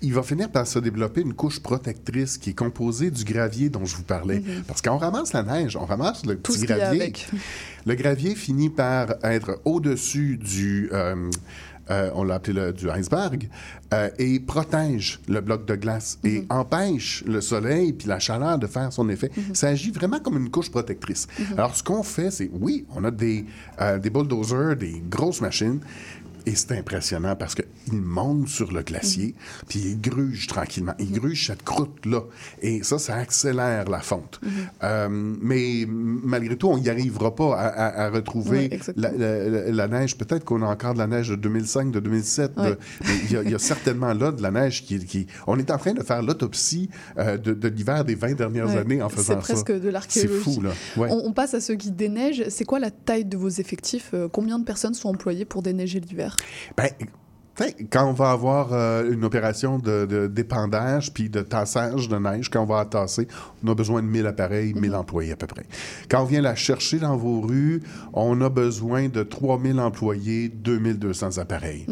il 0.03 0.13
va 0.13 0.21
finir 0.21 0.51
par 0.51 0.67
se 0.67 0.79
développer 0.79 1.21
une 1.21 1.33
couche 1.33 1.61
protectrice 1.61 2.37
qui 2.37 2.51
est 2.51 2.53
composée 2.53 3.09
du 3.09 3.23
gravier 3.23 3.69
dont 3.69 3.85
je 3.85 3.95
vous 3.95 4.03
parlais. 4.03 4.43
Parce 4.67 4.81
qu'on 4.81 4.97
ramasse 4.97 5.33
la 5.33 5.43
neige, 5.43 5.77
on 5.77 5.85
ramasse 5.85 6.25
le 6.25 6.35
Tout 6.37 6.53
petit 6.53 6.65
gravier. 6.65 7.01
avec. 7.01 7.27
Le 7.85 7.95
gravier 7.95 8.35
finit 8.35 8.69
par 8.69 9.15
être 9.23 9.59
au-dessus 9.65 10.37
du, 10.37 10.89
euh, 10.93 11.29
euh, 11.91 12.09
on 12.15 12.23
l'a 12.23 12.35
appelé 12.35 12.53
le, 12.53 12.71
du 12.71 12.89
iceberg, 12.89 13.49
euh, 13.93 14.09
et 14.17 14.39
protège 14.39 15.19
le 15.27 15.41
bloc 15.41 15.65
de 15.65 15.75
glace 15.75 16.17
et 16.23 16.45
empêche 16.49 17.23
le 17.27 17.41
soleil 17.41 17.91
puis 17.91 18.07
la 18.07 18.19
chaleur 18.19 18.57
de 18.57 18.67
faire 18.67 18.93
son 18.93 19.09
effet. 19.09 19.29
Ça 19.53 19.67
agit 19.67 19.91
vraiment 19.91 20.19
comme 20.19 20.37
une 20.37 20.49
couche 20.49 20.71
protectrice. 20.71 21.27
Alors, 21.57 21.75
ce 21.75 21.83
qu'on 21.83 22.03
fait, 22.03 22.31
c'est, 22.31 22.49
oui, 22.53 22.85
on 22.95 23.03
a 23.03 23.11
des, 23.11 23.45
euh, 23.81 23.99
des 23.99 24.09
bulldozers, 24.09 24.77
des 24.77 25.03
grosses 25.09 25.41
machines, 25.41 25.81
et 26.45 26.55
c'est 26.55 26.71
impressionnant 26.77 27.35
parce 27.35 27.55
qu'ils 27.55 28.01
montent 28.01 28.47
sur 28.47 28.71
le 28.71 28.81
glacier, 28.83 29.35
puis 29.67 29.79
ils 29.79 30.01
grugent 30.01 30.47
tranquillement. 30.47 30.93
Ils 30.99 31.11
grugent 31.11 31.47
cette 31.47 31.63
croûte-là. 31.63 32.21
Et 32.61 32.83
ça, 32.83 32.99
ça 32.99 33.15
accélère 33.15 33.89
la 33.89 33.99
fonte. 34.01 34.39
Euh, 34.83 35.07
mais 35.09 35.85
malgré 35.87 36.55
tout, 36.57 36.67
on 36.67 36.77
n'y 36.77 36.89
arrivera 36.89 37.35
pas 37.35 37.55
à, 37.55 37.67
à- 37.67 38.05
à 38.05 38.09
retrouver 38.09 38.79
la, 38.95 39.11
la- 39.11 39.71
la 39.71 39.87
neige. 39.87 40.17
Peut-être 40.17 40.43
qu'on 40.45 40.61
a 40.61 40.67
encore 40.67 40.93
de 40.93 40.99
la 40.99 41.07
neige 41.07 41.29
de 41.29 41.35
2005, 41.35 41.91
de 41.91 41.99
2007. 41.99 42.55
de- 42.55 42.61
Ouais. 42.61 42.77
mais 43.01 43.15
il 43.25 43.31
y, 43.31 43.37
a- 43.37 43.43
il 43.43 43.49
y 43.51 43.55
a 43.55 43.59
certainement 43.59 44.13
là 44.13 44.31
de 44.31 44.41
la 44.41 44.51
neige 44.51 44.83
qui... 44.85 45.03
qui- 45.05 45.27
on 45.47 45.57
est 45.59 45.71
en 45.71 45.77
train 45.77 45.93
de 45.93 46.03
faire 46.03 46.21
l'autopsie 46.21 46.89
euh, 47.17 47.37
de, 47.37 47.53
de 47.53 47.67
l'hiver 47.67 48.05
des 48.05 48.15
20 48.15 48.33
dernières 48.35 48.69
années 48.77 49.01
en 49.01 49.09
faisant 49.09 49.41
ça. 49.41 49.41
C'est 49.43 49.53
presque 49.53 49.71
de 49.71 49.81
C'est 49.85 49.91
l'archéologie. 49.91 50.43
fou, 50.43 50.61
là. 50.61 50.71
Ouais. 50.97 51.07
On, 51.11 51.27
on 51.27 51.33
passe 51.33 51.53
à 51.53 51.61
ceux 51.61 51.75
qui 51.75 51.91
déneigent. 51.91 52.45
C'est 52.49 52.65
quoi 52.65 52.79
la 52.79 52.91
taille 52.91 53.25
de 53.25 53.37
vos 53.37 53.49
effectifs? 53.49 54.11
Euh, 54.13 54.27
Combien 54.27 54.59
de 54.59 54.63
personnes 54.65 54.93
sont 54.93 55.09
employées 55.09 55.45
pour 55.45 55.61
déneiger 55.61 55.99
l'hiver? 55.99 56.32
Ben, 56.77 56.89
quand 57.91 58.09
on 58.09 58.13
va 58.13 58.31
avoir 58.31 58.73
euh, 58.73 59.11
une 59.11 59.23
opération 59.23 59.77
de, 59.77 60.27
d'épandage 60.27 61.13
puis 61.13 61.29
de 61.29 61.41
tassage 61.41 62.09
de 62.09 62.17
neige, 62.17 62.49
quand 62.49 62.63
on 62.63 62.65
va 62.65 62.79
la 62.79 62.85
tasser, 62.85 63.27
on 63.63 63.71
a 63.71 63.75
besoin 63.75 64.01
de 64.01 64.07
1000 64.07 64.25
appareils, 64.25 64.73
1000 64.73 64.95
employés 64.95 65.33
à 65.33 65.35
peu 65.35 65.45
près. 65.45 65.65
Quand 66.09 66.23
on 66.23 66.25
vient 66.25 66.41
la 66.41 66.55
chercher 66.55 66.97
dans 66.97 67.15
vos 67.15 67.41
rues, 67.41 67.83
on 68.13 68.41
a 68.41 68.49
besoin 68.49 69.07
de 69.07 69.21
3000 69.21 69.79
employés, 69.79 70.49
2200 70.49 71.37
appareils. 71.37 71.85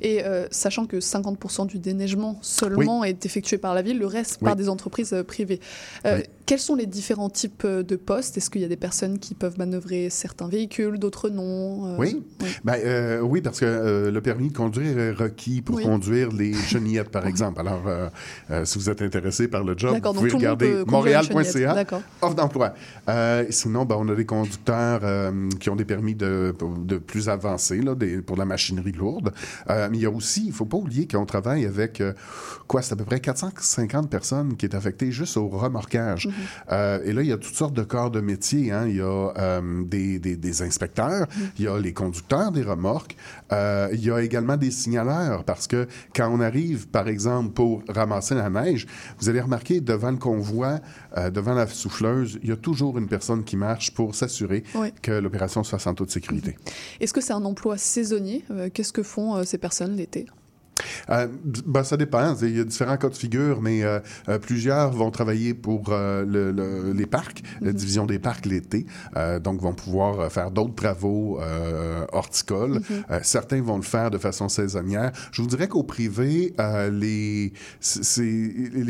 Et 0.00 0.24
euh, 0.24 0.46
sachant 0.52 0.86
que 0.86 0.98
50% 0.98 1.66
du 1.66 1.78
déneigement 1.80 2.38
seulement 2.40 3.02
est 3.02 3.26
effectué 3.26 3.58
par 3.58 3.74
la 3.74 3.82
ville, 3.82 3.98
le 3.98 4.06
reste 4.06 4.40
par 4.40 4.54
des 4.54 4.68
entreprises 4.68 5.12
euh, 5.12 5.24
privées. 5.24 5.60
Euh, 6.06 6.18
Oui. 6.18 6.22
Quels 6.46 6.58
sont 6.58 6.74
les 6.74 6.84
différents 6.86 7.30
types 7.30 7.62
euh, 7.64 7.82
de 7.82 7.96
postes? 7.96 8.36
Est-ce 8.36 8.50
qu'il 8.50 8.60
y 8.60 8.66
a 8.66 8.68
des 8.68 8.76
personnes 8.76 9.18
qui 9.18 9.34
peuvent 9.34 9.58
manœuvrer 9.58 10.10
certains 10.10 10.46
véhicules, 10.46 10.98
d'autres 10.98 11.30
non? 11.30 11.86
Euh, 11.86 11.96
Oui. 11.98 12.22
oui. 12.42 12.48
Ben, 12.64 12.74
euh, 12.84 13.20
oui, 13.20 13.40
parce 13.40 13.60
que 13.60 13.64
euh, 13.64 14.10
le 14.10 14.20
permis 14.20 14.50
de 14.50 14.56
conduire 14.56 14.98
est 14.98 15.12
requis 15.12 15.62
pour 15.62 15.76
Oui. 15.76 15.84
conduire 15.84 16.30
les 16.32 16.52
chenillettes, 16.68 17.08
par 17.08 17.26
exemple. 17.26 17.60
Alors, 17.60 17.82
euh, 17.86 18.64
si 18.66 18.78
vous 18.78 18.90
êtes 18.90 19.00
intéressé 19.00 19.48
par 19.48 19.64
le 19.64 19.74
job, 19.76 19.94
vous 20.04 20.12
pouvez 20.12 20.32
regarder 20.32 20.84
montréal.ca, 20.86 21.84
offre 22.20 22.34
d'emploi. 22.34 22.74
Sinon, 23.48 23.86
ben, 23.86 23.96
on 23.98 24.08
a 24.10 24.14
des 24.14 24.26
conducteurs 24.26 25.32
qui 25.60 25.70
ont 25.70 25.76
des 25.76 25.84
permis 25.86 26.14
de, 26.14 26.54
de 26.84 26.98
plus 26.98 27.30
avancés 27.30 27.80
là, 27.80 27.94
des- 27.94 28.20
pour 28.20 28.36
la 28.36 28.44
machinerie 28.44 28.92
lourde. 28.92 29.32
Mais 29.68 29.88
il 29.94 30.00
y 30.02 30.06
a 30.06 30.10
aussi, 30.10 30.42
il 30.44 30.48
ne 30.48 30.52
faut 30.52 30.66
pas 30.66 30.76
oublier 30.76 31.08
qu'on 31.08 31.24
travaille 31.24 31.64
avec, 31.64 32.02
quoi, 32.68 32.82
c'est 32.82 32.92
à 32.92 32.96
peu 32.96 33.04
près 33.04 33.20
450 33.20 34.10
personnes 34.10 34.56
qui 34.56 34.66
est 34.66 34.74
affectées 34.74 35.10
juste 35.10 35.38
au 35.38 35.48
remorquage. 35.48 36.28
Euh, 36.72 37.00
et 37.04 37.12
là, 37.12 37.22
il 37.22 37.28
y 37.28 37.32
a 37.32 37.36
toutes 37.38 37.54
sortes 37.54 37.74
de 37.74 37.82
corps 37.82 38.10
de 38.10 38.20
métier. 38.20 38.72
Hein. 38.72 38.86
Il 38.88 38.96
y 38.96 39.00
a 39.00 39.32
euh, 39.38 39.82
des, 39.84 40.18
des- 40.18 40.36
des 40.36 40.62
inspecteurs, 40.62 41.26
il 41.58 41.64
y 41.64 41.68
a 41.68 41.78
les 41.78 41.92
conducteurs 41.92 42.52
des 42.52 42.62
remorques, 42.62 43.16
euh, 43.52 43.88
il 43.92 44.04
y 44.04 44.10
a 44.10 44.22
également 44.22 44.56
des 44.56 44.70
signaleurs 44.70 45.44
parce 45.44 45.66
que 45.66 45.86
quand 46.14 46.28
on 46.30 46.40
arrive, 46.40 46.88
par 46.88 47.08
exemple, 47.08 47.52
pour 47.52 47.82
ramasser 47.88 48.34
la 48.34 48.50
neige, 48.50 48.86
vous 49.18 49.28
allez 49.28 49.40
remarquer 49.40 49.80
devant 49.80 50.10
le 50.10 50.16
convoi, 50.16 50.80
devant 51.32 51.54
la 51.54 51.66
souffleuse, 51.66 52.38
il 52.42 52.48
y 52.48 52.52
a 52.52 52.56
toujours 52.56 52.98
une 52.98 53.08
personne 53.08 53.44
qui 53.44 53.56
marche 53.56 53.92
pour 53.94 54.14
s'assurer 54.14 54.64
Oui. 54.74 54.88
que 55.02 55.12
l'opération 55.12 55.62
se 55.64 55.70
fasse 55.70 55.86
en 55.86 55.94
toute 55.94 56.10
sécurité. 56.10 56.56
Est-ce 57.00 57.12
que 57.12 57.20
c'est 57.20 57.32
un 57.32 57.44
emploi 57.44 57.76
saisonnier? 57.78 58.44
Qu'est-ce 58.72 58.92
que 58.92 59.02
font 59.02 59.44
ces 59.44 59.58
personnes 59.58 59.96
l'été? 59.96 60.26
Euh, 61.10 61.26
ben, 61.66 61.82
ça 61.84 61.96
dépend. 61.96 62.34
Il 62.42 62.56
y 62.56 62.60
a 62.60 62.64
différents 62.64 62.96
cas 62.96 63.08
de 63.08 63.14
figure, 63.14 63.60
mais 63.62 63.82
euh, 63.82 64.00
euh, 64.28 64.38
plusieurs 64.38 64.90
vont 64.92 65.10
travailler 65.10 65.54
pour 65.54 65.86
euh, 65.90 66.24
le- 66.24 66.52
le- 66.52 66.92
les 66.92 67.06
parcs, 67.06 67.42
la 67.60 67.72
division 67.72 68.06
des 68.06 68.18
parcs 68.18 68.46
l'été, 68.46 68.86
donc 69.42 69.60
vont 69.60 69.72
pouvoir 69.74 70.30
faire 70.30 70.50
d'autres 70.50 70.74
travaux 70.74 71.38
horticoles. 72.12 72.80
Euh, 73.10 73.20
certains 73.22 73.62
vont 73.62 73.76
le 73.76 73.82
faire 73.82 74.10
de 74.10 74.18
façon 74.18 74.48
saisonnière. 74.48 75.12
Je 75.32 75.42
vous 75.42 75.48
dirais 75.48 75.68
qu'au 75.68 75.82
privé, 75.82 76.54
les, 76.90 77.52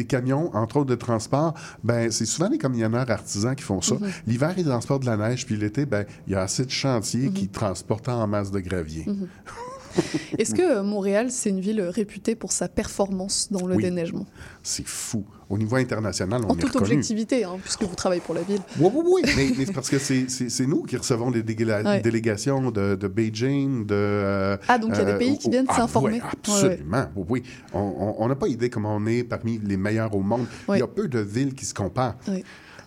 camions, 0.09 0.55
entre 0.55 0.79
autres 0.79 0.91
de 0.91 0.95
transport, 0.95 1.55
ben, 1.83 2.11
c'est 2.11 2.27
souvent 2.27 2.49
les 2.49 2.59
camionneurs 2.59 3.11
artisans 3.11 3.55
qui 3.55 3.63
font 3.63 3.81
ça. 3.81 3.97
L'hiver, 4.27 4.55
ils 4.57 4.65
transportent 4.65 5.03
de 5.03 5.07
la 5.07 5.17
neige, 5.17 5.47
puis 5.47 5.57
l'été, 5.57 5.87
ben, 5.87 6.05
il 6.27 6.33
y 6.33 6.37
a 6.37 6.43
assez 6.43 6.65
de 6.65 6.71
chantiers 6.71 7.31
qui 7.31 7.49
transportent 7.49 8.09
en 8.09 8.27
masse 8.27 8.51
de 8.51 8.61
gravier. 8.61 9.07
Est-ce 10.39 10.55
que 10.55 10.63
euh, 10.63 10.83
Montréal, 10.83 11.31
c'est 11.31 11.51
une 11.51 11.61
ville 11.61 11.81
réputée 11.83 12.35
pour 12.35 12.53
sa 12.53 12.69
performance 12.69 13.49
dans 13.51 13.67
le 13.67 13.77
Oui. 13.77 13.83
déneigement? 13.83 14.27
C'est 14.63 14.87
fou. 14.87 15.25
Au 15.51 15.59
niveau 15.59 15.77
international, 15.77 16.41
on 16.45 16.51
En 16.51 16.55
est 16.57 16.61
toute 16.61 16.73
reconnu. 16.73 16.85
objectivité, 16.95 17.45
hein, 17.45 17.59
puisque 17.63 17.83
vous 17.83 17.95
travaillez 17.95 18.23
pour 18.23 18.35
la 18.35 18.41
ville. 18.43 18.61
Oui, 18.81 18.91
oui, 18.95 19.23
oui. 19.37 19.55
mais, 19.59 19.67
parce 19.73 19.91
que 19.91 19.99
c'est- 19.99 20.27
nous 20.67 20.83
qui 20.85 20.97
recevons 20.97 21.31
des 21.31 21.43
Ouais. 21.45 22.01
délégations 22.01 22.71
de, 22.71 22.95
de 22.95 23.09
Beijing, 23.09 23.85
de... 23.87 23.95
euh, 23.95 24.57
Ah, 24.69 24.79
donc 24.79 24.91
il 24.95 24.99
y 24.99 25.03
a 25.03 25.05
des 25.05 25.13
euh, 25.13 25.19
pays 25.19 25.37
qui 25.39 25.49
oh, 25.49 25.51
viennent 25.51 25.67
ah, 25.69 25.77
s'informer. 25.77 26.15
ouais, 26.15 26.23
absolument. 26.33 27.07
Oui, 27.15 27.25
oui. 27.29 27.43
On- 27.75 28.27
n'a 28.27 28.35
pas 28.37 28.49
idée 28.49 28.71
comment 28.71 28.97
on 28.97 29.07
est 29.07 29.23
parmi 29.23 29.59
les 29.63 29.77
meilleurs 29.77 30.15
au 30.17 30.21
monde. 30.21 30.47
Ouais. 30.67 30.79
Il 30.79 30.81
y 30.81 30.83
a 30.83 30.87
peu 30.89 31.09
de 31.09 31.19
villes 31.21 31.55
qui 31.55 31.67
se 31.67 31.75
comparent. 31.75 32.17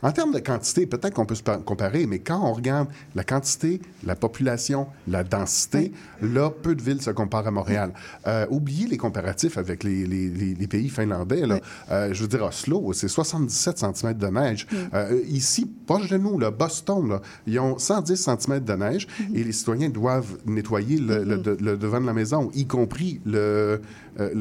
En 0.04 0.12
termes 0.12 0.32
de 0.34 0.40
quantité, 0.40 0.86
peut-être 0.86 1.14
qu'on 1.14 1.26
peut 1.26 1.36
se 1.36 1.44
par- 1.44 1.64
comparer, 1.64 2.06
mais 2.06 2.20
quand 2.20 2.40
on 2.44 2.54
regarde 2.54 2.88
la 3.16 3.24
quantité, 3.24 3.82
la 4.06 4.16
population, 4.16 4.88
la 5.08 5.24
densité, 5.24 5.92
là, 6.22 6.50
peu 6.50 6.76
de 6.76 6.82
villes 6.82 7.02
se 7.02 7.10
comparent 7.12 7.48
à 7.48 7.52
Montréal. 7.52 7.94
Euh, 8.28 8.46
oubliez 8.50 8.88
les 8.88 8.98
comparatifs 8.98 9.58
avec 9.58 9.84
les, 9.84 10.06
les- 10.06 10.30
les- 10.30 10.54
les 10.54 10.68
pays 10.68 10.90
finlandais. 10.90 11.46
Là. 11.46 11.60
Euh, 11.92 12.14
je 12.14 12.22
veux 12.22 12.28
dire, 12.28 12.44
Oslo, 12.44 12.94
c'est 12.94 13.08
77 13.08 13.78
cm 13.80 14.14
de 14.14 14.28
neige. 14.28 14.68
Euh, 14.94 15.22
ici, 15.28 15.66
proche 15.86 16.10
de 16.10 16.18
nous, 16.18 16.38
là, 16.40 16.52
Boston, 16.52 17.10
là, 17.10 17.22
ils 17.46 17.60
ont 17.60 17.78
110 17.78 18.16
cm 18.18 18.60
de 18.64 18.74
neige 18.74 19.08
et 19.34 19.44
les 19.44 19.52
citoyens 19.52 19.90
doivent 19.90 20.38
nettoyer 20.46 20.98
le, 20.98 21.24
le- 21.24 21.38
de- 21.38 21.58
le 21.60 21.78
devant 21.78 22.00
de 22.02 22.06
la 22.06 22.14
maison, 22.14 22.52
y 22.54 22.66
compris 22.68 23.20
le, 23.26 23.82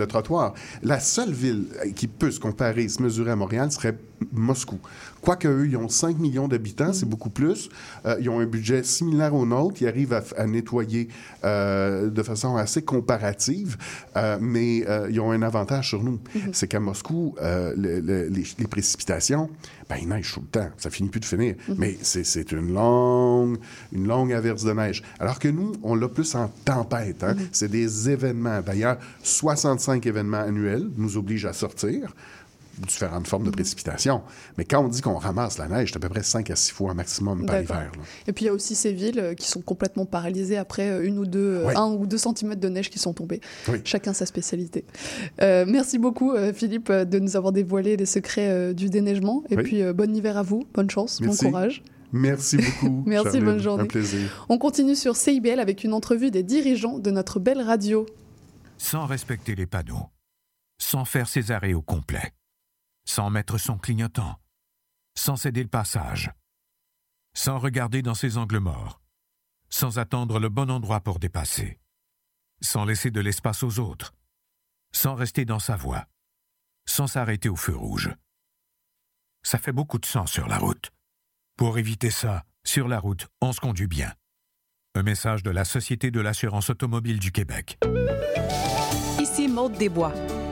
trottoir. 0.08 0.54
La 0.82 1.00
seule 1.00 1.32
ville 1.32 1.66
qui 1.94 2.06
peut 2.08 2.30
se 2.30 2.40
comparer, 2.40 2.88
se 2.88 3.02
mesurer 3.02 3.30
à 3.32 3.36
Montréal 3.36 3.70
serait 3.72 3.96
Moscou. 4.32 4.78
Quoique 5.20 5.48
eux, 5.48 5.66
ils 5.68 5.76
ont 5.76 5.88
5 5.88 6.18
millions 6.18 6.46
d'habitants, 6.48 6.92
c'est 6.92 7.08
beaucoup 7.08 7.30
plus. 7.30 7.68
Euh, 8.04 8.16
ils 8.20 8.28
ont 8.28 8.38
un 8.40 8.46
budget 8.46 8.82
similaire 8.84 9.34
au 9.34 9.44
nôtre. 9.44 9.82
Ils 9.82 9.88
arrivent 9.88 10.12
à, 10.36 10.46
nettoyer 10.46 11.08
euh, 11.44 12.08
de 12.10 12.22
façon 12.22 12.56
assez 12.56 12.82
comparative, 12.82 13.76
euh, 14.16 14.38
mais 14.40 14.84
ils 15.10 15.20
ont 15.20 15.32
un 15.32 15.42
avantage 15.42 15.88
sur 15.88 16.02
nous. 16.04 16.20
C'est 16.52 16.68
qu'à 16.68 16.80
Moscou, 16.80 17.34
le- 17.42 17.74
le- 18.00 18.28
les, 18.28 18.44
les 18.58 18.66
précipitations, 18.66 19.50
ben, 19.88 19.96
il 20.00 20.08
neige 20.08 20.32
tout 20.32 20.40
le 20.40 20.46
temps. 20.46 20.68
Ça 20.78 20.90
finit 20.90 21.08
plus 21.08 21.20
de 21.20 21.24
finir. 21.24 21.54
Mais 21.76 21.96
c'est- 22.02 22.24
c'est 22.24 22.52
une 22.52 22.72
longue, 22.72 23.58
une 23.92 24.06
longue 24.06 24.32
averse 24.32 24.64
de 24.64 24.72
neige. 24.72 25.02
Alors 25.18 25.38
que 25.38 25.48
nous, 25.48 25.72
on 25.82 25.94
l'a 25.94 26.08
plus 26.08 26.34
en 26.34 26.48
tempête. 26.64 27.22
hein. 27.24 27.34
C'est 27.52 27.70
des 27.70 28.10
événements. 28.10 28.60
D'ailleurs, 28.64 28.98
65 29.22 30.06
événements 30.06 30.38
annuels 30.40 30.88
nous 30.96 31.16
obligent 31.16 31.46
à 31.46 31.52
sortir 31.52 32.14
différentes 32.80 33.26
formes 33.26 33.44
de 33.44 33.50
précipitations. 33.50 34.22
Mais 34.58 34.64
quand 34.64 34.84
on 34.84 34.88
dit 34.88 35.00
qu'on 35.00 35.14
ramasse 35.16 35.58
la 35.58 35.68
neige, 35.68 35.90
c'est 35.92 35.96
à 35.96 36.00
peu 36.00 36.08
près 36.08 36.22
5 36.22 36.50
à 36.50 36.56
6 36.56 36.72
fois 36.72 36.94
maximum 36.94 37.46
par 37.46 37.60
hiver. 37.60 37.90
là. 37.96 38.02
Et 38.26 38.32
puis 38.32 38.44
il 38.44 38.48
y 38.48 38.50
a 38.50 38.54
aussi 38.54 38.74
ces 38.74 38.92
villes 38.92 39.18
euh, 39.20 39.34
qui 39.34 39.46
sont 39.48 39.60
complètement 39.60 40.06
paralysées 40.06 40.56
après 40.56 40.90
euh, 40.90 41.06
une 41.06 41.18
ou 41.18 41.26
deux, 41.26 41.38
euh, 41.60 41.66
Ouais. 41.66 41.76
un 41.76 41.86
ou 41.92 42.06
deux 42.06 42.18
centimètres 42.18 42.60
de 42.60 42.68
neige 42.68 42.90
qui 42.90 42.98
sont 42.98 43.12
tombés. 43.14 43.40
Oui. 43.68 43.78
Chacun 43.84 44.12
sa 44.12 44.26
spécialité. 44.26 44.84
Euh, 45.42 45.64
merci 45.68 45.98
beaucoup 45.98 46.32
Philippe 46.54 46.90
de 46.92 47.18
nous 47.18 47.36
avoir 47.36 47.52
dévoilé 47.52 47.96
les 47.96 48.06
secrets 48.06 48.74
du 48.74 48.88
déneigement. 48.90 49.42
Et 49.50 49.56
Oui. 49.56 49.62
puis 49.62 49.82
euh, 49.82 49.92
bon 49.92 50.14
hiver 50.14 50.36
à 50.36 50.42
vous, 50.42 50.66
bonne 50.74 50.90
chance, 50.90 51.20
Merci. 51.20 51.44
bon 51.44 51.50
courage. 51.50 51.82
Merci 52.12 52.56
beaucoup. 52.58 53.02
Merci, 53.06 53.24
Charline. 53.24 53.44
bonne 53.44 53.58
journée. 53.58 53.82
Un 53.82 53.86
plaisir. 53.86 54.46
On 54.48 54.58
continue 54.58 54.94
sur 54.94 55.16
CIBL 55.16 55.58
avec 55.60 55.82
une 55.84 55.92
entrevue 55.92 56.30
des 56.30 56.42
dirigeants 56.42 56.98
de 56.98 57.10
notre 57.10 57.40
belle 57.40 57.60
radio. 57.60 58.06
sans 58.78 59.06
respecter 59.06 59.54
les 59.54 59.66
panneaux, 59.66 60.06
sans 60.78 61.04
faire 61.04 61.28
ses 61.28 61.50
arrêts 61.50 61.74
au 61.74 61.82
complet, 61.82 62.32
sans 63.06 63.30
mettre 63.30 63.56
son 63.56 63.78
clignotant, 63.78 64.38
sans 65.14 65.36
céder 65.36 65.62
le 65.62 65.68
passage, 65.68 66.30
sans 67.34 67.58
regarder 67.58 68.02
dans 68.02 68.14
ses 68.14 68.36
angles 68.36 68.58
morts, 68.58 69.00
sans 69.70 69.98
attendre 69.98 70.38
le 70.38 70.48
bon 70.48 70.70
endroit 70.70 71.00
pour 71.00 71.18
dépasser, 71.18 71.80
sans 72.60 72.84
laisser 72.84 73.10
de 73.10 73.20
l'espace 73.20 73.62
aux 73.62 73.78
autres, 73.78 74.12
sans 74.92 75.14
rester 75.14 75.44
dans 75.44 75.58
sa 75.58 75.76
voie, 75.76 76.06
sans 76.86 77.06
s'arrêter 77.06 77.48
au 77.48 77.56
feu 77.56 77.74
rouge. 77.74 78.14
Ça 79.42 79.58
fait 79.58 79.72
beaucoup 79.72 79.98
de 79.98 80.06
sang 80.06 80.26
sur 80.26 80.48
la 80.48 80.58
route. 80.58 80.90
Pour 81.56 81.78
éviter 81.78 82.10
ça, 82.10 82.44
sur 82.64 82.88
la 82.88 82.98
route, 82.98 83.28
on 83.40 83.52
se 83.52 83.60
conduit 83.60 83.86
bien. 83.86 84.12
Un 84.94 85.02
message 85.02 85.42
de 85.42 85.50
la 85.50 85.64
Société 85.64 86.10
de 86.10 86.20
l'assurance 86.20 86.70
automobile 86.70 87.18
du 87.18 87.30
Québec. 87.30 87.78
Ici 89.20 89.46
Maude 89.46 89.76
Desbois. 89.78 90.12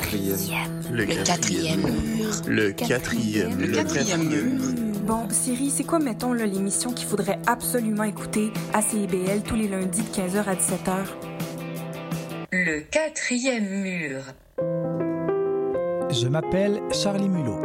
Le 0.00 1.04
quatrième 1.04 1.80
mur. 1.82 2.30
Le 2.48 2.72
quatrième. 2.72 3.58
Le 3.58 3.66
quatrième 3.68 4.28
mur. 4.28 4.60
Bon, 5.06 5.28
Siri, 5.30 5.68
c'est 5.70 5.84
quoi, 5.84 5.98
mettons, 5.98 6.32
l'émission 6.32 6.92
qu'il 6.92 7.06
faudrait 7.06 7.38
absolument 7.46 8.04
écouter 8.04 8.50
à 8.72 8.80
CIBL 8.80 9.42
tous 9.44 9.56
les 9.56 9.68
lundis 9.68 10.02
de 10.02 10.08
15h 10.08 10.44
à 10.46 10.54
17h? 10.54 11.04
Le 12.50 12.80
quatrième 12.80 13.68
mur. 13.68 14.22
Je 16.10 16.28
m'appelle 16.28 16.80
Charlie 16.92 17.28
Mulot. 17.28 17.60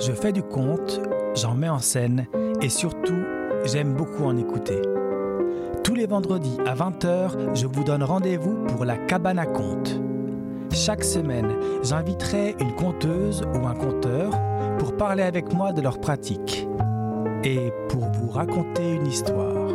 Je 0.00 0.12
fais 0.12 0.32
du 0.32 0.42
conte, 0.42 1.00
j'en 1.34 1.54
mets 1.54 1.68
en 1.68 1.80
scène 1.80 2.26
et 2.62 2.70
surtout, 2.70 3.22
j'aime 3.66 3.94
beaucoup 3.94 4.24
en 4.24 4.36
écouter. 4.36 4.80
Tous 5.84 5.94
les 5.94 6.06
vendredis 6.06 6.56
à 6.66 6.74
20h, 6.74 7.54
je 7.54 7.66
vous 7.66 7.84
donne 7.84 8.02
rendez-vous 8.02 8.64
pour 8.68 8.86
la 8.86 8.96
cabane 8.96 9.38
à 9.38 9.46
contes. 9.46 10.00
Chaque 10.74 11.04
semaine, 11.04 11.54
j'inviterai 11.84 12.56
une 12.58 12.74
conteuse 12.74 13.42
ou 13.54 13.66
un 13.66 13.74
conteur 13.74 14.32
pour 14.78 14.96
parler 14.96 15.22
avec 15.22 15.52
moi 15.54 15.72
de 15.72 15.80
leur 15.80 16.00
pratique 16.00 16.66
et 17.44 17.72
pour 17.88 18.10
vous 18.10 18.28
raconter 18.28 18.94
une 18.94 19.06
histoire. 19.06 19.70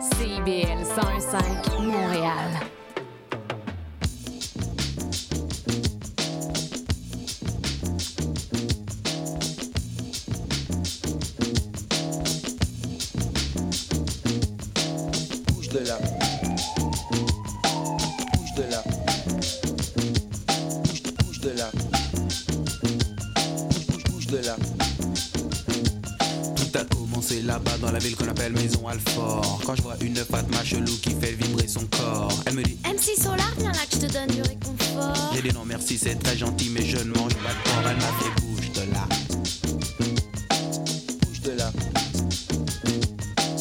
CIBL 0.00 0.84
105 0.84 1.71
ville 28.02 28.16
qu'on 28.16 28.28
appelle 28.28 28.52
Maison 28.52 28.88
Alfort. 28.88 29.60
Quand 29.64 29.76
je 29.76 29.82
vois 29.82 29.94
une 30.00 30.16
Fatma 30.16 30.64
chelou 30.64 30.96
qui 31.00 31.10
fait 31.10 31.32
vibrer 31.32 31.68
son 31.68 31.86
corps, 31.86 32.32
elle 32.46 32.54
me 32.54 32.62
dit 32.62 32.76
MC 32.84 33.16
Solar, 33.16 33.52
viens 33.58 33.70
là 33.70 33.78
que 33.88 33.96
je 33.96 34.06
te 34.06 34.12
donne 34.12 34.26
du 34.28 34.42
réconfort. 34.42 35.32
J'ai 35.34 35.42
dit 35.42 35.54
non 35.54 35.64
merci, 35.64 35.98
c'est 35.98 36.16
très 36.16 36.36
gentil, 36.36 36.70
mais 36.70 36.84
je 36.84 36.98
ne 36.98 37.12
mange 37.12 37.34
pas 37.34 37.50
de 37.50 37.62
porc. 37.64 37.82
Elle 37.88 37.96
m'a 37.96 38.12
fait 38.18 38.40
bouge 38.40 38.72
de 38.72 38.92
là. 38.92 39.06
Bouge 41.20 41.40
de 41.42 41.50
là. 41.52 41.72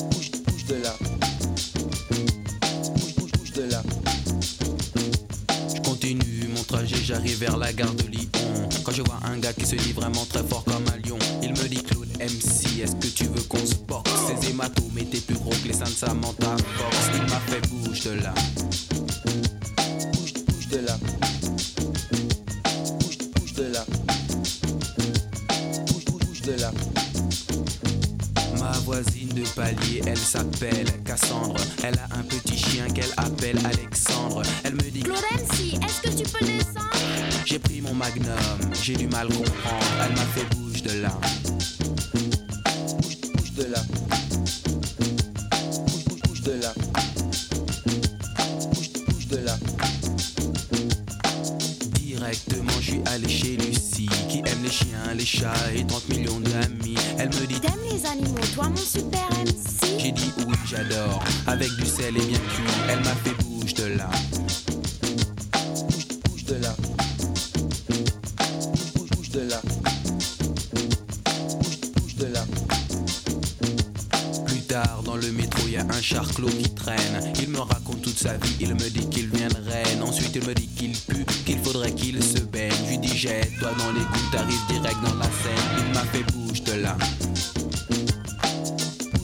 Bouge, 0.09 0.31
bouge 0.47 0.65
de 0.65 0.75
là. 0.75 0.95
Bouge, 2.95 3.15
bouge, 3.15 3.31
bouge 3.33 3.53
de 3.53 3.63
là. 3.63 3.83
Je 5.75 5.81
continue 5.81 6.47
mon 6.55 6.63
trajet, 6.63 6.97
j'arrive 7.05 7.37
vers 7.37 7.57
la 7.57 7.71
gare 7.73 7.93
de 7.93 8.07
Lyon. 8.07 8.29
Quand 8.83 8.91
je 8.91 9.03
vois 9.03 9.19
un 9.23 9.37
gars 9.37 9.53
qui 9.53 9.65
se 9.67 9.75
dit 9.75 9.93
vraiment 9.93 10.25
très 10.25 10.43
fort 10.43 10.60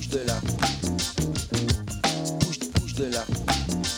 Bouge 0.08 0.20
de 0.20 0.28
là. 0.28 0.40
Bouge, 2.40 2.60
bouge 2.80 2.94
de 2.94 3.06
là. 3.12 3.26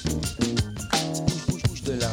Bouge, 0.07 1.37
bouge, 1.47 1.61
bouge 1.69 1.83
de 1.83 1.93
là. 1.99 2.09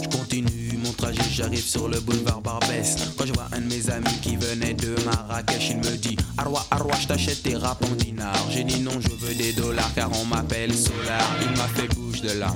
Je 0.00 0.16
continue 0.16 0.78
mon 0.84 0.92
trajet, 0.92 1.22
j'arrive 1.32 1.64
sur 1.64 1.88
le 1.88 1.98
boulevard 1.98 2.40
Barbès. 2.42 2.96
Quand 3.16 3.26
je 3.26 3.32
vois 3.32 3.48
un 3.52 3.60
de 3.60 3.66
mes 3.66 3.90
amis 3.90 4.20
qui 4.22 4.36
venait 4.36 4.74
de 4.74 4.94
Marrakech, 5.04 5.70
il 5.70 5.78
me 5.78 5.96
dit 5.96 6.16
Arwa, 6.38 6.64
Arwa, 6.70 6.94
je 7.00 7.08
t'achète 7.08 7.42
tes 7.42 7.56
rap 7.56 7.82
en 7.84 7.94
dinars. 7.96 8.46
J'ai 8.50 8.62
dit 8.62 8.80
non, 8.80 9.00
je 9.00 9.08
veux 9.08 9.34
des 9.34 9.52
dollars 9.52 9.92
car 9.94 10.10
on 10.20 10.24
m'appelle 10.26 10.74
Solar. 10.74 11.26
Il 11.42 11.56
m'a 11.56 11.66
fait 11.66 11.88
bouge 11.94 12.20
de 12.20 12.38
là. 12.38 12.54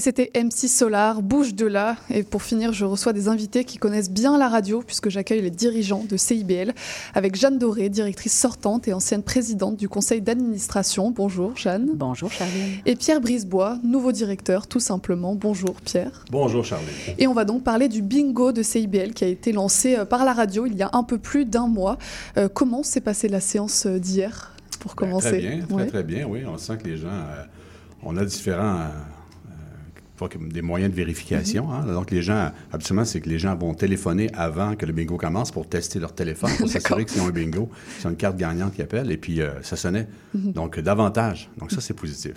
Et 0.00 0.02
c'était 0.02 0.30
MC 0.34 0.66
Solar, 0.66 1.20
bouge 1.20 1.54
de 1.54 1.66
là. 1.66 1.94
Et 2.08 2.22
pour 2.22 2.42
finir, 2.42 2.72
je 2.72 2.86
reçois 2.86 3.12
des 3.12 3.28
invités 3.28 3.64
qui 3.64 3.76
connaissent 3.76 4.10
bien 4.10 4.38
la 4.38 4.48
radio, 4.48 4.80
puisque 4.80 5.10
j'accueille 5.10 5.42
les 5.42 5.50
dirigeants 5.50 6.04
de 6.08 6.16
CIBL, 6.16 6.72
avec 7.12 7.36
Jeanne 7.36 7.58
Doré, 7.58 7.90
directrice 7.90 8.32
sortante 8.32 8.88
et 8.88 8.94
ancienne 8.94 9.22
présidente 9.22 9.76
du 9.76 9.90
conseil 9.90 10.22
d'administration. 10.22 11.10
Bonjour 11.10 11.54
Jeanne. 11.54 11.90
Bonjour 11.96 12.32
Charline. 12.32 12.78
Et 12.86 12.96
Pierre 12.96 13.20
Brisebois, 13.20 13.76
nouveau 13.84 14.10
directeur, 14.10 14.66
tout 14.68 14.80
simplement. 14.80 15.34
Bonjour 15.34 15.74
Pierre. 15.82 16.24
Bonjour 16.30 16.64
Charline. 16.64 16.86
Et 17.18 17.26
on 17.26 17.34
va 17.34 17.44
donc 17.44 17.62
parler 17.62 17.88
du 17.90 18.00
bingo 18.00 18.52
de 18.52 18.62
CIBL 18.62 19.12
qui 19.12 19.24
a 19.24 19.28
été 19.28 19.52
lancé 19.52 19.96
euh, 19.98 20.06
par 20.06 20.24
la 20.24 20.32
radio 20.32 20.64
il 20.64 20.76
y 20.76 20.82
a 20.82 20.88
un 20.94 21.02
peu 21.02 21.18
plus 21.18 21.44
d'un 21.44 21.66
mois. 21.68 21.98
Euh, 22.38 22.48
comment 22.48 22.82
s'est 22.82 23.02
passée 23.02 23.28
la 23.28 23.40
séance 23.40 23.84
euh, 23.84 23.98
d'hier 23.98 24.54
pour 24.78 24.94
commencer 24.94 25.32
Ben, 25.32 25.40
Très 25.42 25.56
bien, 25.56 25.66
très 25.66 25.74
Ouais. 25.74 25.86
très 25.88 26.02
bien, 26.04 26.26
oui. 26.26 26.44
On 26.46 26.56
sent 26.56 26.78
que 26.78 26.88
les 26.88 26.96
gens, 26.96 27.08
euh, 27.08 27.44
on 28.02 28.16
a 28.16 28.24
différents, 28.24 28.78
euh, 28.80 28.88
des 30.28 30.62
moyens 30.62 30.90
de 30.90 30.96
vérification. 30.96 31.72
hein. 31.72 31.84
Donc, 31.86 32.10
les 32.10 32.22
gens, 32.22 32.50
habituellement, 32.72 33.04
c'est 33.04 33.20
que 33.20 33.28
les 33.28 33.38
gens 33.38 33.54
vont 33.56 33.74
téléphoner 33.74 34.30
avant 34.34 34.76
que 34.76 34.86
le 34.86 34.92
bingo 34.92 35.16
commence 35.16 35.50
pour 35.50 35.66
tester 35.68 35.98
leur 35.98 36.12
téléphone, 36.12 36.50
pour 36.58 36.68
s'assurer 36.70 37.04
que 37.04 37.10
c'est 37.10 37.20
un 37.20 37.30
bingo, 37.30 37.68
c'est 37.98 38.08
une 38.08 38.16
carte 38.16 38.36
gagnante 38.36 38.74
qui 38.74 38.82
appelle, 38.82 39.10
et 39.10 39.16
puis 39.16 39.40
euh, 39.40 39.50
ça 39.62 39.76
sonnait. 39.76 40.06
Mhm. 40.34 40.52
Donc, 40.52 40.78
euh, 40.78 40.82
davantage. 40.82 41.50
Donc, 41.58 41.72
ça, 41.72 41.80
c'est 41.80 41.94
positif. 41.94 42.32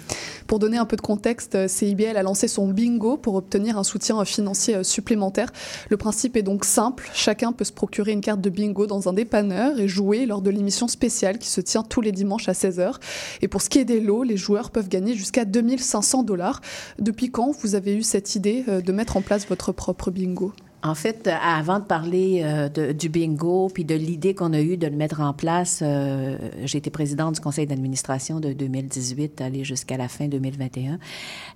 Pour 0.47 0.59
donner 0.59 0.77
un 0.77 0.85
peu 0.85 0.95
de 0.95 1.01
contexte, 1.01 1.55
euh, 1.55 1.67
CIBL 1.67 2.17
a 2.17 2.23
lancé 2.23 2.47
son 2.47 2.67
bingo 2.67 3.17
pour 3.17 3.35
obtenir 3.35 3.77
un 3.77 3.83
soutien 3.83 4.23
financier 4.25 4.83
supplémentaire. 4.83 5.51
Le 5.89 5.97
principe 5.97 6.37
est 6.37 6.43
donc 6.43 6.65
simple, 6.65 7.09
chacun 7.13 7.51
peut 7.51 7.65
se 7.65 7.71
procurer 7.73 8.11
une 8.11 8.21
carte 8.21 8.41
de 8.41 8.49
bingo 8.49 8.87
dans 8.87 9.09
un 9.09 9.13
dépanneur 9.13 9.79
et 9.79 9.87
jouer 9.87 10.25
lors 10.25 10.41
de 10.41 10.49
l'émission 10.49 10.87
spéciale 10.87 11.37
qui 11.37 11.49
se 11.49 11.61
tient 11.61 11.83
tous 11.83 12.01
les 12.01 12.11
dimanches 12.11 12.47
à 12.49 12.53
16h. 12.53 12.95
Et 13.41 13.47
pour 13.47 13.61
ce 13.61 13.69
qui 13.69 13.79
est 13.79 13.85
des 13.85 13.99
lots, 13.99 14.23
les 14.23 14.37
joueurs 14.37 14.71
peuvent 14.71 14.89
gagner 14.89 15.15
jusqu'à 15.15 15.45
2500 15.45 16.23
dollars. 16.23 16.61
Depuis 16.99 17.29
quand 17.29 17.51
vous 17.51 17.72
avez 17.75 17.95
eu 17.95 18.03
cette 18.03 18.35
idée 18.35 18.63
euh, 18.67 18.81
de 18.81 18.91
mettre 18.91 19.17
en 19.17 19.21
place 19.21 19.47
votre 19.47 19.71
propre 19.71 20.11
bingo? 20.11 20.53
En 20.85 20.95
fait, 20.95 21.27
euh, 21.27 21.31
avant 21.41 21.79
de 21.79 21.85
parler 21.85 22.41
euh, 22.43 22.67
de- 22.67 22.91
du 22.91 23.07
bingo 23.07 23.69
puis 23.73 23.85
de 23.85 23.95
l'idée 23.95 24.35
qu'on 24.35 24.51
a 24.51 24.59
eue 24.59 24.75
de 24.75 24.87
le 24.87 24.97
mettre 24.97 25.21
en 25.21 25.31
place, 25.31 25.79
euh, 25.81 26.37
j'ai 26.65 26.79
été 26.79 26.89
présidente 26.89 27.35
du 27.35 27.39
conseil 27.39 27.65
d'administration 27.65 28.41
de 28.41 28.51
2018 28.51 29.39
aller 29.39 29.63
jusqu'à 29.63 29.95
la 29.95 30.09
fin 30.09 30.27
2021. 30.27 30.99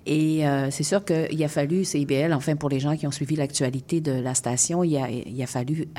Et 0.06 0.48
euh, 0.48 0.72
c'est 0.72 0.84
sûr 0.84 1.04
qu'il 1.04 1.44
a 1.44 1.48
fallu, 1.50 1.84
CIBL, 1.84 2.32
enfin 2.32 2.56
pour 2.56 2.70
les 2.70 2.80
gens 2.80 2.96
qui 2.96 3.06
ont 3.06 3.12
suivi 3.12 3.36
l'actualité 3.36 4.00
de 4.00 4.14
la 4.14 4.34
station, 4.34 4.82
il 4.86 4.96
a, 4.96 5.10
il 5.10 5.42
a 5.44 5.48
fallu 5.48 5.90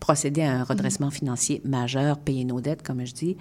procéder 0.00 0.40
à 0.40 0.52
un 0.52 0.64
redressement 0.64 1.10
financier 1.10 1.60
majeur, 1.66 2.18
payer 2.20 2.44
nos 2.44 2.62
dettes, 2.62 2.82
comme 2.82 3.04
je 3.04 3.12
dis. 3.12 3.36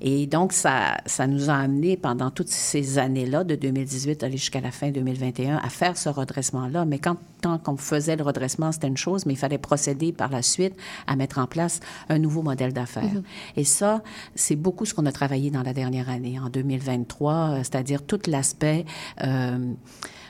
Et 0.00 0.28
donc, 0.28 0.52
ça, 0.52 0.98
ça 1.04 1.26
nous 1.26 1.50
a 1.50 1.54
amené 1.54 1.96
pendant 1.96 2.30
toutes 2.30 2.48
ces 2.48 2.98
années-là, 2.98 3.42
de 3.42 3.56
2018 3.56 4.22
aller 4.22 4.36
jusqu'à 4.36 4.60
la 4.60 4.70
fin 4.70 4.92
2021, 4.92 5.56
à 5.56 5.68
faire 5.68 5.96
ce 5.96 6.08
redressement-là. 6.08 6.84
Mais 6.84 7.00
quand 7.00 7.16
tant 7.40 7.58
qu'on 7.58 7.76
faisait 7.76 8.14
le 8.16 8.22
redressement, 8.22 8.67
c'était 8.72 8.88
une 8.88 8.96
chose, 8.96 9.26
mais 9.26 9.34
il 9.34 9.38
fallait 9.38 9.58
procéder 9.58 10.12
par 10.12 10.30
la 10.30 10.42
suite 10.42 10.74
à 11.06 11.16
mettre 11.16 11.38
en 11.38 11.46
place 11.46 11.80
un 12.08 12.18
nouveau 12.18 12.42
modèle 12.42 12.72
d'affaires. 12.72 13.04
Mhm. 13.04 13.22
Et 13.56 13.64
ça, 13.64 14.02
c'est 14.34 14.56
beaucoup 14.56 14.84
ce 14.84 14.94
qu'on 14.94 15.06
a 15.06 15.12
travaillé 15.12 15.50
dans 15.50 15.62
la 15.62 15.72
dernière 15.72 16.08
année, 16.08 16.38
en 16.38 16.48
2023, 16.48 17.32
euh, 17.32 17.58
c'est-à-dire 17.58 18.02
tout 18.02 18.20
l'aspect 18.26 18.84
euh, 19.24 19.72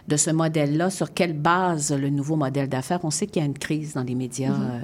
de 0.09 0.17
ce 0.17 0.31
modèle-là, 0.31 0.91
sur 0.91 1.13
quelle 1.13 1.35
base 1.35 1.93
le 1.93 2.09
nouveau 2.11 2.37
modèle 2.37 2.69
d'affaires. 2.69 3.01
On 3.05 3.11
sait 3.11 3.27
qu'il 3.27 3.43
y 3.43 3.45
a 3.45 3.47
une 3.47 3.59
crise 3.59 3.95
dans 3.95 4.05
les 4.05 4.15
médias. 4.15 4.53
Mhm. 4.53 4.71
euh, 4.71 4.81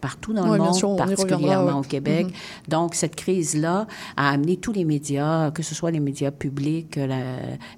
partout 0.00 0.32
dans 0.32 0.46
le 0.52 0.58
monde, 0.58 0.74
sûr, 0.74 0.96
particulièrement 0.96 1.80
au 1.80 1.82
Québec. 1.82 2.26
Mhm. 2.26 2.32
Donc, 2.68 2.94
cette 2.94 3.16
crise-là 3.16 3.86
a 4.16 4.30
amené 4.30 4.56
tous 4.56 4.72
les 4.72 4.84
médias, 4.84 5.50
que 5.50 5.62
ce 5.62 5.74
soit 5.74 5.90
les 5.90 6.00
médias 6.00 6.30
publics, 6.30 6.96
les 6.96 7.22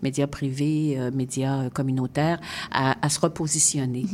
médias 0.02 0.26
privés, 0.26 0.96
euh, 0.98 1.10
médias 1.12 1.64
euh, 1.64 1.70
communautaires, 1.70 2.40
à, 2.72 2.96
à 3.04 3.08
se 3.08 3.20
repositionner. 3.20 4.04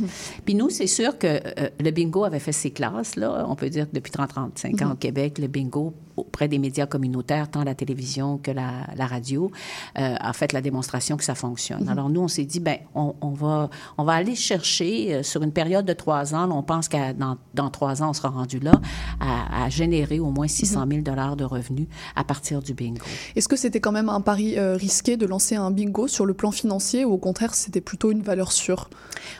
Puis 0.45 0.55
nous, 0.55 0.69
c'est 0.69 0.87
sûr 0.87 1.17
que 1.17 1.27
euh, 1.27 1.69
le 1.79 1.91
bingo 1.91 2.23
avait 2.23 2.39
fait 2.39 2.51
ses 2.51 2.71
classes, 2.71 3.15
là, 3.15 3.45
on 3.47 3.55
peut 3.55 3.69
dire 3.69 3.89
que 3.89 3.95
depuis 3.95 4.11
30-35 4.11 4.81
ans 4.83 4.85
Mhm. 4.87 4.91
au 4.91 4.95
Québec, 4.95 5.37
le 5.39 5.47
bingo 5.47 5.93
auprès 6.17 6.47
des 6.47 6.57
médias 6.59 6.85
communautaires, 6.85 7.49
tant 7.49 7.63
la 7.63 7.75
télévision 7.75 8.37
que 8.37 8.51
la, 8.51 8.87
la 8.95 9.05
radio, 9.07 9.51
euh, 9.97 10.15
a 10.19 10.33
fait 10.33 10.51
la 10.53 10.61
démonstration 10.61 11.15
que 11.17 11.23
ça 11.23 11.35
fonctionne. 11.35 11.83
Mhm. 11.83 11.89
Alors 11.89 12.09
nous, 12.09 12.21
on 12.21 12.27
s'est 12.27 12.45
dit, 12.45 12.59
ben, 12.59 12.77
on, 12.95 13.15
on 13.21 13.29
va, 13.29 13.69
on 13.97 14.03
va 14.03 14.13
aller 14.13 14.35
chercher 14.35 15.13
euh, 15.15 15.23
sur 15.23 15.43
une 15.43 15.51
période 15.51 15.85
de 15.85 15.93
trois 15.93 16.33
ans, 16.35 16.47
là, 16.47 16.53
on 16.55 16.63
pense 16.63 16.87
qu'à 16.87 17.13
dans, 17.13 17.37
dans 17.53 17.69
trois 17.69 18.01
ans, 18.03 18.09
on 18.09 18.13
sera 18.13 18.29
rendu 18.29 18.59
là, 18.59 18.73
à, 19.19 19.65
à 19.65 19.69
générer 19.69 20.19
au 20.19 20.31
moins 20.31 20.47
600 20.47 20.85
000 20.89 21.01
dollars 21.01 21.35
de 21.35 21.43
revenus 21.43 21.87
à 22.15 22.23
partir 22.23 22.61
du 22.61 22.73
bingo. 22.73 23.05
Est-ce 23.35 23.47
que 23.47 23.55
c'était 23.55 23.79
quand 23.79 23.91
même 23.91 24.09
un 24.09 24.21
pari 24.21 24.57
euh, 24.57 24.75
risqué 24.75 25.17
de 25.17 25.25
lancer 25.25 25.55
un 25.55 25.71
bingo 25.71 26.07
sur 26.07 26.25
le 26.25 26.33
plan 26.33 26.51
financier 26.51 27.05
ou 27.05 27.11
au 27.13 27.17
contraire 27.17 27.53
c'était 27.55 27.81
plutôt 27.81 28.11
une 28.11 28.21
valeur 28.21 28.51
sûre? 28.51 28.89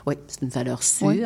Oui, 0.06 0.14
c'est 0.28 0.42
une 0.42 0.48
valeur 0.48 0.82
sûre. 0.82 1.06
Oui. 1.08 1.22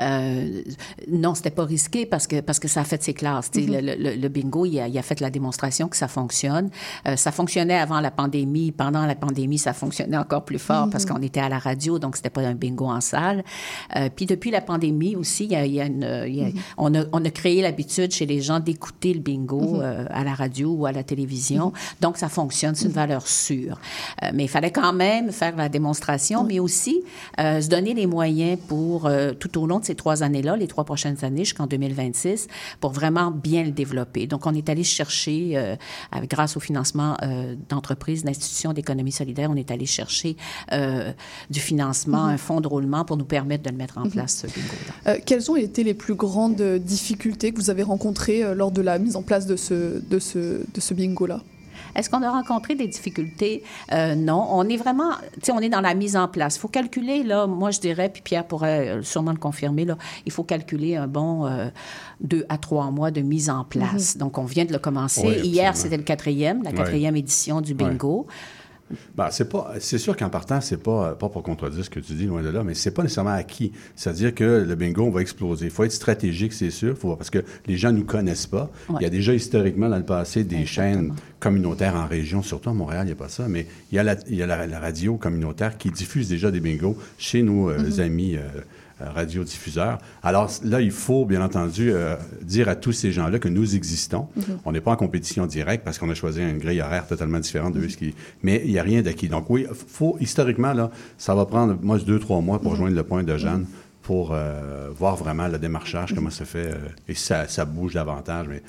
Euh, 0.00 0.62
non, 1.10 1.34
c'était 1.34 1.50
pas 1.50 1.64
risqué 1.64 2.06
parce 2.06 2.26
que, 2.26 2.40
parce 2.40 2.58
que 2.58 2.68
ça 2.68 2.80
a 2.80 2.84
fait 2.84 3.02
ses 3.02 3.14
classes. 3.14 3.50
Mhm. 3.54 3.66
le, 3.72 3.80
le- 3.96 4.16
le 4.16 4.28
bingo, 4.28 4.66
il 4.66 4.78
a, 4.80 4.88
il 4.90 4.98
a 4.98 5.02
fait 5.02 5.20
la 5.20 5.30
démonstration 5.30 5.88
que 5.88 5.96
ça 5.96 6.08
fonctionne. 6.08 6.70
Euh, 7.06 7.16
ça 7.16 7.32
fonctionnait 7.32 7.78
avant 7.78 8.00
la 8.00 8.10
pandémie. 8.10 8.72
Pendant 8.72 9.06
la 9.06 9.14
pandémie, 9.14 9.58
ça 9.58 9.72
fonctionnait 9.72 10.16
encore 10.16 10.44
plus 10.44 10.58
fort 10.58 10.88
parce 10.90 11.04
Mhm. 11.04 11.10
qu'on 11.12 11.22
était 11.22 11.40
à 11.40 11.48
la 11.48 11.58
radio, 11.58 11.98
donc 11.98 12.16
c'était 12.16 12.30
pas 12.30 12.42
un 12.42 12.54
bingo 12.54 12.86
en 12.86 13.00
salle. 13.00 13.44
Euh, 13.96 14.08
puis 14.14 14.26
depuis 14.26 14.50
la 14.50 14.60
pandémie 14.60 15.16
aussi, 15.16 15.44
il 15.44 15.52
y 15.52 15.56
a, 15.56 15.64
il 15.66 15.72
y 15.74 15.80
a 15.80 15.86
une- 15.86 16.24
il 16.26 16.34
y 16.34 16.42
a- 16.42 16.48
Mhm. 16.48 16.54
on, 16.78 16.94
a, 16.94 17.04
on 17.12 17.24
a 17.24 17.30
créé 17.30 17.62
l'habitude 17.62 18.10
chez 18.12 18.26
les 18.26 18.40
gens 18.40 18.60
d'écouter 18.60 19.14
le 19.14 19.20
bingo 19.20 19.60
Mhm. 19.60 19.80
euh, 19.82 20.04
à 20.10 20.24
la 20.24 20.34
radio 20.34 20.70
ou 20.72 20.86
à 20.86 20.92
la 20.92 21.02
télévision. 21.02 21.72
Donc 22.00 22.16
ça 22.16 22.28
fonctionne, 22.28 22.74
c'est 22.74 22.86
une 22.86 22.92
valeur 22.92 23.26
sûre. 23.26 23.78
Euh, 24.22 24.30
mais 24.34 24.44
il 24.44 24.48
fallait 24.48 24.70
quand 24.72 24.92
même 24.92 25.30
faire 25.32 25.56
la 25.56 25.68
démonstration, 25.68 26.44
mais 26.44 26.58
aussi 26.60 27.02
euh, 27.38 27.60
se 27.60 27.68
donner 27.68 27.94
les 27.94 28.06
moyens 28.06 28.58
pour, 28.68 29.06
euh, 29.06 29.32
tout 29.32 29.58
au 29.60 29.66
long 29.66 29.78
de 29.78 29.84
ces 29.84 29.94
trois 29.94 30.22
années-là, 30.22 30.56
les 30.56 30.66
trois 30.66 30.84
prochaines 30.84 31.24
années 31.24 31.44
jusqu'en 31.44 31.66
2026, 31.66 32.48
pour 32.80 32.90
vraiment 32.92 33.30
bien 33.30 33.62
le 33.64 33.70
développer. 33.70 34.26
Donc, 34.26 34.46
on 34.46 34.54
est 34.54 34.68
allé 34.68 34.79
chercher, 34.84 35.52
euh, 35.56 35.76
grâce 36.28 36.56
au 36.56 36.60
financement 36.60 37.16
euh, 37.22 37.54
d'entreprises, 37.68 38.24
d'institutions 38.24 38.72
d'économie 38.72 39.12
solidaire, 39.12 39.50
on 39.50 39.56
est 39.56 39.70
allé 39.70 39.86
chercher 39.86 40.36
euh, 40.72 41.12
du 41.50 41.60
financement, 41.60 42.24
Mhm. 42.26 42.30
un 42.34 42.38
fonds 42.38 42.60
de 42.60 42.68
roulement 42.68 43.04
pour 43.04 43.16
nous 43.16 43.24
permettre 43.24 43.64
de 43.64 43.70
le 43.70 43.76
mettre 43.76 43.98
en 43.98 44.04
Mhm. 44.04 44.10
place, 44.10 44.44
ce 44.46 45.16
quelles 45.26 45.50
ont 45.50 45.56
été 45.56 45.84
les 45.84 45.94
plus 45.94 46.14
grandes 46.14 46.62
difficultés 46.78 47.52
que 47.52 47.56
vous 47.60 47.70
avez 47.70 47.82
rencontrées 47.82 48.54
lors 48.54 48.70
de 48.70 48.80
la 48.82 48.98
mise 48.98 49.16
en 49.16 49.22
place 49.22 49.46
de 49.46 49.56
ce, 49.56 50.00
de 50.00 50.18
ce, 50.18 50.38
de 50.38 50.80
ce 50.80 50.94
bingo-là? 50.94 51.40
Est-ce 51.94 52.10
qu'on 52.10 52.22
a 52.22 52.30
rencontré 52.30 52.74
des 52.74 52.86
difficultés? 52.86 53.62
Euh, 53.92 54.14
non. 54.14 54.46
On 54.50 54.68
est 54.68 54.76
vraiment, 54.76 55.12
tu 55.34 55.40
sais, 55.44 55.52
on 55.52 55.60
est 55.60 55.68
dans 55.68 55.80
la 55.80 55.94
mise 55.94 56.16
en 56.16 56.28
place. 56.28 56.56
Il 56.56 56.60
faut 56.60 56.68
calculer, 56.68 57.22
là, 57.22 57.46
moi, 57.46 57.70
je 57.70 57.80
dirais, 57.80 58.08
puis 58.08 58.22
Pierre 58.22 58.46
pourrait 58.46 58.88
euh, 58.88 59.02
sûrement 59.02 59.32
le 59.32 59.38
confirmer, 59.38 59.84
là, 59.84 59.96
il 60.26 60.32
faut 60.32 60.44
calculer 60.44 60.96
un 60.96 61.06
bon 61.06 61.46
euh, 61.46 61.68
deux 62.20 62.44
à 62.48 62.58
trois 62.58 62.90
mois 62.90 63.10
de 63.10 63.20
mise 63.20 63.50
en 63.50 63.64
place. 63.64 64.16
Donc, 64.16 64.38
on 64.38 64.44
vient 64.44 64.64
de 64.64 64.72
le 64.72 64.78
commencer. 64.78 65.22
Oui, 65.24 65.48
Hier, 65.48 65.76
c'était 65.76 65.96
le 65.96 66.02
quatrième, 66.02 66.62
la 66.62 66.72
quatrième 66.72 67.16
édition 67.16 67.60
du 67.60 67.74
bingo. 67.74 68.26
Ben, 69.16 69.28
c'est 69.30 69.48
pas, 69.48 69.72
c'est 69.80 69.98
sûr 69.98 70.16
qu'en 70.16 70.30
partant, 70.30 70.60
c'est 70.60 70.82
pas, 70.82 71.14
pas 71.14 71.28
pour 71.28 71.42
contredire 71.42 71.84
ce 71.84 71.90
que 71.90 72.00
tu 72.00 72.12
dis, 72.14 72.26
loin 72.26 72.42
de 72.42 72.48
là, 72.48 72.64
mais 72.64 72.74
c'est 72.74 72.90
pas 72.90 73.02
nécessairement 73.02 73.30
acquis. 73.32 73.72
C'est-à-dire 73.96 74.34
que 74.34 74.64
le 74.68 74.74
bingo, 74.74 75.04
on 75.04 75.10
va 75.10 75.20
exploser. 75.20 75.66
Il 75.66 75.70
faut 75.70 75.84
être 75.84 75.92
stratégique, 75.92 76.52
c'est 76.52 76.70
sûr, 76.70 76.96
faut, 76.98 77.14
parce 77.16 77.30
que 77.30 77.38
les 77.66 77.76
gens 77.76 77.92
nous 77.92 78.04
connaissent 78.04 78.46
pas. 78.46 78.70
Ouais. 78.88 78.96
Il 79.00 79.02
y 79.02 79.06
a 79.06 79.10
déjà 79.10 79.32
historiquement 79.34 79.88
dans 79.88 79.96
le 79.98 80.04
passé 80.04 80.44
des 80.44 80.66
chaînes 80.66 81.14
communautaires 81.38 81.94
en 81.96 82.06
région, 82.06 82.42
surtout 82.42 82.70
à 82.70 82.74
Montréal, 82.74 83.02
il 83.04 83.06
n'y 83.06 83.12
a 83.12 83.16
pas 83.16 83.28
ça, 83.28 83.48
mais 83.48 83.66
il 83.92 83.96
y 83.96 83.98
a 83.98 84.02
la, 84.02 84.16
il 84.28 84.34
y 84.36 84.42
a 84.42 84.46
la, 84.46 84.66
la 84.66 84.80
radio 84.80 85.16
communautaire 85.16 85.78
qui 85.78 85.90
diffuse 85.90 86.28
déjà 86.28 86.50
des 86.50 86.60
bingos 86.60 86.96
chez 87.18 87.42
nos 87.42 87.70
euh, 87.70 87.78
Mhm. 87.78 88.00
amis. 88.00 88.36
euh, 88.36 88.40
euh, 88.40 88.60
radiodiffuseurs. 89.00 89.98
Alors 90.22 90.50
là, 90.64 90.80
il 90.80 90.90
faut 90.90 91.24
bien 91.24 91.42
entendu 91.42 91.92
euh, 91.92 92.16
dire 92.42 92.68
à 92.68 92.76
tous 92.76 92.92
ces 92.92 93.12
gens-là 93.12 93.38
que 93.38 93.48
nous 93.48 93.76
existons. 93.76 94.28
Mhm. 94.36 94.44
On 94.64 94.72
n'est 94.72 94.80
pas 94.80 94.92
en 94.92 94.96
compétition 94.96 95.46
directe 95.46 95.84
parce 95.84 95.98
qu'on 95.98 96.10
a 96.10 96.14
choisi 96.14 96.40
une 96.40 96.58
grille 96.58 96.80
horaire 96.80 97.06
totalement 97.06 97.40
différente 97.40 97.74
de 97.74 97.88
ce 97.88 97.96
qui... 97.96 98.14
mais 98.42 98.62
il 98.64 98.70
n'y 98.70 98.78
a 98.78 98.82
rien 98.82 99.02
d'acquis. 99.02 99.28
Donc 99.28 99.48
oui, 99.50 99.66
faut 99.88 100.16
historiquement 100.20 100.72
là, 100.72 100.90
ça 101.18 101.34
va 101.34 101.46
prendre 101.46 101.76
moi 101.82 101.98
deux 101.98 102.18
trois 102.18 102.40
mois 102.40 102.60
pour 102.60 102.76
joindre 102.76 102.96
le 102.96 103.02
point 103.02 103.22
de 103.22 103.36
Jeanne 103.36 103.66
pour 104.02 104.32
euh, 104.32 104.88
voir 104.96 105.16
vraiment 105.16 105.46
le 105.46 105.58
démarchage 105.58 106.14
comment 106.14 106.30
ça 106.30 106.44
fait 106.44 106.68
euh, 106.68 106.88
et 107.08 107.14
ça, 107.14 107.46
ça 107.46 107.64
bouge 107.64 107.94
davantage. 107.94 108.46
Mais 108.48 108.62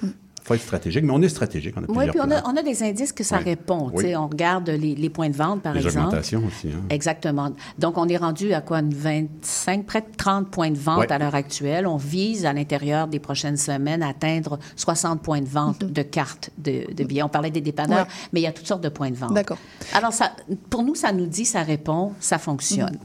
faut 0.43 0.53
être 0.55 0.61
stratégique, 0.61 1.03
mais 1.03 1.11
on 1.13 1.21
est 1.21 1.29
stratégique. 1.29 1.75
On 1.77 1.83
a 1.83 1.85
Oui, 1.87 2.09
puis 2.09 2.19
on 2.21 2.31
a, 2.31 2.41
on 2.47 2.55
a 2.57 2.63
des 2.63 2.83
indices 2.83 3.13
que 3.13 3.23
ça 3.23 3.37
Oui. 3.37 3.43
répond. 3.43 3.91
Oui. 3.93 4.15
On 4.15 4.27
regarde 4.27 4.69
les, 4.69 4.95
les 4.95 5.09
points 5.09 5.29
de 5.29 5.35
vente, 5.35 5.61
par 5.61 5.73
Les 5.73 5.85
exemple. 5.85 6.07
augmentations 6.07 6.43
aussi. 6.45 6.69
hein. 6.69 6.81
Exactement. 6.89 7.51
Donc, 7.79 7.97
on 7.97 8.07
est 8.07 8.17
rendu 8.17 8.53
à 8.53 8.61
quoi? 8.61 8.79
Une 8.79 8.93
25, 8.93 9.85
près 9.85 10.01
de 10.01 10.07
30 10.17 10.49
points 10.49 10.71
de 10.71 10.77
vente 10.77 11.11
à 11.11 11.17
l'heure 11.19 11.35
actuelle. 11.35 11.85
On 11.87 11.97
vise 11.97 12.45
à 12.45 12.53
l'intérieur 12.53 13.07
des 13.07 13.19
prochaines 13.19 13.57
semaines 13.57 14.01
à 14.03 14.09
atteindre 14.09 14.57
60 14.75 15.21
points 15.21 15.41
de 15.41 15.47
vente 15.47 15.79
de 15.83 16.01
cartes 16.01 16.49
de, 16.57 16.91
de 16.93 17.03
billets. 17.03 17.23
On 17.23 17.29
parlait 17.29 17.51
des 17.51 17.61
dépanneurs, 17.61 18.07
mais 18.33 18.39
il 18.41 18.43
y 18.43 18.47
a 18.47 18.51
toutes 18.51 18.67
sortes 18.67 18.83
de 18.83 18.89
points 18.89 19.11
de 19.11 19.15
vente. 19.15 19.33
D'accord. 19.33 19.57
Alors, 19.93 20.11
ça, 20.13 20.31
pour 20.69 20.83
nous, 20.83 20.95
ça 20.95 21.11
nous 21.11 21.27
dit, 21.27 21.45
ça 21.45 21.61
répond, 21.63 22.13
ça 22.19 22.37
fonctionne. 22.39 22.97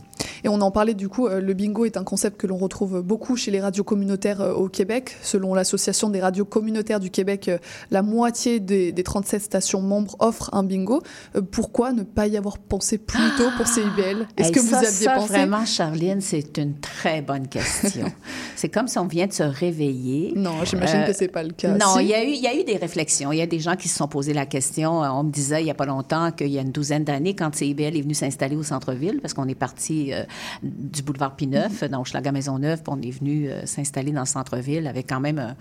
Et 0.44 0.48
on 0.48 0.60
en 0.60 0.70
parlait 0.70 0.94
du 0.94 1.08
coup, 1.08 1.26
euh, 1.26 1.40
le 1.40 1.54
bingo 1.54 1.84
est 1.84 1.96
un 1.96 2.04
concept 2.04 2.36
que 2.40 2.46
l'on 2.46 2.56
retrouve 2.56 3.02
beaucoup 3.02 3.36
chez 3.36 3.50
les 3.50 3.60
radios 3.60 3.84
communautaires 3.84 4.40
euh, 4.40 4.52
au 4.52 4.68
Québec. 4.68 5.16
Selon 5.22 5.54
l'Association 5.54 6.10
des 6.10 6.20
radios 6.20 6.44
communautaires 6.44 7.00
du 7.00 7.10
Québec, 7.10 7.48
euh, 7.48 7.58
la 7.90 8.02
moitié 8.02 8.60
des, 8.60 8.92
des 8.92 9.02
37 9.02 9.42
stations 9.42 9.82
membres 9.82 10.16
offrent 10.18 10.50
un 10.52 10.62
bingo. 10.62 11.02
Euh, 11.36 11.42
pourquoi 11.42 11.92
ne 11.92 12.02
pas 12.02 12.26
y 12.26 12.36
avoir 12.36 12.58
pensé 12.58 12.98
plus 12.98 13.30
tôt 13.36 13.48
pour 13.56 13.66
CIBL 13.66 14.26
Est-ce 14.36 14.52
que 14.52 14.60
vous 14.60 14.74
aviez 14.74 14.88
ça, 14.88 15.14
pensé? 15.14 15.28
vraiment, 15.32 15.64
Charline, 15.64 16.20
c'est 16.20 16.56
une 16.58 16.74
très 16.80 17.22
bonne 17.22 17.48
question. 17.48 18.06
c'est 18.56 18.68
comme 18.68 18.88
si 18.88 18.98
on 18.98 19.06
vient 19.06 19.26
de 19.26 19.32
se 19.32 19.42
réveiller. 19.42 20.32
Non, 20.36 20.64
j'imagine 20.64 21.04
que 21.06 21.12
c'est 21.12 21.28
pas 21.28 21.42
le 21.42 21.52
cas. 21.52 21.72
Non, 21.76 21.96
Si. 21.96 22.04
il 22.04 22.08
y, 22.08 22.14
a 22.14 22.24
eu, 22.24 22.28
il 22.28 22.40
y 22.42 22.46
a 22.46 22.54
eu 22.54 22.64
des 22.64 22.76
réflexions. 22.76 23.32
Il 23.32 23.38
y 23.38 23.42
a 23.42 23.46
des 23.46 23.58
gens 23.60 23.76
qui 23.76 23.88
se 23.88 23.96
sont 23.96 24.08
posé 24.08 24.32
la 24.32 24.46
question. 24.46 25.02
Euh, 25.04 25.08
On 25.10 25.24
me 25.24 25.30
disait 25.30 25.60
il 25.60 25.64
n'y 25.64 25.70
a 25.70 25.74
pas 25.74 25.86
longtemps 25.86 26.30
qu'il 26.32 26.48
y 26.48 26.58
a 26.58 26.62
une 26.62 26.72
douzaine 26.72 27.04
d'années, 27.04 27.34
quand 27.34 27.54
CIBL 27.54 27.96
est 27.96 28.02
venu 28.02 28.14
s'installer 28.14 28.56
au 28.56 28.62
centre-ville, 28.62 29.20
parce 29.20 29.34
qu'on 29.34 29.48
est 29.48 29.54
parti 29.54 30.05
euh, 30.12 30.24
du 30.62 31.02
boulevard 31.02 31.36
Pineuf, 31.36 31.84
donc 31.84 32.06
Schlager 32.06 32.32
Maisonneuve, 32.32 32.82
puis 32.82 32.92
on 32.96 33.00
est 33.02 33.10
venu 33.10 33.48
euh, 33.50 33.64
s'installer 33.66 34.12
dans 34.12 34.20
le 34.20 34.26
centre-ville 34.26 34.86
avec 34.86 35.08
quand 35.08 35.20
même 35.20 35.38
un, 35.38 35.56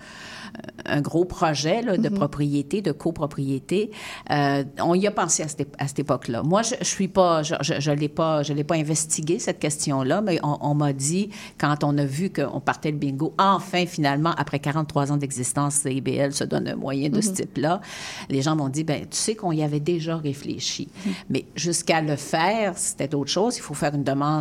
un 0.86 1.00
gros 1.00 1.24
projet 1.24 1.82
là, 1.82 1.96
de 1.96 2.08
Mhm. 2.08 2.14
propriété, 2.14 2.82
de 2.82 2.92
copropriété. 2.92 3.90
Euh, 4.30 4.64
on 4.82 4.94
y 4.94 5.06
a 5.06 5.10
pensé 5.10 5.42
à 5.42 5.48
cette, 5.48 5.74
à 5.78 5.86
cette 5.88 5.98
époque-là. 6.00 6.42
Moi, 6.42 6.62
je, 6.62 6.74
je 6.80 6.84
suis 6.84 7.08
pas, 7.08 7.42
je, 7.42 7.54
je, 7.60 7.74
je 7.80 7.90
l'ai 7.90 8.08
pas, 8.08 8.42
je 8.42 8.52
l'ai 8.52 8.64
pas 8.64 8.76
investigué 8.76 9.38
cette 9.38 9.58
question-là, 9.58 10.20
mais 10.20 10.38
on, 10.42 10.56
on 10.60 10.74
m'a 10.74 10.92
dit 10.92 11.30
quand 11.58 11.82
on 11.84 11.96
a 11.98 12.04
vu 12.04 12.30
qu'on 12.30 12.60
partait 12.60 12.90
le 12.90 12.98
bingo, 12.98 13.34
enfin 13.38 13.86
finalement 13.86 14.32
après 14.36 14.58
43 14.58 15.12
ans 15.12 15.16
d'existence, 15.16 15.74
CIBL 15.76 16.32
se 16.32 16.44
donne 16.44 16.68
un 16.68 16.76
moyen 16.76 17.08
de 17.08 17.20
ce 17.20 17.28
Mhm. 17.30 17.34
type-là. 17.34 17.80
Les 18.28 18.42
gens 18.42 18.54
m'ont 18.56 18.68
dit, 18.68 18.84
ben 18.84 19.02
tu 19.02 19.16
sais 19.16 19.34
qu'on 19.34 19.52
y 19.52 19.62
avait 19.62 19.80
déjà 19.80 20.16
réfléchi, 20.16 20.88
Mhm. 21.06 21.12
mais 21.30 21.44
jusqu'à 21.54 22.00
le 22.00 22.16
faire, 22.16 22.76
c'était 22.76 23.14
autre 23.14 23.30
chose. 23.30 23.56
Il 23.56 23.62
faut 23.62 23.74
faire 23.74 23.94
une 23.94 24.04
demande 24.04 24.35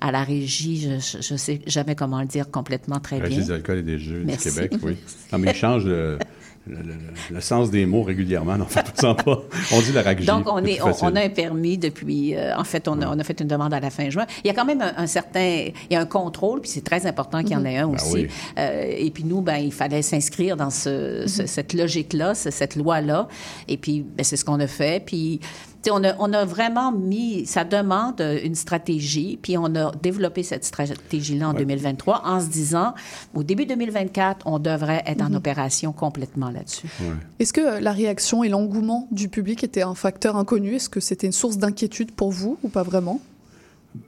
à 0.00 0.12
la 0.12 0.22
régie. 0.24 0.90
Je, 1.00 1.18
je 1.20 1.36
sais 1.36 1.60
jamais 1.66 1.94
comment 1.94 2.20
le 2.20 2.26
dire 2.26 2.50
complètement 2.50 3.00
très 3.00 3.18
Régie 3.18 3.36
bien. 3.38 3.46
des 3.46 3.50
alcools 3.52 3.78
et 3.78 3.82
des 3.82 3.98
jeux 3.98 4.22
Merci. 4.24 4.48
du 4.48 4.54
Québec, 4.54 4.72
oui. 4.82 4.96
Non, 5.32 5.38
mais 5.38 5.50
ils 5.52 5.56
changent 5.56 5.86
le, 5.86 6.18
le- 6.66 6.76
le- 6.76 6.94
le 7.34 7.40
sens 7.40 7.70
des 7.70 7.86
mots 7.86 8.02
régulièrement. 8.04 8.56
Non, 8.56 8.66
ça 8.94 9.14
pas. 9.14 9.42
On 9.72 9.80
dit 9.80 9.92
la 9.92 10.02
RACJ. 10.02 10.26
Donc, 10.26 10.44
on, 10.46 10.64
est, 10.64 10.80
on, 10.82 10.92
on 11.02 11.16
a 11.16 11.22
un 11.24 11.28
permis 11.28 11.76
depuis. 11.78 12.36
euh, 12.36 12.56
en 12.56 12.62
fait, 12.64 12.86
on 12.86 13.00
a, 13.02 13.08
on 13.08 13.18
a 13.18 13.24
fait 13.24 13.40
une 13.40 13.48
demande 13.48 13.74
à 13.74 13.80
la 13.80 13.90
fin 13.90 14.08
juin. 14.10 14.26
Il 14.44 14.46
y 14.46 14.50
a 14.50 14.54
quand 14.54 14.64
même 14.64 14.80
un, 14.80 14.92
un 14.96 15.06
certain. 15.08 15.40
Il 15.90 15.92
y 15.92 15.96
a 15.96 16.00
un 16.00 16.06
contrôle, 16.06 16.60
puis 16.60 16.70
c'est 16.70 16.84
très 16.84 17.04
important 17.06 17.40
qu'il 17.42 17.52
y 17.52 17.56
en 17.56 17.64
ait 17.64 17.78
un 17.78 17.88
Ben 17.88 17.94
aussi. 17.94 18.12
oui. 18.14 18.28
Euh, 18.58 18.84
et 18.96 19.10
puis, 19.10 19.24
nous, 19.24 19.40
ben, 19.40 19.56
il 19.56 19.72
fallait 19.72 20.02
s'inscrire 20.02 20.56
dans 20.56 20.70
ce, 20.70 21.24
ce- 21.26 21.46
cette 21.46 21.72
logique-là, 21.74 22.34
ce- 22.36 22.50
cette 22.50 22.76
loi-là. 22.76 23.26
Et 23.66 23.76
puis, 23.76 24.02
ben, 24.16 24.22
c'est 24.22 24.36
ce 24.36 24.44
qu'on 24.44 24.60
a 24.60 24.66
fait. 24.68 25.04
Puis. 25.04 25.40
On 25.90 26.04
a, 26.04 26.14
on 26.20 26.32
a 26.32 26.44
vraiment 26.44 26.92
mis, 26.92 27.44
ça 27.46 27.64
demande 27.64 28.20
euh, 28.20 28.38
une 28.44 28.54
stratégie, 28.54 29.38
puis 29.42 29.58
on 29.58 29.74
a 29.74 29.90
développé 30.02 30.42
cette 30.44 30.64
stratégie-là 30.64 31.48
en 31.48 31.54
2023 31.54 32.22
en 32.24 32.40
se 32.40 32.46
disant, 32.48 32.94
au 33.34 33.42
début 33.42 33.66
2024, 33.66 34.46
on 34.46 34.58
devrait 34.60 35.02
être 35.06 35.22
en 35.22 35.30
Mhm. 35.30 35.36
opération 35.36 35.92
complètement 35.92 36.50
là-dessus. 36.50 36.86
Est-ce 37.40 37.52
que 37.52 37.60
euh, 37.60 37.80
la 37.80 37.92
réaction 37.92 38.44
et 38.44 38.48
l'engouement 38.48 39.08
du 39.10 39.28
public 39.28 39.64
étaient 39.64 39.82
un 39.82 39.94
facteur 39.96 40.36
inconnu? 40.36 40.74
Est-ce 40.76 40.88
que 40.88 41.00
c'était 41.00 41.26
une 41.26 41.32
source 41.32 41.58
d'inquiétude 41.58 42.12
pour 42.12 42.30
vous 42.30 42.58
ou 42.62 42.68
pas 42.68 42.82
vraiment? 42.84 43.20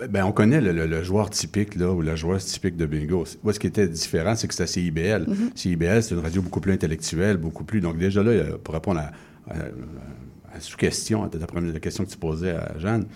Ben, 0.09 0.25
on 0.25 0.33
connaît 0.33 0.61
le, 0.61 0.73
le- 0.73 0.87
le 0.87 1.03
joueur 1.03 1.29
typique, 1.29 1.75
là, 1.75 1.91
ou 1.93 2.01
la 2.01 2.17
joueuse 2.17 2.45
typique 2.45 2.77
de 2.77 2.87
bingo. 2.87 3.25
Moi, 3.43 3.53
ce 3.53 3.59
qui 3.61 3.67
était 3.67 3.87
différent, 3.89 4.35
c'est 4.35 4.49
que 4.49 4.55
c'était 4.55 4.67
CIBL. 4.67 5.25
Mhm. 5.29 5.51
CIBL, 5.55 6.03
c'est 6.03 6.15
une 6.15 6.21
radio 6.23 6.41
beaucoup 6.41 6.61
plus 6.61 6.73
intellectuelle, 6.73 7.37
beaucoup 7.37 7.65
plus. 7.65 7.81
Donc, 7.83 7.99
déjà 7.99 8.23
là, 8.23 8.31
euh, 8.31 8.57
pour 8.63 8.73
répondre 8.75 9.01
à, 9.01 9.11
à- 9.53 9.57
à 9.57 9.59
la 9.59 10.44
sous-question, 10.61 11.31
la 11.33 11.81
question 11.81 12.05
que 12.05 12.11
tu 12.11 12.17
posais 12.17 12.51
à 12.51 12.79
Jeanne, 12.79 13.07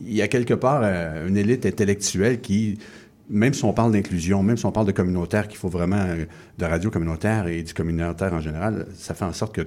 il 0.00 0.14
y 0.14 0.22
a 0.22 0.28
quelque 0.28 0.54
part 0.54 0.80
euh, 0.82 1.26
une 1.26 1.36
élite 1.36 1.66
intellectuelle 1.66 2.40
qui. 2.40 2.78
Même 3.30 3.52
si 3.52 3.62
on 3.66 3.74
parle 3.74 3.92
d'inclusion, 3.92 4.42
même 4.42 4.56
si 4.56 4.64
on 4.64 4.72
parle 4.72 4.86
de 4.86 4.92
communautaire, 4.92 5.48
qu'il 5.48 5.58
faut 5.58 5.68
vraiment 5.68 5.98
euh, 5.98 6.24
de 6.56 6.64
radio 6.64 6.90
communautaire 6.90 7.46
et 7.46 7.62
du 7.62 7.74
communautaire 7.74 8.32
en 8.32 8.40
général, 8.40 8.86
ça 8.94 9.12
fait 9.12 9.26
en 9.26 9.34
sorte 9.34 9.54
que 9.54 9.66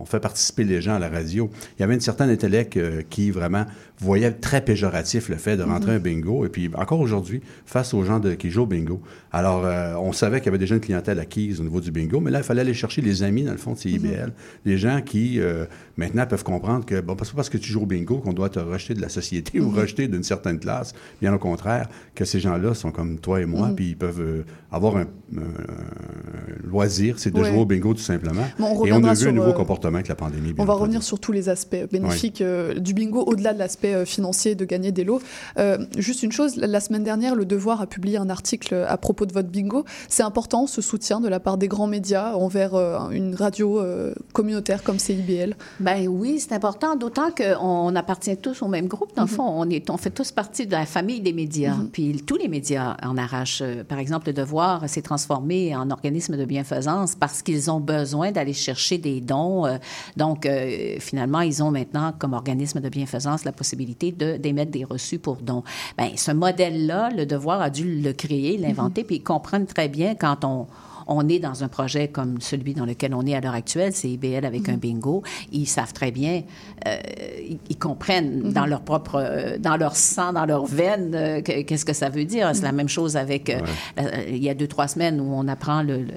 on 0.00 0.04
fait 0.04 0.20
participer 0.20 0.64
les 0.64 0.80
gens 0.80 0.94
à 0.94 0.98
la 0.98 1.08
radio. 1.08 1.50
Il 1.78 1.80
y 1.80 1.84
avait 1.84 1.94
une 1.94 2.00
certaine 2.00 2.30
intellect 2.30 2.76
euh, 2.76 3.02
qui 3.08 3.30
vraiment 3.30 3.66
voyait 3.98 4.32
très 4.32 4.60
péjoratif 4.64 5.28
le 5.28 5.36
fait 5.36 5.56
de 5.56 5.62
rentrer 5.62 5.92
Mhm. 5.92 5.96
un 5.96 6.00
bingo. 6.00 6.44
Et 6.44 6.48
puis 6.48 6.68
encore 6.74 6.98
aujourd'hui, 7.00 7.40
face 7.66 7.94
aux 7.94 8.02
gens 8.04 8.18
de- 8.18 8.34
qui 8.34 8.50
jouent 8.50 8.62
au 8.62 8.66
bingo. 8.66 9.00
Alors, 9.32 9.64
euh, 9.64 9.94
on 9.96 10.12
savait 10.12 10.38
qu'il 10.40 10.46
y 10.46 10.48
avait 10.48 10.58
déjà 10.58 10.74
une 10.74 10.80
clientèle 10.80 11.18
acquise 11.20 11.60
au 11.60 11.62
niveau 11.64 11.80
du 11.80 11.90
bingo, 11.92 12.20
mais 12.20 12.30
là, 12.30 12.38
il 12.38 12.44
fallait 12.44 12.62
aller 12.62 12.74
chercher 12.74 13.00
les 13.00 13.22
amis, 13.22 13.44
dans 13.44 13.52
le 13.52 13.58
fond, 13.58 13.72
de 13.74 13.78
CIBL. 13.78 14.32
Les 14.64 14.76
gens 14.76 15.00
qui, 15.02 15.38
euh, 15.40 15.66
maintenant, 15.96 16.26
peuvent 16.26 16.42
comprendre 16.44 16.84
que, 16.84 17.00
bon, 17.00 17.14
pas 17.14 17.24
parce 17.36 17.48
que 17.48 17.58
tu 17.58 17.70
joues 17.70 17.82
au 17.82 17.86
bingo 17.86 18.18
qu'on 18.18 18.32
doit 18.32 18.48
te 18.48 18.58
rejeter 18.58 18.94
de 18.94 19.00
la 19.00 19.08
société 19.08 19.60
ou 19.60 19.70
Mhm. 19.70 19.78
rejeter 19.78 20.08
d'une 20.08 20.24
certaine 20.24 20.58
classe. 20.58 20.94
Bien 21.20 21.32
au 21.32 21.38
contraire, 21.38 21.88
que 22.14 22.24
ces 22.24 22.40
gens-là 22.40 22.74
sont 22.74 22.90
comme 22.90 23.18
toi 23.18 23.40
et 23.40 23.46
moi, 23.46 23.68
Mhm. 23.68 23.74
puis 23.76 23.88
ils 23.90 23.96
peuvent 23.96 24.44
avoir 24.72 24.96
un, 24.96 25.06
un 25.36 26.68
loisir, 26.68 27.18
c'est 27.18 27.30
de 27.32 27.42
jouer 27.42 27.56
au 27.56 27.64
bingo 27.66 27.94
tout 27.94 28.00
simplement. 28.00 28.44
Bon, 28.58 28.80
on 28.80 28.86
et 28.86 28.92
on 28.92 29.04
a 29.04 29.14
vu 29.14 29.28
un 29.28 29.32
nouveau 29.32 29.50
euh, 29.50 29.52
comportement 29.82 29.96
avec 29.96 30.08
la 30.08 30.14
pandémie. 30.14 30.52
bien 30.52 30.62
On 30.62 30.66
va 30.66 30.72
entendu. 30.74 30.82
revenir 30.82 31.02
sur 31.02 31.18
tous 31.18 31.32
les 31.32 31.48
aspects 31.48 31.76
bénéfiques 31.90 32.40
euh, 32.40 32.74
du 32.74 32.94
bingo, 32.94 33.22
au-delà 33.26 33.52
de 33.52 33.58
l'aspect 33.58 33.94
euh, 33.94 34.04
financier 34.04 34.54
de 34.54 34.64
gagner 34.64 34.92
des 34.92 35.04
lots. 35.04 35.20
Euh, 35.58 35.78
juste 35.98 36.22
une 36.22 36.32
chose, 36.32 36.56
la, 36.56 36.80
semaine 36.80 37.04
dernière, 37.04 37.34
Le 37.34 37.44
Devoir 37.44 37.80
a 37.80 37.86
publié 37.86 38.16
un 38.18 38.30
article 38.30 38.74
à 38.88 38.96
propos 38.96 39.26
de 39.26 39.32
votre 39.32 39.48
bingo. 39.48 39.84
C'est 40.08 40.22
important 40.22 40.66
ce 40.66 40.80
soutien 40.80 41.20
de 41.20 41.28
la 41.28 41.40
part 41.40 41.58
des 41.58 41.68
grands 41.68 41.86
médias 41.86 42.34
envers 42.34 42.74
euh, 42.74 43.10
une 43.10 43.34
radio 43.34 43.80
euh, 43.80 44.14
communautaire 44.32 44.82
comme 44.82 44.98
CIBL. 44.98 45.56
Ben 45.80 46.06
oui, 46.08 46.38
c'est 46.40 46.52
important, 46.54 46.96
d'autant 46.96 47.30
qu'on 47.30 47.94
appartient 47.96 48.36
tous 48.36 48.62
au 48.62 48.68
même 48.68 48.86
groupe. 48.86 49.14
Dans 49.16 49.22
le 49.24 49.28
Mhm. 49.30 49.34
fond, 49.36 49.44
on, 49.48 49.68
est, 49.70 49.90
on 49.90 49.96
fait 49.96 50.10
tous 50.10 50.30
partie 50.32 50.66
de 50.66 50.72
la 50.72 50.86
famille 50.86 51.20
des 51.20 51.32
médias. 51.32 51.74
Mhm. 51.74 51.88
Puis 51.92 52.22
tous 52.26 52.36
les 52.36 52.48
médias 52.48 52.96
en 53.02 53.16
arrachent. 53.16 53.62
Par 53.88 53.98
exemple, 53.98 54.28
le 54.28 54.32
Devoir 54.32 54.88
s'est 54.88 55.02
transformé 55.02 55.74
en 55.76 55.90
organisme 55.90 56.36
de 56.36 56.44
bienfaisance 56.44 57.14
parce 57.14 57.42
qu'ils 57.42 57.70
ont 57.70 57.80
besoin 57.80 58.32
d'aller 58.32 58.52
chercher 58.52 58.98
des 58.98 59.20
dons. 59.20 59.64
Euh, 59.72 59.78
donc, 60.16 60.46
euh, 60.46 60.96
finalement, 60.98 61.40
ils 61.40 61.62
ont 61.62 61.70
maintenant, 61.70 62.12
comme 62.18 62.32
organisme 62.32 62.80
de 62.80 62.88
bienfaisance, 62.88 63.44
la 63.44 63.52
possibilité 63.52 64.12
de 64.12 64.36
d'émettre 64.36 64.70
des 64.70 64.84
reçus 64.84 65.18
pour 65.18 65.36
dons. 65.36 65.62
Ben, 65.96 66.10
ce 66.16 66.32
modèle-là, 66.32 67.10
le 67.10 67.26
Devoir 67.26 67.60
a 67.60 67.70
dû 67.70 68.00
le 68.00 68.12
créer, 68.12 68.56
l'inventer, 68.58 69.04
puis 69.04 69.16
ils 69.16 69.22
comprennent 69.22 69.66
très 69.66 69.88
bien 69.88 70.14
quand 70.14 70.44
on 70.44 70.66
on 71.06 71.28
est 71.28 71.38
dans 71.38 71.64
un 71.64 71.68
projet 71.68 72.08
comme 72.08 72.40
celui 72.40 72.74
dans 72.74 72.86
lequel 72.86 73.14
on 73.14 73.22
est 73.26 73.34
à 73.34 73.40
l'heure 73.40 73.54
actuelle, 73.54 73.92
c'est 73.92 74.08
IBL 74.10 74.44
avec 74.44 74.68
un 74.68 74.76
bingo, 74.76 75.22
ils 75.52 75.66
savent 75.66 75.92
très 75.92 76.10
bien, 76.10 76.42
euh, 76.86 76.96
ils, 77.48 77.58
ils 77.70 77.78
comprennent 77.78 78.52
dans 78.52 78.66
leur 78.66 78.82
propre, 78.82 79.16
euh, 79.16 79.58
dans 79.58 79.76
leur 79.76 79.96
sang, 79.96 80.32
dans 80.32 80.46
leur 80.46 80.64
veine, 80.66 81.14
euh, 81.14 81.40
que- 81.40 81.62
qu'est-ce 81.62 81.84
que 81.84 81.92
ça 81.92 82.08
veut 82.08 82.24
dire. 82.24 82.50
C'est 82.54 82.62
la 82.62 82.72
même 82.72 82.88
chose 82.88 83.16
avec, 83.16 83.50
euh, 83.50 83.60
la- 83.96 84.24
il 84.28 84.42
y 84.42 84.48
a 84.50 84.54
deux, 84.54 84.66
trois 84.68 84.88
semaines 84.88 85.20
où 85.20 85.32
on 85.34 85.48
apprend 85.48 85.82
le, 85.82 85.98
le- 86.02 86.12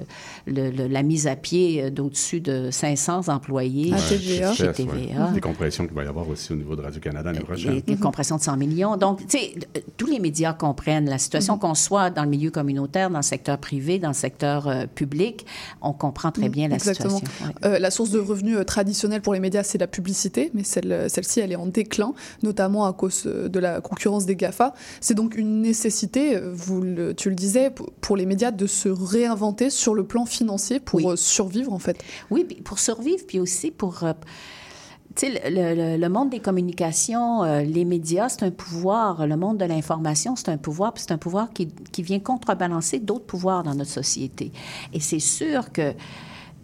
le- 0.46 0.70
le- 0.70 0.86
la 0.86 1.02
mise 1.02 1.26
à 1.26 1.36
pied 1.36 1.90
d'au-dessus 1.90 2.40
de 2.40 2.70
500 2.70 3.28
employés 3.28 3.92
À 3.94 3.98
chez, 3.98 4.16
TVA. 4.18 4.52
chez 4.52 4.64
ouais. 4.66 4.72
TVA. 4.72 5.30
Des 5.32 5.40
compressions 5.40 5.86
qu'il 5.86 5.94
va 5.96 6.04
y 6.04 6.08
avoir 6.08 6.28
aussi 6.28 6.52
au 6.52 6.56
niveau 6.56 6.76
de 6.76 6.82
Radio-Canada 6.82 7.32
l'année 7.32 7.44
prochaine. 7.44 7.74
Des, 7.74 7.82
des 7.82 7.96
compressions 7.96 8.36
de 8.36 8.42
100 8.42 8.56
millions. 8.56 8.96
Donc, 8.96 9.26
tu 9.26 9.38
sais, 9.38 9.54
tous 9.96 10.06
les 10.06 10.18
médias 10.20 10.52
comprennent 10.52 11.08
la 11.08 11.18
situation, 11.18 11.58
qu'on 11.58 11.74
soit 11.74 12.10
dans 12.10 12.22
le 12.24 12.30
milieu 12.30 12.50
communautaire, 12.50 13.10
dans 13.10 13.18
le 13.18 13.22
secteur 13.22 13.58
privé, 13.58 13.98
dans 13.98 14.08
le 14.08 14.14
secteur 14.14 14.66
euh, 14.82 14.86
public, 14.86 15.46
on 15.82 15.92
comprend 15.92 16.30
très 16.32 16.48
bien 16.48 16.68
la 16.68 16.76
Exactement. 16.76 17.18
situation. 17.18 17.46
Ouais. 17.46 17.68
Euh, 17.68 17.78
la 17.78 17.90
source 17.90 18.10
de 18.10 18.18
revenus 18.18 18.56
euh, 18.58 18.64
traditionnelle 18.64 19.22
pour 19.22 19.34
les 19.34 19.40
médias, 19.40 19.62
c'est 19.62 19.78
la 19.78 19.86
publicité, 19.86 20.50
mais 20.54 20.64
celle, 20.64 21.06
celle-ci, 21.08 21.40
elle 21.40 21.52
est 21.52 21.56
en 21.56 21.66
déclin, 21.66 22.14
notamment 22.42 22.86
à 22.86 22.92
cause 22.92 23.24
de 23.24 23.58
la 23.58 23.80
concurrence 23.80 24.26
des 24.26 24.36
GAFA. 24.36 24.74
C'est 25.00 25.14
donc 25.14 25.36
une 25.36 25.60
nécessité, 25.62 26.38
vous 26.52 26.80
le- 26.80 27.14
tu 27.14 27.28
le 27.28 27.34
disais, 27.34 27.72
pour 28.00 28.16
les 28.16 28.26
médias 28.26 28.50
de 28.50 28.66
se 28.66 28.88
réinventer 28.88 29.70
sur 29.70 29.94
le 29.94 30.04
plan 30.04 30.26
financier 30.26 30.80
pour 30.80 31.16
survivre, 31.18 31.72
en 31.72 31.78
fait. 31.78 31.98
Oui, 32.30 32.44
pour 32.64 32.78
survivre, 32.78 33.24
puis 33.26 33.40
aussi 33.40 33.70
pour... 33.70 34.04
euh, 34.04 34.12
tu 35.14 35.26
sais, 35.32 35.50
le, 35.50 35.74
le- 35.74 35.96
le 35.96 36.08
monde 36.08 36.30
des 36.30 36.40
communications, 36.40 37.42
euh, 37.44 37.62
les 37.62 37.84
médias, 37.84 38.28
c'est 38.28 38.42
un 38.42 38.50
pouvoir. 38.50 39.26
Le 39.26 39.36
monde 39.36 39.58
de 39.58 39.64
l'information, 39.64 40.36
c'est 40.36 40.48
un 40.50 40.58
pouvoir, 40.58 40.92
puis 40.92 41.04
c'est 41.06 41.12
un 41.12 41.18
pouvoir 41.18 41.52
qui, 41.52 41.68
qui 41.68 42.02
vient 42.02 42.18
contrebalancer 42.20 42.98
d'autres 42.98 43.24
pouvoirs 43.26 43.62
dans 43.62 43.74
notre 43.74 43.90
société. 43.90 44.52
Et 44.92 45.00
c'est 45.00 45.18
sûr 45.20 45.72
que 45.72 45.94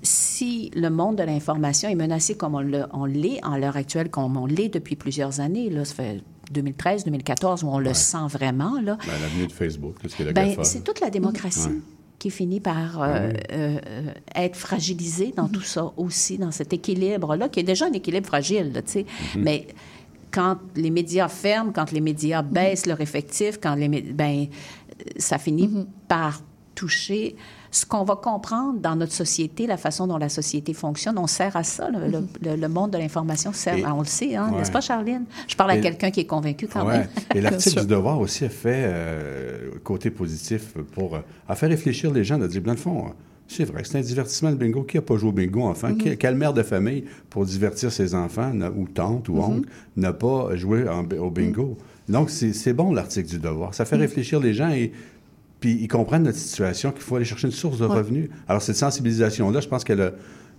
si 0.03 0.71
le 0.75 0.91
monde 0.91 1.17
de 1.17 1.23
l'information 1.23 1.89
est 1.89 1.95
menacé 1.95 2.35
comme 2.35 2.55
on 2.55 2.61
le- 2.61 2.87
on 2.93 3.05
l'est 3.05 3.45
en 3.45 3.57
l'heure 3.57 3.77
actuelle, 3.77 4.11
comme 4.11 4.37
on 4.37 4.47
l'est 4.47 4.69
depuis 4.69 4.97
plusieurs 4.97 5.41
années, 5.41 5.71
là, 5.71 5.85
ça 5.85 5.95
fait 5.95 6.21
2013, 6.51 7.05
2014, 7.05 7.63
où 7.65 7.69
on 7.69 7.79
le 7.79 7.95
sent 7.95 8.27
vraiment, 8.29 8.81
là, 8.81 8.99
Ben, 9.07 9.13
L'avenue 9.23 9.47
de 9.47 9.53
Facebook, 9.53 9.97
le 10.03 10.33
ben, 10.33 10.57
c'est 10.65 10.83
toute 10.85 11.01
la 11.01 11.09
démocratie 11.11 11.69
Ouais. 11.69 11.81
Qui 12.23 12.31
finit 12.31 12.61
par 12.61 13.03
euh, 13.03 13.07
Ah 13.09 13.21
oui. 13.27 13.35
euh, 13.51 13.79
euh, 13.85 14.13
être 14.37 14.55
fragilisée 14.55 15.35
dans 15.37 15.49
tout 15.49 15.61
ça 15.61 15.93
aussi, 15.97 16.39
dans 16.39 16.53
cet 16.53 16.73
équilibre-là, 16.73 17.49
qui 17.49 17.59
est 17.59 17.65
déjà 17.65 17.87
un 17.87 17.93
équilibre 17.93 18.29
fragile, 18.29 18.71
tu 18.87 18.93
sais. 18.93 19.07
Mhm. 19.35 19.43
Mais 19.43 19.67
quand 20.31 20.59
les 20.77 20.91
médias 20.91 21.27
ferment, 21.27 21.73
quand 21.73 21.91
les 21.91 22.01
médias 22.01 22.43
baissent 22.43 22.87
leur 22.87 23.01
effectif, 23.01 23.59
quand 23.61 23.75
les 23.75 23.89
ben, 23.89 24.47
euh, 24.47 25.05
ça 25.17 25.39
finit 25.39 25.69
par 26.07 26.43
toucher 26.77 27.35
ce 27.73 27.85
qu'on 27.87 28.05
va 28.05 28.15
comprendre 28.17 28.79
dans 28.79 28.95
notre 28.95 29.13
société, 29.15 29.67
la 29.67 29.77
façon 29.79 30.07
dont 30.07 30.19
la 30.19 30.29
société 30.29 30.75
fonctionne. 30.75 31.19
On 31.19 31.27
sert 31.27 31.57
à 31.57 31.65
ça. 31.65 31.89
Le, 31.91 32.55
le 32.57 32.69
monde 32.69 32.91
de 32.93 32.99
l'information 32.99 33.53
sert, 33.53 33.77
Et- 33.79 33.85
on 33.87 34.01
le 34.01 34.05
sait, 34.07 34.37
hein, 34.37 34.51
Ouais. 34.53 34.59
n'est-ce 34.59 34.71
pas, 34.71 34.81
Charline? 34.83 35.25
Je 35.49 35.57
parle 35.57 35.71
à 35.73 35.79
quelqu'un 35.79 36.11
qui 36.11 36.21
est 36.21 36.27
convaincu 36.27 36.69
quand 36.69 36.87
Ouais. 36.87 36.99
même. 36.99 37.09
Et 37.35 37.41
l'article 37.41 37.81
du 37.81 37.87
Devoir 37.87 38.21
aussi 38.21 38.45
a 38.45 38.49
fait 38.51 38.85
euh, 38.85 39.71
côté 39.83 40.11
positif 40.11 40.75
pour 40.95 41.17
euh, 41.17 41.21
a 41.49 41.55
fait 41.57 41.67
réfléchir 41.67 42.13
les 42.13 42.23
gens 42.25 42.39
de 42.39 42.47
dire, 42.47 42.63
dans 42.63 42.73
le 42.73 42.77
fond, 42.77 43.07
euh, 43.07 43.11
c'est 43.49 43.65
vrai 43.65 43.83
c'est 43.85 43.99
un 43.99 44.03
divertissement 44.03 44.51
le 44.51 44.57
bingo. 44.57 44.83
Qui 44.83 44.99
n'a 44.99 45.03
pas 45.03 45.17
joué 45.17 45.31
au 45.31 45.33
bingo 45.33 45.63
enfant? 45.63 45.89
Mhm. 45.89 45.99
Qui- 45.99 46.17
Quelle 46.19 46.37
mère 46.37 46.53
de 46.53 46.63
famille, 46.63 47.05
pour 47.31 47.45
divertir 47.47 47.91
ses 47.91 48.15
enfants, 48.15 48.53
ou 48.77 48.87
tante 48.87 49.29
ou 49.31 49.37
Mhm. 49.37 49.43
oncle, 49.45 49.69
n'a 49.97 50.13
pas 50.13 50.55
joué 50.57 50.87
en- 50.89 51.05
au 51.19 51.31
bingo? 51.31 51.79
Donc, 52.09 52.31
c'est 52.31 52.73
bon 52.73 52.93
l'article 52.93 53.29
du 53.31 53.39
Devoir. 53.39 53.73
Ça 53.75 53.85
fait 53.85 53.97
Mhm. 53.97 54.03
réfléchir 54.03 54.41
les 54.41 54.53
gens 54.53 54.69
et 54.71 54.93
puis 55.63 55.79
ils 55.81 55.89
comprennent 55.89 56.25
notre 56.25 56.37
situation, 56.39 56.91
qu'il 56.93 57.01
faut 57.03 57.17
aller 57.17 57.25
chercher 57.25 57.47
une 57.47 57.53
source 57.55 57.79
de 57.79 57.87
Ouais. 57.87 57.95
revenus. 57.97 58.29
Alors, 58.49 58.61
cette 58.61 58.77
sensibilisation-là, 58.77 59.61
je 59.61 59.69
pense 59.69 59.85
qu'elle 59.85 60.03
a, 60.03 60.13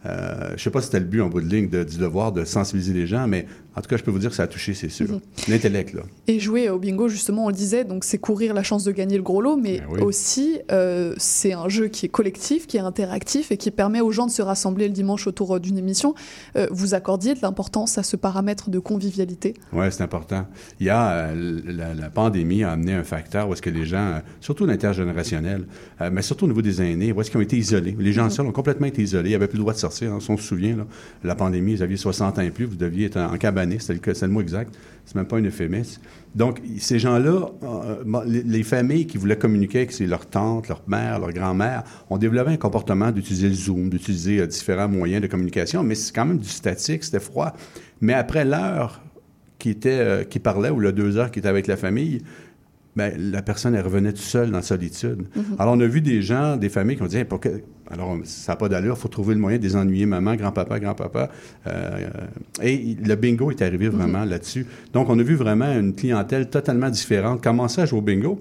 Euh, 0.06 0.48
je 0.50 0.54
ne 0.56 0.58
sais 0.58 0.70
pas 0.70 0.82
si 0.82 0.88
c'était 0.88 1.00
le 1.00 1.06
but 1.06 1.22
en 1.22 1.30
bout 1.30 1.40
de 1.40 1.48
ligne 1.48 1.70
de, 1.70 1.86
du 1.86 1.98
devoir 1.98 2.34
de 2.34 2.44
sensibiliser 2.44 2.92
les 2.92 3.08
gens, 3.08 3.26
mais 3.26 3.46
en 3.76 3.82
tout 3.82 3.88
cas, 3.90 3.98
je 3.98 4.04
peux 4.04 4.12
vous 4.12 4.20
dire 4.20 4.30
que 4.30 4.36
ça 4.36 4.44
a 4.44 4.48
touché, 4.48 4.74
c'est 4.74 4.90
sûr. 4.90 5.08
Mhm. 5.10 5.20
L'intellect, 5.50 5.94
là. 5.94 6.04
Et 6.28 6.40
jouer 6.40 6.70
au 6.70 6.80
bingo, 6.80 7.08
justement, 7.08 7.46
on 7.46 7.48
le 7.50 7.54
disait, 7.56 7.84
donc 7.84 8.04
c'est 8.04 8.18
courir 8.18 8.54
la 8.54 8.64
chance 8.64 8.84
de 8.84 8.92
gagner 8.92 9.18
le 9.18 9.24
gros 9.24 9.42
lot, 9.42 9.58
mais 9.58 9.80
Ben 9.80 9.86
oui. 9.92 10.02
aussi 10.02 10.60
euh, 10.72 11.14
c'est 11.18 11.54
un 11.54 11.70
jeu 11.70 11.88
qui 11.88 12.06
est 12.06 12.10
collectif, 12.10 12.68
qui 12.68 12.78
est 12.78 12.82
interactif 12.82 13.52
et 13.52 13.58
qui 13.58 13.72
permet 13.72 14.02
aux 14.02 14.12
gens 14.12 14.26
de 14.26 14.32
se 14.32 14.42
rassembler 14.42 14.88
le 14.88 14.94
dimanche 14.94 15.28
autour 15.28 15.56
euh, 15.56 15.60
d'une 15.60 15.78
émission. 15.78 16.14
Euh, 16.56 16.68
vous 16.72 16.94
accordiez 16.94 17.34
de 17.34 17.40
l'importance 17.42 17.98
à 17.98 18.04
ce 18.04 18.16
paramètre 18.16 18.70
de 18.70 18.80
convivialité? 18.80 19.54
Oui, 19.74 19.86
c'est 19.92 20.04
important. 20.04 20.46
Il 20.80 20.86
y 20.88 20.90
a 20.90 21.12
euh, 21.12 21.60
la, 21.66 21.94
la 21.94 22.10
pandémie 22.10 22.64
a 22.64 22.72
amené 22.72 22.94
un 22.94 23.04
facteur 23.04 23.50
où 23.50 23.54
est-ce 23.54 23.62
que 23.62 23.70
les 23.70 23.86
gens, 23.86 24.22
surtout 24.40 24.66
l'intergénérationnel, 24.66 25.66
mais 26.12 26.22
surtout 26.22 26.46
au 26.46 26.48
niveau 26.48 26.62
des 26.62 26.82
aînés, 26.82 27.12
où 27.12 27.22
est-ce 27.22 27.30
qu'ils 27.32 27.40
ont 27.40 27.44
été 27.44 27.58
isolés. 27.58 27.96
Les 28.00 28.14
gens 28.14 28.30
seuls 28.30 28.46
ont 28.46 28.52
complètement 28.52 28.88
été 28.88 29.02
isolés. 29.02 29.30
Ils 29.32 29.34
n'avaient 29.34 29.48
plus 29.48 29.58
le 29.58 29.62
droit 29.64 29.74
de 29.74 29.80
sortir. 29.80 30.14
hein. 30.14 30.20
Si 30.20 30.30
on 30.32 30.38
se 30.38 30.44
souvient, 30.44 30.76
là, 30.78 30.86
la 31.24 31.36
pandémie, 31.36 31.76
vous 31.76 31.82
aviez 31.82 31.98
60 31.98 32.38
ans 32.38 32.42
et 32.42 32.52
plus, 32.52 32.66
vous 32.66 32.76
deviez 32.76 33.06
être 33.08 33.18
en, 33.18 33.34
en 33.34 33.38
c'est 33.80 33.94
le, 33.94 34.00
le 34.06 34.28
mot 34.28 34.42
exact. 34.42 34.74
C'est 35.06 35.16
même 35.16 35.26
pas 35.26 35.38
une 35.38 35.48
euphémisme. 35.48 36.02
Donc, 36.34 36.62
ces 36.80 36.98
gens-là, 36.98 37.50
euh, 37.64 38.24
les, 38.26 38.42
les 38.44 38.64
familles 38.64 39.06
qui 39.06 39.18
voulaient 39.18 39.38
communiquer 39.38 39.80
avec 39.80 40.00
leur 40.00 40.26
tante, 40.26 40.70
leur 40.70 40.82
mère, 40.88 41.20
leur 41.20 41.32
grand-mère, 41.34 41.84
ont 42.10 42.18
développé 42.18 42.52
un 42.52 42.58
comportement 42.58 43.12
d'utiliser 43.12 43.50
le 43.50 43.54
Zoom, 43.54 43.90
d'utiliser 43.90 44.40
euh, 44.40 44.48
différents 44.48 44.88
moyens 44.88 45.22
de 45.22 45.28
communication, 45.28 45.84
mais 45.84 45.96
c'est 45.96 46.14
quand 46.14 46.26
même 46.26 46.40
du 46.40 46.48
statique, 46.48 47.04
c'était 47.04 47.20
froid. 47.20 47.54
Mais 48.00 48.14
après 48.14 48.46
l'heure 48.46 49.02
qui, 49.60 49.70
était, 49.70 50.00
euh, 50.00 50.24
qui 50.24 50.40
parlait, 50.40 50.70
ou 50.70 50.80
le 50.80 50.92
deux 50.92 51.18
heures 51.18 51.32
qui 51.32 51.40
était 51.40 51.50
avec 51.50 51.68
la 51.68 51.78
famille, 51.78 52.22
ben, 52.96 53.14
la 53.18 53.42
personne, 53.42 53.76
elle 53.76 53.84
revenait 53.84 54.14
toute 54.14 54.22
seule 54.22 54.52
dans 54.52 54.58
la 54.58 54.64
solitude. 54.64 55.24
Mhm. 55.36 55.44
Alors, 55.58 55.74
on 55.76 55.80
a 55.80 55.88
vu 55.88 56.02
des 56.02 56.22
gens, 56.22 56.58
des 56.58 56.70
familles 56.70 56.98
qui 56.98 57.02
ont 57.02 57.08
dit, 57.08 57.18
Hey, 57.18 57.26
pour 57.26 57.40
que... 57.40 57.50
alors, 57.90 58.18
ça 58.24 58.52
n'a 58.52 58.56
pas 58.56 58.70
d'allure, 58.70 58.96
il 58.98 59.02
faut 59.02 59.08
trouver 59.08 59.34
le 59.34 59.40
moyen 59.40 59.58
de 59.58 59.64
désennuyer 59.64 60.06
maman, 60.06 60.36
grand-papa, 60.36 60.80
grand-papa. 60.80 61.30
Euh, 61.68 62.08
et 62.62 62.96
le 63.04 63.16
bingo 63.16 63.50
est 63.52 63.62
arrivé 63.62 63.90
vraiment 63.90 64.26
là-dessus. 64.26 64.68
Donc, 64.94 65.10
on 65.10 65.18
a 65.18 65.24
vu 65.24 65.36
vraiment 65.36 65.72
une 65.72 65.96
clientèle 65.96 66.50
totalement 66.50 66.90
différente 66.90 67.44
commencer 67.44 67.82
à 67.82 67.86
jouer 67.86 68.00
au 68.00 68.04
bingo. 68.04 68.40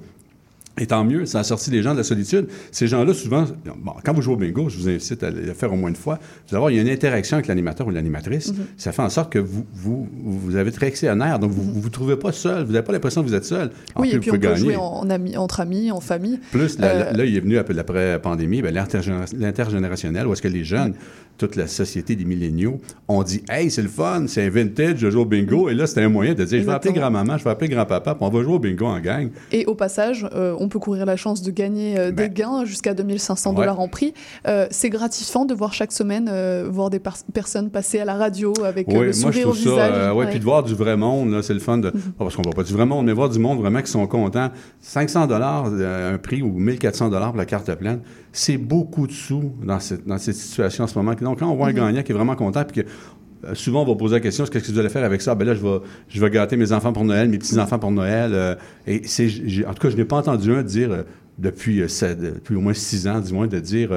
Et 0.79 0.87
tant 0.87 1.05
mieux, 1.05 1.27
ça 1.27 1.41
a 1.41 1.45
sorti 1.45 1.71
les 1.71 1.83
gens 1.83 1.93
de 1.93 1.99
la 1.99 2.03
solitude. 2.03 2.47
Ces 2.71 2.87
gens-là, 2.87 3.13
souvent, 3.13 3.45
bon, 3.77 3.93
quand 4.05 4.15
vous 4.15 4.23
jouez 4.23 4.33
au 4.35 4.37
bingo, 4.39 4.71
je 4.71 4.79
vous 4.79 4.89
incite 4.89 5.23
à 5.23 5.31
le 5.31 5.53
faire 5.53 5.71
au 5.71 5.77
moins 5.77 5.91
une 5.91 5.97
fois, 5.97 6.19
vous 6.49 6.55
allez 6.55 6.61
voir, 6.61 6.71
il 6.71 6.77
y 6.77 6.79
a 6.79 6.83
une 6.83 6.89
interaction 6.89 7.37
avec 7.37 7.47
l'animateur 7.47 7.87
ou 7.87 7.91
l'animatrice. 7.91 8.55
Ça 8.79 8.91
fait 8.93 9.03
en 9.03 9.11
sorte 9.11 9.31
que 9.31 9.39
vous, 9.39 9.67
vous, 9.75 10.09
vous 10.23 10.57
avez 10.57 10.73
très 10.73 10.87
actionnaire, 10.87 11.39
donc 11.39 11.51
vous 11.51 11.63
ne 11.63 11.79
vous, 11.81 11.91
trouvez 11.91 12.17
pas 12.17 12.33
seul, 12.33 12.65
vous 12.65 12.73
n'avez 12.73 12.85
pas 12.87 12.93
l'impression 12.95 13.23
que 13.23 13.29
vous 13.29 13.35
êtes 13.35 13.45
seul. 13.45 13.71
En 13.95 14.01
Oui, 14.01 14.09
plus, 14.09 14.17
et 14.17 14.21
puis 14.21 14.31
vous 14.31 14.37
on 14.37 14.41
peut 14.41 14.47
gagner. 14.47 14.59
jouer 14.61 14.77
en, 14.77 14.83
en 14.83 15.11
ami- 15.11 15.37
entre 15.37 15.61
amis, 15.61 15.91
en 15.91 16.01
famille. 16.01 16.41
Plus, 16.51 16.79
là, 16.79 16.87
Euh, 16.89 17.13
là, 17.13 17.25
il 17.27 17.37
est 17.37 17.41
venu 17.41 17.59
après 17.59 17.75
la 17.75 18.19
pandémie, 18.19 18.63
ben, 18.63 18.73
l'intergénéra- 18.75 19.27
l'intergénérationnel, 19.39 20.27
où 20.27 20.33
est-ce 20.33 20.43
que 20.43 20.49
les 20.49 20.65
jeunes, 20.65 20.95
toute 21.39 21.57
la 21.57 21.67
société 21.67 22.15
des 22.17 22.25
milléniaux, 22.25 22.81
ont 23.09 23.23
dit 23.23 23.43
Hey, 23.49 23.71
c'est 23.71 23.83
le 23.83 23.89
fun, 23.89 24.25
c'est 24.29 24.45
un 24.45 24.51
vintage, 24.51 24.99
je 24.99 25.11
joue 25.11 25.21
au 25.21 25.25
bingo. 25.25 25.69
Et 25.69 25.75
là, 25.75 25.87
c'était 25.87 26.03
un 26.03 26.09
moyen 26.09 26.35
de 26.35 26.45
dire 26.45 26.61
Je 26.61 26.65
vais 26.67 26.73
appeler 26.73 26.93
grand-maman, 26.95 27.37
je 27.39 27.45
vais 27.45 27.51
appeler 27.51 27.69
grand-papa, 27.71 28.15
puis 28.15 28.25
on 28.25 28.31
va 28.31 28.43
jouer 28.43 28.55
au 28.55 28.59
bingo 28.59 28.87
en 28.87 29.01
gang. 29.01 29.31
Et 29.51 29.67
au 29.67 29.75
passage, 29.75 30.27
euh, 30.35 30.55
on 30.59 30.69
peut 30.69 30.79
courir 30.79 31.05
la 31.07 31.17
chance 31.17 31.43
de 31.43 31.51
gagner 31.51 31.99
euh, 31.99 32.11
des 32.13 32.31
gains 32.31 32.65
jusqu'à 32.65 32.95
2500 32.95 33.51
Ben. 33.53 33.59
Ouais. 33.59 33.63
dollars 33.65 33.81
en 33.81 33.89
prix. 33.89 34.15
Euh, 34.47 34.67
c'est 34.71 34.91
gratifiant 34.91 35.45
de 35.45 35.55
voir 35.55 35.73
chaque 35.73 35.93
semaine 35.93 36.31
voir 36.71 36.91
des 36.91 37.01
personnes 37.35 37.71
passer 37.71 37.99
à 38.01 38.05
la 38.05 38.15
radio 38.15 38.53
avec 38.65 38.87
le 38.89 38.95
moi, 38.95 39.07
je 39.07 39.13
sourire 39.13 39.49
au 39.49 39.53
trouve 39.53 39.65
ça. 39.65 39.71
visage. 39.71 39.93
euh, 39.95 40.13
ouais, 40.13 40.27
puis 40.31 40.39
de 40.39 40.45
voir 40.45 40.63
du 40.63 40.75
vrai 40.75 40.97
monde, 40.97 41.43
c'est 41.43 41.55
le 41.55 41.61
fun 41.61 41.79
de. 41.79 41.91
pas 41.91 41.99
parce 42.19 42.37
qu'on 42.37 42.43
voit 42.43 42.53
pas 42.53 42.63
du 42.63 42.73
vrai 42.73 42.87
monde, 42.87 43.07
mais 43.07 43.13
voir 43.13 43.29
du 43.29 43.39
monde 43.39 43.59
vraiment 43.59 43.81
qui 43.83 43.91
sont 43.91 44.07
contents. 44.07 44.51
500 44.81 45.27
dollars 45.27 45.67
un 45.67 46.19
prix 46.19 46.43
ou 46.43 46.53
1400 46.53 47.09
dollars 47.11 47.31
pour 47.31 47.39
la 47.39 47.47
carte 47.47 47.73
pleine, 47.75 48.01
c'est 48.33 48.57
beaucoup 48.57 49.07
de 49.07 49.13
sous 49.13 49.53
dans 49.63 49.79
cette, 49.81 50.07
dans 50.07 50.19
cette 50.19 50.35
situation 50.37 50.85
en 50.85 50.87
ce 50.87 50.99
moment. 50.99 51.15
Donc, 51.15 51.39
quand 51.41 51.49
on 51.51 51.55
voit 51.57 51.67
un 51.69 51.71
Mhm. 51.73 51.77
gagnant 51.77 52.03
qui 52.03 52.13
est 52.13 52.15
vraiment 52.15 52.37
content, 52.37 52.65
puis 52.65 52.83
que. 52.83 52.89
euh, 53.45 53.55
Souvent, 53.55 53.83
on 53.83 53.87
va 53.87 53.95
poser 53.97 54.15
la 54.15 54.21
question, 54.21 54.45
qu'est-ce 54.45 54.69
que 54.69 54.73
vous 54.73 54.79
allez 54.79 54.89
faire 54.89 55.05
avec 55.05 55.21
ça? 55.21 55.35
Ben 55.35 55.45
là, 55.47 55.55
je 55.55 55.61
vais, 55.61 55.79
je 56.09 56.21
vais 56.21 56.31
gâter 56.31 56.57
mes 56.57 56.71
enfants 56.73 56.93
pour 56.93 57.05
Noël, 57.05 57.29
mes 57.29 57.39
petits-enfants 57.39 57.79
pour 57.79 57.91
Noël. 57.91 58.31
euh, 58.35 58.55
et 58.87 59.03
c'est, 59.05 59.27
en 59.67 59.75
tout 59.75 59.83
cas, 59.83 59.91
je 59.91 59.97
n'ai 59.97 60.05
pas 60.05 60.17
entendu 60.19 60.55
un 60.55 60.63
dire, 60.63 60.93
euh, 60.93 61.03
depuis, 61.39 61.79
depuis 61.81 62.55
au 62.57 62.61
moins 62.61 62.73
six 62.75 63.09
ans, 63.09 63.19
du 63.21 63.33
moins, 63.33 63.49
de 63.49 63.59
dire, 63.59 63.89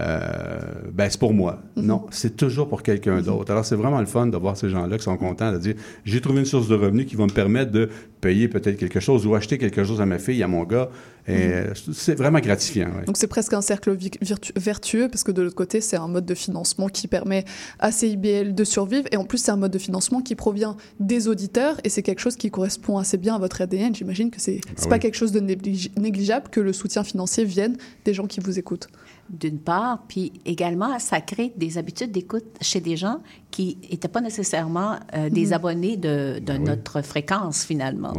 euh, 0.00 0.58
ben 0.92 1.08
c'est 1.08 1.20
pour 1.20 1.32
moi. 1.32 1.62
Non, 1.76 2.06
c'est 2.10 2.36
toujours 2.36 2.68
pour 2.68 2.82
quelqu'un 2.82 3.20
d'autre. 3.22 3.50
Alors, 3.52 3.64
c'est 3.64 3.76
vraiment 3.76 4.00
le 4.00 4.06
fun 4.06 4.26
de 4.26 4.36
voir 4.36 4.56
ces 4.56 4.68
gens-là 4.68 4.96
qui 4.98 5.04
sont 5.04 5.16
contents 5.16 5.52
de 5.52 5.58
dire, 5.58 5.74
j'ai 6.04 6.20
trouvé 6.20 6.40
une 6.40 6.46
source 6.46 6.68
de 6.68 6.74
revenus 6.74 7.06
qui 7.06 7.16
va 7.16 7.24
me 7.24 7.30
permettre 7.32 7.70
de 7.70 7.88
payer 8.20 8.48
peut-être 8.48 8.76
quelque 8.76 9.00
chose 9.00 9.26
ou 9.26 9.34
acheter 9.34 9.58
quelque 9.58 9.84
chose 9.84 10.00
à 10.00 10.06
ma 10.06 10.18
fille, 10.18 10.42
à 10.42 10.48
mon 10.48 10.64
gars. 10.64 10.88
Et 11.26 11.32
euh, 11.52 11.72
c'est 11.92 12.14
vraiment 12.16 12.38
gratifiant. 12.40 12.88
ouais. 12.88 13.04
Donc 13.06 13.16
c'est 13.16 13.28
presque 13.28 13.54
un 13.54 13.62
cercle 13.62 13.94
virtu- 13.94 14.52
vertueux 14.56 15.08
parce 15.08 15.24
que 15.24 15.32
de 15.32 15.40
l'autre 15.40 15.54
côté 15.54 15.80
c'est 15.80 15.96
un 15.96 16.06
mode 16.06 16.26
de 16.26 16.34
financement 16.34 16.88
qui 16.88 17.08
permet 17.08 17.46
à 17.78 17.90
CIBL 17.92 18.54
de 18.54 18.64
survivre 18.64 19.04
et 19.10 19.16
en 19.16 19.24
plus 19.24 19.38
c'est 19.38 19.50
un 19.50 19.56
mode 19.56 19.70
de 19.72 19.78
financement 19.78 20.20
qui 20.20 20.34
provient 20.34 20.76
des 21.00 21.26
auditeurs 21.26 21.76
et 21.82 21.88
c'est 21.88 22.02
quelque 22.02 22.18
chose 22.20 22.36
qui 22.36 22.50
correspond 22.50 22.98
assez 22.98 23.16
bien 23.16 23.36
à 23.36 23.38
votre 23.38 23.62
ADN. 23.62 23.94
J'imagine 23.94 24.30
que 24.30 24.38
c'est 24.38 24.60
c'est 24.76 24.84
Ah 24.84 24.90
pas 24.90 24.98
quelque 24.98 25.14
chose 25.16 25.32
de 25.32 25.40
néglige- 25.40 25.90
négligeable 25.98 26.48
que 26.50 26.60
le 26.60 26.74
soutien 26.74 27.04
financier 27.04 27.46
vienne 27.46 27.78
des 28.04 28.12
gens 28.12 28.26
qui 28.26 28.40
vous 28.40 28.58
écoutent. 28.58 28.88
D'une 29.30 29.58
part, 29.58 30.02
puis 30.08 30.32
également, 30.44 30.98
ça 30.98 31.20
crée 31.20 31.52
des 31.56 31.78
habitudes 31.78 32.12
d'écoute 32.12 32.44
chez 32.60 32.80
des 32.80 32.96
gens 32.96 33.20
qui 33.50 33.78
n'étaient 33.90 34.08
pas 34.08 34.20
nécessairement 34.20 34.96
euh, 35.16 35.30
des 35.30 35.46
Mhm. 35.46 35.52
abonnés 35.52 35.96
de, 35.96 36.38
de 36.44 36.52
notre 36.58 37.02
fréquence, 37.02 37.64
finalement. 37.64 38.12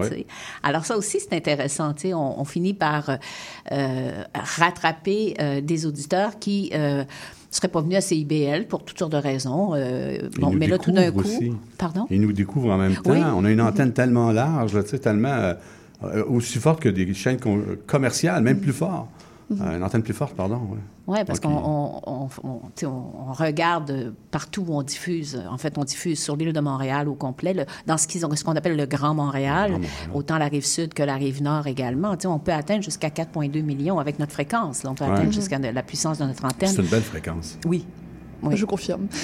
Alors 0.64 0.86
ça 0.86 0.97
aussi, 0.97 1.20
c'est 1.20 1.36
intéressant. 1.36 1.93
On, 2.06 2.36
on 2.39 2.45
finit 2.45 2.74
par 2.74 3.18
euh, 3.72 4.24
rattraper 4.34 5.36
euh, 5.39 5.62
des 5.62 5.86
auditeurs 5.86 6.39
qui... 6.39 6.72
seraient 7.51 7.70
pas 7.70 7.80
venus 7.82 7.97
à 7.97 8.01
CIBL 8.01 8.66
pour 8.68 8.84
toutes 8.84 8.99
sortes 8.99 9.14
de 9.14 9.18
raisons. 9.18 9.74
Euh, 9.76 10.28
bon, 10.39 10.51
mais 10.51 10.68
là, 10.68 10.78
tout 10.78 10.91
d'un 10.91 11.10
coup... 11.12 11.20
aussi. 11.22 11.53
Pardon? 11.78 12.06
Ils 12.10 12.20
nous 12.20 12.34
découvrent 12.34 12.72
en 12.72 12.78
même 12.78 12.95
temps. 12.95 13.12
Oui. 13.12 13.20
On 13.24 13.45
a 13.45 13.49
une 13.51 13.62
antenne 13.62 13.93
tellement 13.93 14.34
large, 14.34 14.74
là, 14.74 14.84
tellement 14.84 15.53
euh, 16.03 16.26
aussi 16.28 16.58
forte 16.60 16.82
que 16.82 16.89
des 16.89 17.14
chaînes 17.14 17.39
commerciales, 17.88 18.43
même 18.43 18.60
plus 18.60 18.74
fort. 18.74 19.08
Euh, 19.51 19.77
une 19.77 19.83
antenne 19.83 20.01
plus 20.01 20.13
forte, 20.13 20.33
pardon. 20.35 20.55
ouais. 20.55 20.79
Oui, 21.07 21.19
parce 21.25 21.39
Donc, 21.39 21.51
qu'on 21.53 21.57
on, 21.59 22.01
on- 22.07 22.29
on- 22.43 22.59
tu 22.75 22.81
sais, 22.81 22.85
on- 22.87 23.29
on 23.29 23.33
regarde 23.33 24.13
partout 24.31 24.65
où 24.67 24.73
on 24.75 24.81
diffuse. 24.81 25.39
En 25.51 25.57
fait, 25.59 25.77
on 25.77 25.83
diffuse 25.83 26.19
sur 26.19 26.35
l'île 26.35 26.51
de 26.51 26.59
Montréal 26.59 27.07
au 27.07 27.13
complet, 27.13 27.53
le- 27.53 27.65
dans 27.85 27.97
ce 27.97 28.43
qu'on 28.43 28.55
appelle 28.55 28.75
le 28.75 28.85
Grand 28.87 29.13
Montréal, 29.13 29.73
autant 30.15 30.39
la 30.39 30.47
rive 30.47 30.65
sud 30.65 30.93
que 30.95 31.03
la 31.03 31.13
rive 31.15 31.43
nord 31.43 31.67
également. 31.67 32.15
Tu 32.15 32.21
sais, 32.23 32.27
on 32.27 32.39
peut 32.39 32.53
atteindre 32.53 32.83
jusqu'à 32.83 33.09
4,2 33.11 33.61
millions 33.61 33.99
avec 33.99 34.17
notre 34.17 34.31
fréquence. 34.33 34.83
là. 34.83 34.89
On 34.91 34.95
peut 34.95 35.03
Ouais. 35.03 35.11
atteindre 35.11 35.27
Mhm. 35.27 35.33
jusqu'à 35.33 35.59
la 35.59 35.83
puissance 35.83 36.17
de 36.17 36.25
notre 36.25 36.43
antenne. 36.43 36.69
C'est 36.69 36.81
une 36.81 36.87
belle 36.87 37.03
fréquence. 37.03 37.59
Oui. 37.67 37.85
Je 38.51 38.65
confirme. 38.65 39.07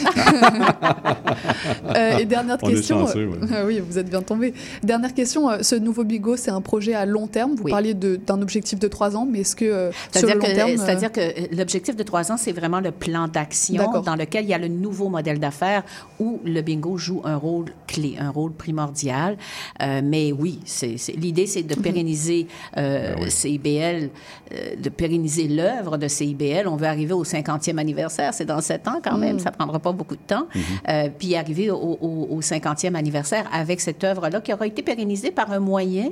Euh, 1.96 2.18
et 2.20 2.26
dernière 2.26 2.58
On 2.62 2.70
est 2.70 2.74
question. 2.76 3.00
chanceux, 3.06 3.28
ouais. 3.28 3.38
euh, 3.52 3.64
oui, 3.68 3.80
vous 3.80 3.98
êtes 3.98 4.10
bien 4.10 4.22
tombé. 4.22 4.54
Dernière 4.84 5.14
question. 5.14 5.50
euh, 5.50 5.58
ce 5.62 5.76
nouveau 5.76 6.04
Bigo, 6.04 6.36
c'est 6.38 6.52
un 6.52 6.62
projet 6.62 6.94
à 6.94 7.06
long 7.06 7.28
terme. 7.28 7.56
Vous 7.56 7.66
parliez 7.70 7.94
de- 7.94 8.16
d'un 8.16 8.42
objectif 8.42 8.80
de 8.80 8.88
trois 8.88 9.16
ans, 9.16 9.28
mais 9.30 9.40
est-ce 9.42 9.56
que 9.56 9.66
euh, 9.66 9.92
sur 9.92 10.00
le 10.00 10.12
C'est-à-dire 10.14 10.36
long 10.36 10.42
que, 10.42 10.56
terme, 10.56 10.70
euh, 10.72 10.78
c'est-à-dire 10.78 11.12
que 11.12 11.56
l'objectif 11.56 11.96
de 11.96 12.04
trois 12.04 12.32
ans, 12.32 12.38
c'est 12.38 12.52
vraiment 12.52 12.80
le 12.80 12.92
plan 12.92 13.28
d'action 13.28 14.02
dans 14.02 14.16
lequel 14.16 14.46
il 14.46 14.50
y 14.50 14.54
a 14.54 14.58
le 14.58 14.68
nouveau 14.68 15.10
modèle 15.10 15.40
d'affaires 15.40 15.84
où 16.20 16.40
le 16.46 16.62
bingo 16.62 16.98
joue 16.98 17.22
un 17.26 17.36
rôle 17.36 17.66
clé, 17.88 18.16
un 18.20 18.30
rôle 18.30 18.54
primordial. 18.54 19.38
Euh, 19.82 20.02
mais 20.04 20.32
oui, 20.32 20.60
l'idée, 21.18 21.46
c'est 21.48 21.64
de 21.64 21.76
pérenniser 21.76 22.48
euh, 22.78 23.16
CIBL, 23.28 24.10
euh, 24.54 24.76
de 24.82 24.90
pérenniser 24.90 25.48
l'œuvre 25.48 25.98
de 25.98 26.08
CIBL. 26.08 26.68
On 26.68 26.76
veut 26.76 26.88
arriver 26.88 27.14
au 27.14 27.24
50e 27.26 27.78
anniversaire. 27.78 28.34
C'est 28.34 28.46
dans 28.46 28.62
sept 28.62 28.88
ans 28.88 29.01
quand 29.04 29.18
même. 29.18 29.36
Mm. 29.36 29.40
Ça 29.40 29.52
prendra 29.52 29.80
pas 29.80 29.92
beaucoup 29.92 30.16
de 30.16 30.22
temps. 30.22 30.48
Euh, 30.90 31.10
puis 31.18 31.36
arriver 31.36 31.70
au, 31.72 31.78
au- 31.78 32.28
au 32.32 32.42
50e 32.42 32.96
anniversaire 32.96 33.48
avec 33.54 33.82
cette 33.82 34.04
œuvre-là 34.04 34.42
qui 34.42 34.54
aura 34.54 34.68
été 34.68 34.82
pérennisée 34.82 35.32
par 35.32 35.52
un 35.52 35.60
moyen, 35.60 36.10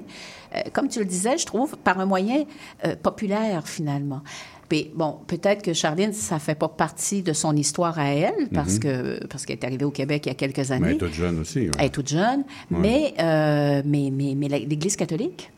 euh, 0.56 0.62
comme 0.74 0.88
tu 0.88 1.00
le 1.00 1.06
disais, 1.06 1.38
je 1.38 1.46
trouve, 1.46 1.78
par 1.78 2.00
un 2.00 2.06
moyen 2.06 2.44
euh, 2.86 2.96
populaire 3.02 3.68
finalement. 3.68 4.22
Puis, 4.68 4.92
bon, 4.94 5.18
peut-être 5.26 5.64
que 5.64 5.74
Charline, 5.74 6.14
ça 6.14 6.38
fait 6.38 6.54
pas 6.54 6.68
partie 6.68 7.24
de 7.24 7.34
son 7.34 7.56
histoire 7.56 7.98
à 7.98 8.10
elle, 8.10 8.50
parce 8.54 8.76
Mhm. 8.76 8.80
que 8.80 9.26
parce 9.28 9.46
qu'elle 9.48 9.58
est 9.58 9.64
arrivée 9.66 9.86
au 9.86 9.90
Québec 9.90 10.28
il 10.28 10.30
y 10.30 10.32
a 10.32 10.36
quelques 10.36 10.58
Mais 10.58 10.64
elle 10.68 10.74
années. 10.74 10.92
est 10.92 10.98
toute 10.98 11.14
jeune 11.14 11.40
aussi. 11.40 11.60
ouais. 11.62 11.72
Elle 11.80 11.86
est 11.86 11.90
toute 11.90 12.08
jeune, 12.10 12.44
Ouais. 12.70 12.78
mais, 12.80 13.14
euh, 13.20 13.82
mais, 13.84 14.12
mais, 14.14 14.36
mais 14.38 14.48
l'Église 14.48 14.96
catholique 14.96 15.52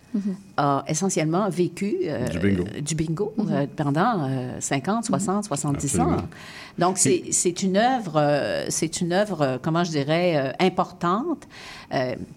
a 0.57 0.84
essentiellement 0.88 1.49
vécu 1.49 1.95
euh, 2.05 2.28
Du 2.28 2.39
bingo. 2.39 2.64
euh, 2.76 2.82
du 2.82 2.95
bingo, 2.95 3.34
euh, 3.49 3.66
pendant 3.76 4.28
euh, 4.30 4.57
50, 4.59 5.05
60, 5.05 5.45
70 5.45 5.99
ans. 5.99 6.03
Absolument. 6.03 6.28
Donc, 6.80 6.97
c'est 6.97 7.24
c'est 7.32 7.64
une 7.64 7.78
œuvre, 7.78 8.66
c'est 8.70 9.01
une 9.01 9.12
œuvre, 9.14 9.59
comment 9.62 9.84
je 9.84 9.91
dirais, 9.91 10.55
importante. 10.59 11.47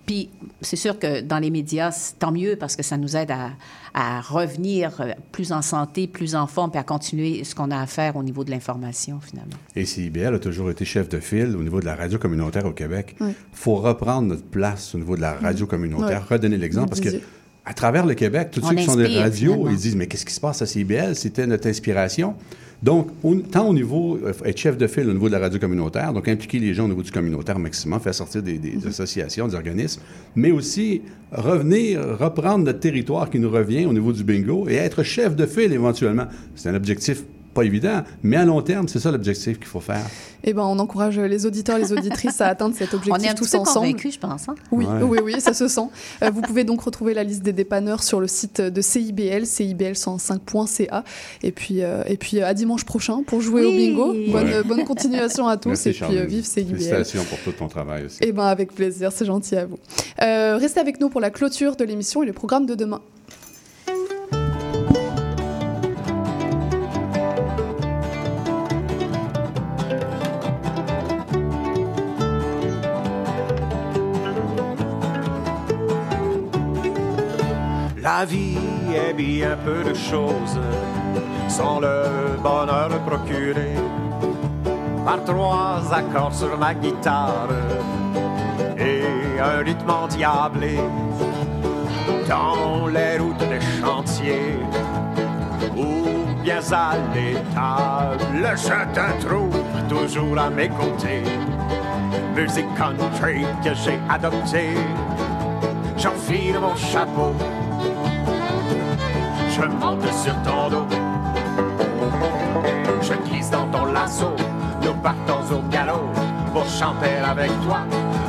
Puis, 0.06 0.28
c'est 0.60 0.76
sûr 0.76 0.98
que 0.98 1.20
dans 1.20 1.38
les 1.38 1.50
médias, 1.50 2.12
tant 2.18 2.32
mieux 2.32 2.56
parce 2.56 2.74
que 2.74 2.82
ça 2.82 2.96
nous 2.96 3.16
aide 3.16 3.30
à, 3.30 3.50
à 3.94 4.20
revenir 4.20 4.90
plus 5.30 5.52
en 5.52 5.62
santé, 5.62 6.08
plus 6.08 6.34
en 6.34 6.48
forme, 6.48 6.72
puis 6.72 6.80
à 6.80 6.82
continuer 6.82 7.44
ce 7.44 7.54
qu'on 7.54 7.70
a 7.70 7.78
à 7.80 7.86
faire 7.86 8.16
au 8.16 8.24
niveau 8.24 8.42
de 8.42 8.50
l'information, 8.50 9.20
finalement. 9.20 9.54
Et 9.76 9.84
CIBL 9.86 10.34
a 10.34 10.38
toujours 10.40 10.68
été 10.68 10.84
chef 10.84 11.08
de 11.08 11.20
file 11.20 11.54
au 11.56 11.62
niveau 11.62 11.78
de 11.80 11.86
la 11.86 11.94
radio 11.94 12.18
communautaire 12.18 12.66
au 12.66 12.72
Québec. 12.72 13.14
Il 13.20 13.26
Oui. 13.26 13.32
faut 13.52 13.76
reprendre 13.76 14.26
notre 14.28 14.44
place 14.46 14.96
au 14.96 14.98
niveau 14.98 15.14
de 15.16 15.20
la 15.22 15.34
radio 15.34 15.66
communautaire, 15.66 16.22
Oui. 16.28 16.34
redonner 16.34 16.58
l'exemple, 16.58 16.88
parce 16.88 17.00
que. 17.00 17.20
À 17.64 17.72
travers 17.74 18.04
le 18.06 18.14
Québec, 18.14 18.48
tous 18.52 18.60
On 18.64 18.68
ceux 18.70 18.74
qui 18.76 18.84
sont 18.84 18.96
des 18.96 19.18
radios, 19.18 19.52
finalement. 19.52 19.70
ils 19.70 19.76
disent, 19.76 19.96
mais 19.96 20.06
qu'est-ce 20.06 20.26
qui 20.26 20.34
se 20.34 20.40
passe 20.40 20.60
à 20.60 20.66
CIBL? 20.66 21.14
C'était 21.14 21.46
notre 21.46 21.66
inspiration. 21.68 22.34
Donc, 22.82 23.08
tant 23.50 23.68
au 23.68 23.72
niveau, 23.72 24.18
euh, 24.22 24.32
être 24.44 24.58
chef 24.58 24.76
de 24.76 24.86
file 24.86 25.08
au 25.08 25.14
niveau 25.14 25.28
de 25.28 25.32
la 25.32 25.38
radio 25.38 25.58
communautaire, 25.58 26.12
donc 26.12 26.28
impliquer 26.28 26.58
les 26.58 26.74
gens 26.74 26.84
au 26.84 26.88
niveau 26.88 27.02
du 27.02 27.10
communautaire 27.10 27.56
au 27.56 27.60
maximum, 27.60 27.98
faire 28.00 28.14
sortir 28.14 28.42
des, 28.42 28.58
des 28.58 28.86
associations, 28.86 29.48
des 29.48 29.54
organismes, 29.54 30.02
mais 30.36 30.50
aussi 30.50 31.00
revenir, 31.32 32.00
reprendre 32.18 32.64
notre 32.66 32.80
territoire 32.80 33.30
qui 33.30 33.38
nous 33.38 33.50
revient 33.50 33.86
au 33.86 33.94
niveau 33.94 34.12
du 34.12 34.22
bingo 34.22 34.68
et 34.68 34.74
être 34.74 35.02
chef 35.02 35.34
de 35.34 35.46
file 35.46 35.72
éventuellement. 35.72 36.26
C'est 36.56 36.68
un 36.68 36.74
objectif 36.74 37.22
pas 37.54 37.62
évident, 37.62 38.02
mais 38.22 38.36
à 38.36 38.44
long 38.44 38.60
terme, 38.60 38.88
c'est 38.88 38.98
ça 38.98 39.10
l'objectif 39.10 39.58
qu'il 39.58 39.66
faut 39.68 39.80
faire. 39.80 40.04
Eh 40.42 40.52
ben, 40.52 40.62
on 40.62 40.78
encourage 40.78 41.18
les 41.18 41.46
auditeurs, 41.46 41.78
les 41.78 41.92
auditrices 41.92 42.40
à 42.42 42.48
atteindre 42.48 42.74
cet 42.76 42.92
objectif 42.92 43.14
On 43.18 43.24
est 43.24 43.30
un 43.30 43.34
tous 43.34 43.46
petit 43.46 43.56
ensemble. 43.56 43.86
convaincus, 43.86 44.14
je 44.14 44.18
pense. 44.18 44.48
hein? 44.48 44.54
Oui, 44.70 44.84
Ouais. 44.84 45.02
oui, 45.02 45.18
oui, 45.24 45.40
ça 45.40 45.54
se 45.54 45.68
sent. 45.68 45.86
Euh, 46.22 46.30
vous 46.30 46.42
pouvez 46.42 46.64
donc 46.64 46.82
retrouver 46.82 47.14
la 47.14 47.24
liste 47.24 47.42
des 47.42 47.54
dépanneurs 47.54 48.02
sur 48.02 48.20
le 48.20 48.26
site 48.26 48.60
de 48.60 48.80
CIBL, 48.82 49.44
cibl105.ca. 49.44 51.04
Et 51.42 51.52
puis, 51.52 51.82
euh, 51.82 52.02
et 52.06 52.16
puis 52.16 52.40
euh, 52.40 52.46
à 52.46 52.54
dimanche 52.54 52.84
prochain 52.84 53.22
pour 53.26 53.40
jouer 53.40 53.64
au 53.64 53.70
bingo. 53.70 54.12
Bonne, 54.30 54.48
Ouais. 54.48 54.62
bonne 54.64 54.84
continuation 54.84 55.46
à 55.48 55.56
tous 55.56 55.68
Merci, 55.68 55.90
et 55.90 55.92
puis 55.92 56.18
euh, 56.18 56.24
vive 56.26 56.44
CIBL. 56.44 56.70
Félicitations 56.76 57.24
pour 57.24 57.38
tout 57.38 57.52
ton 57.52 57.68
travail 57.68 58.06
aussi. 58.06 58.18
Eh 58.20 58.32
ben 58.32 58.44
avec 58.44 58.74
plaisir, 58.74 59.12
c'est 59.12 59.24
gentil 59.24 59.56
à 59.56 59.66
vous. 59.66 59.78
Euh, 60.22 60.56
restez 60.60 60.80
avec 60.80 61.00
nous 61.00 61.08
pour 61.08 61.20
la 61.20 61.30
clôture 61.30 61.76
de 61.76 61.84
l'émission 61.84 62.22
et 62.22 62.26
le 62.26 62.32
programme 62.32 62.66
de 62.66 62.74
demain. 62.74 63.00
La 78.04 78.26
vie 78.26 78.58
est 78.94 79.14
bien 79.14 79.56
peu 79.64 79.82
de 79.82 79.94
choses 79.94 80.60
sans 81.48 81.80
le 81.80 82.36
bonheur 82.42 82.90
procuré 83.06 83.76
par 85.06 85.24
trois 85.24 85.80
accords 85.90 86.34
sur 86.34 86.58
ma 86.58 86.74
guitare 86.74 87.48
et 88.76 89.40
un 89.40 89.64
rythme 89.64 89.88
endiablé 89.88 90.80
dans 92.28 92.88
les 92.88 93.16
routes 93.16 93.38
des 93.38 93.80
chantiers 93.80 94.58
ou 95.74 96.42
bien 96.42 96.60
à 96.72 96.96
l'étable. 97.14 98.54
Je 98.54 98.84
te 98.92 99.26
trouve 99.26 99.62
toujours 99.88 100.38
à 100.38 100.50
mes 100.50 100.68
côtés. 100.68 101.22
Musique 102.36 102.74
country 102.76 103.46
que 103.64 103.72
j'ai 103.72 103.98
adoptée. 104.10 104.76
J'enfile 105.96 106.58
mon 106.60 106.76
chapeau. 106.76 107.32
Je 109.54 109.62
monte 109.62 110.12
sur 110.12 110.34
ton 110.42 110.68
dos. 110.68 110.86
Je 113.00 113.14
glisse 113.28 113.50
dans 113.50 113.66
ton 113.68 113.84
lasso. 113.92 114.34
Nous 114.82 114.94
partons 114.94 115.54
au 115.54 115.60
galop 115.70 116.10
pour 116.52 116.66
chanter 116.66 117.18
avec 117.24 117.52
toi. 117.62 117.80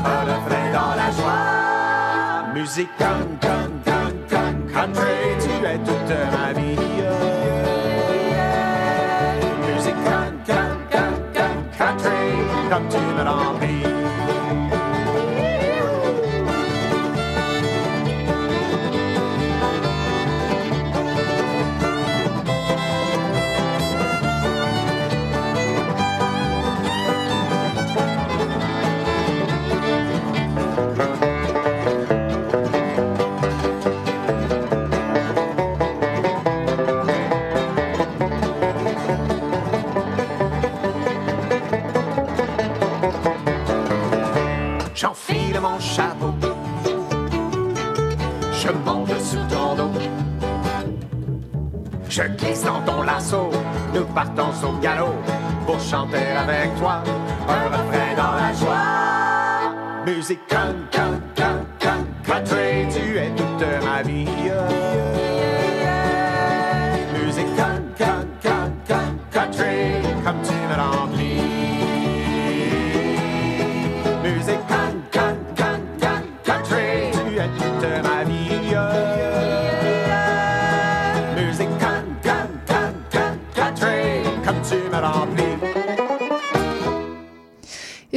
Un 0.05 0.21
refrain 0.32 0.71
dans 0.71 0.93
la 0.95 1.09
joie. 1.17 2.53
Musique 2.53 2.95
con, 2.99 3.38
con, 3.41 3.71
con, 3.84 4.11
con, 4.30 4.53
country. 4.71 5.36
Tu 5.39 5.65
es 5.65 5.80
toute 5.80 6.15
ma 6.32 6.53
vie. 6.53 6.78
Musique 9.65 10.01
con, 10.05 10.32
con, 10.45 10.78
con, 10.91 11.13
con, 11.34 11.55
country. 11.76 12.69
Comme 12.69 12.88
tu 12.89 12.99
me 13.17 13.23
remplis. 13.23 13.95
Nous 53.93 54.05
partons 54.07 54.51
au 54.68 54.78
galop 54.82 55.13
pour 55.66 55.80
chanter 55.80 56.18
avec 56.38 56.76
toi. 56.78 57.01
Un 57.47 57.68
refrain 57.70 58.13
dans 58.18 58.36
la 58.36 58.53
joie. 58.53 60.05
Musique 60.05 60.45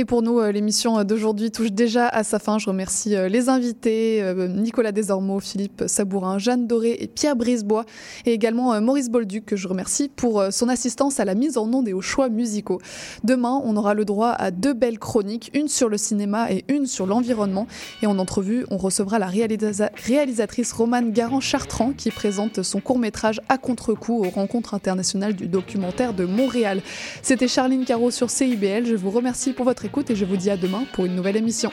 pour 0.08 0.22
nous, 0.22 0.40
euh, 0.40 0.50
l'émission 0.50 1.04
d'aujourd'hui 1.04 1.50
touche 1.50 1.70
déjà 1.70 2.08
à 2.08 2.24
sa 2.24 2.38
fin. 2.38 2.58
Je 2.58 2.66
remercie 2.66 3.14
euh, 3.14 3.28
les 3.28 3.50
invités, 3.50 4.22
euh, 4.22 4.48
Nicolas 4.48 4.90
Desormeaux, 4.90 5.38
Philippe 5.38 5.84
Sabourin, 5.86 6.38
Jeanne 6.38 6.66
Doré 6.66 6.96
et 6.98 7.06
Pierre 7.06 7.36
Brisebois, 7.36 7.84
et 8.24 8.32
également 8.32 8.80
Maurice 8.80 9.10
Bolduc, 9.10 9.44
que 9.44 9.54
je 9.54 9.68
remercie 9.68 10.08
pour 10.08 10.42
son 10.50 10.70
assistance 10.70 11.20
à 11.20 11.26
la 11.26 11.34
mise 11.34 11.58
en 11.58 11.70
onde 11.72 11.88
et 11.88 11.92
aux 11.92 12.00
choix 12.00 12.30
musicaux. 12.30 12.80
Demain, 13.22 13.60
on 13.64 13.76
aura 13.76 13.92
le 13.92 14.06
droit 14.06 14.30
à 14.30 14.50
deux 14.50 14.72
belles 14.72 14.98
chroniques, 14.98 15.50
une 15.52 15.68
sur 15.68 15.90
le 15.90 15.98
cinéma 15.98 16.50
et 16.50 16.64
une 16.68 16.86
sur 16.86 17.06
l'environnement. 17.06 17.66
Et 18.02 18.06
en 18.06 18.18
entrevue, 18.18 18.64
on 18.70 18.78
recevra 18.78 19.18
la 19.18 19.26
réalisa- 19.28 19.90
réalisatrice 19.94 20.72
Romane 20.72 21.12
Garand-Chartrand, 21.12 21.92
qui 21.92 22.10
présente 22.10 22.62
son 22.62 22.80
court-métrage 22.80 23.42
À 23.50 23.58
contre-coup 23.58 24.24
aux 24.24 24.30
rencontres 24.30 24.72
internationales 24.72 25.34
du 25.34 25.48
documentaire 25.48 26.14
de 26.14 26.24
Montréal. 26.24 26.80
C'était 27.22 27.48
Charline 27.48 27.84
Caro 27.84 28.10
sur 28.10 28.30
CIBL. 28.30 28.86
Je 28.86 28.94
vous 28.94 29.10
remercie 29.10 29.52
pour 29.52 29.66
votre 29.66 29.84
écoute 29.84 29.97
et 30.06 30.16
je 30.16 30.24
vous 30.24 30.36
dis 30.36 30.50
à 30.50 30.56
demain 30.56 30.84
pour 30.92 31.06
une 31.06 31.16
nouvelle 31.16 31.36
émission. 31.36 31.72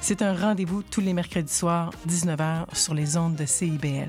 C'est 0.00 0.22
un 0.22 0.34
rendez-vous 0.34 0.82
tous 0.82 1.00
les 1.00 1.12
mercredis 1.12 1.52
soirs, 1.52 1.90
19h, 2.08 2.74
sur 2.74 2.94
les 2.94 3.16
ondes 3.16 3.36
de 3.36 3.46
CIBL. 3.46 4.08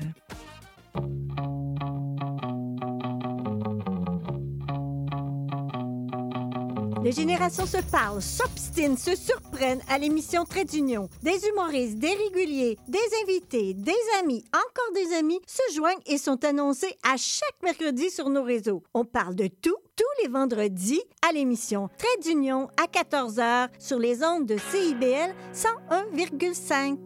Les 7.04 7.14
générations 7.14 7.66
se 7.66 7.78
parlent, 7.78 8.22
s'obstinent, 8.22 8.97
se 8.97 9.16
surprennent 9.16 9.82
à 9.88 9.97
l'émission 9.97 10.43
Trait 10.43 10.66
d'Union. 10.66 11.08
Des 11.24 11.47
humoristes, 11.47 11.97
des 11.97 12.14
réguliers, 12.14 12.78
des 12.88 13.00
invités, 13.24 13.74
des 13.74 13.93
amis, 14.22 14.43
encore 14.54 14.93
des 14.93 15.16
amis 15.16 15.39
se 15.47 15.74
joignent 15.74 16.02
et 16.06 16.18
sont 16.18 16.43
annoncés 16.43 16.97
à 17.04 17.16
chaque 17.16 17.56
mercredi 17.64 18.10
sur 18.10 18.30
nos 18.30 18.43
réseaux. 18.43 18.84
On 18.93 19.06
parle 19.06 19.36
de 19.36 19.47
tout, 19.47 19.78
tous 19.95 20.24
les 20.24 20.30
vendredis 20.30 21.02
à 21.28 21.32
l'émission 21.32 21.89
Trait 21.97 22.08
d'Union 22.22 22.68
à 22.78 22.88
14h 22.88 23.70
sur 23.80 23.97
les 23.97 24.22
ondes 24.24 24.45
de 24.45 24.58
CIBL 24.58 25.34
101,5. 25.54 26.97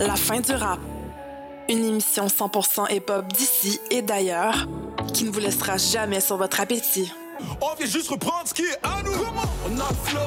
La 0.00 0.16
fin 0.16 0.40
du 0.40 0.52
rap. 0.52 0.80
Une 1.68 1.84
émission 1.84 2.26
100% 2.26 2.94
hip-hop 2.94 3.26
d'ici 3.32 3.80
et 3.90 4.02
d'ailleurs 4.02 4.68
qui 5.16 5.24
ne 5.24 5.30
vous 5.30 5.40
laissera 5.40 5.78
jamais 5.78 6.20
sur 6.20 6.36
votre 6.36 6.60
appétit. 6.60 7.10
On 7.62 7.74
vient 7.74 7.86
juste 7.86 8.10
reprendre 8.10 8.46
ce 8.46 8.52
qui 8.52 8.64
est 8.64 8.78
à 8.82 9.02
nous. 9.02 9.12
On 9.64 9.80
a 9.80 9.88
le 9.88 9.96
flow, 10.04 10.20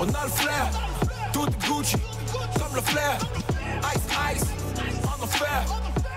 on 0.00 0.02
a 0.02 0.24
le 0.24 0.30
flair. 0.30 0.68
Tout 1.32 1.46
est 1.46 1.68
Gucci, 1.68 1.96
comme 2.32 2.74
le 2.74 2.80
flair. 2.80 3.16
Ice, 3.94 4.02
ice, 4.34 4.44
en 5.04 5.22
enfer. 5.22 5.64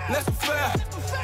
Laisse 0.08 0.24
faire, 0.40 0.72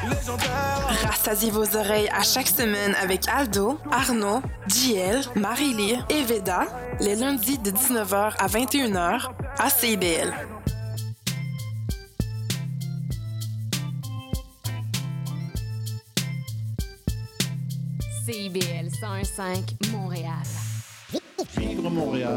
légendaire. 0.05 1.09
Rassasiez 1.09 1.51
vos 1.51 1.77
oreilles 1.77 2.09
à 2.17 2.23
chaque 2.23 2.47
semaine 2.47 2.95
avec 3.03 3.27
Aldo, 3.27 3.81
Arnaud, 3.91 4.41
JL, 4.69 5.23
Marie-Lee 5.35 5.99
et 6.09 6.23
Veda, 6.23 6.67
les 7.01 7.17
lundis 7.17 7.59
de 7.59 7.73
19h 7.73 8.35
à 8.39 8.47
21h 8.47 9.31
à 9.59 9.71
CIBL. 9.71 10.56
CIBL 18.27 18.91
101.5 18.91 19.93
Montréal. 19.93 20.43
Vivre 21.57 21.89
Montréal. 21.89 22.37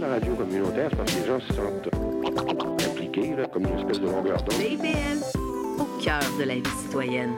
la 0.00 0.08
radio 0.08 0.34
communautaire, 0.34 0.88
parce 0.96 1.12
que 1.12 1.20
les 1.20 1.26
gens 1.26 1.40
se 1.40 1.52
sentent 1.52 1.90
impliqués, 2.88 3.36
là, 3.36 3.46
comme 3.52 3.66
une 3.66 3.78
espèce 3.78 4.00
de 4.00 4.06
longueur 4.06 4.42
d'onde. 4.42 4.54
CIBL, 4.54 5.20
au 5.78 5.84
cœur 6.02 6.22
de 6.38 6.44
la 6.44 6.54
vie 6.54 6.62
citoyenne. 6.84 7.34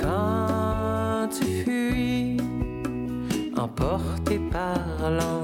Quand 0.00 1.28
tu 1.30 1.62
fuis, 1.62 2.38
emporté 3.56 4.40
par 4.50 5.10
l'envie 5.12 5.26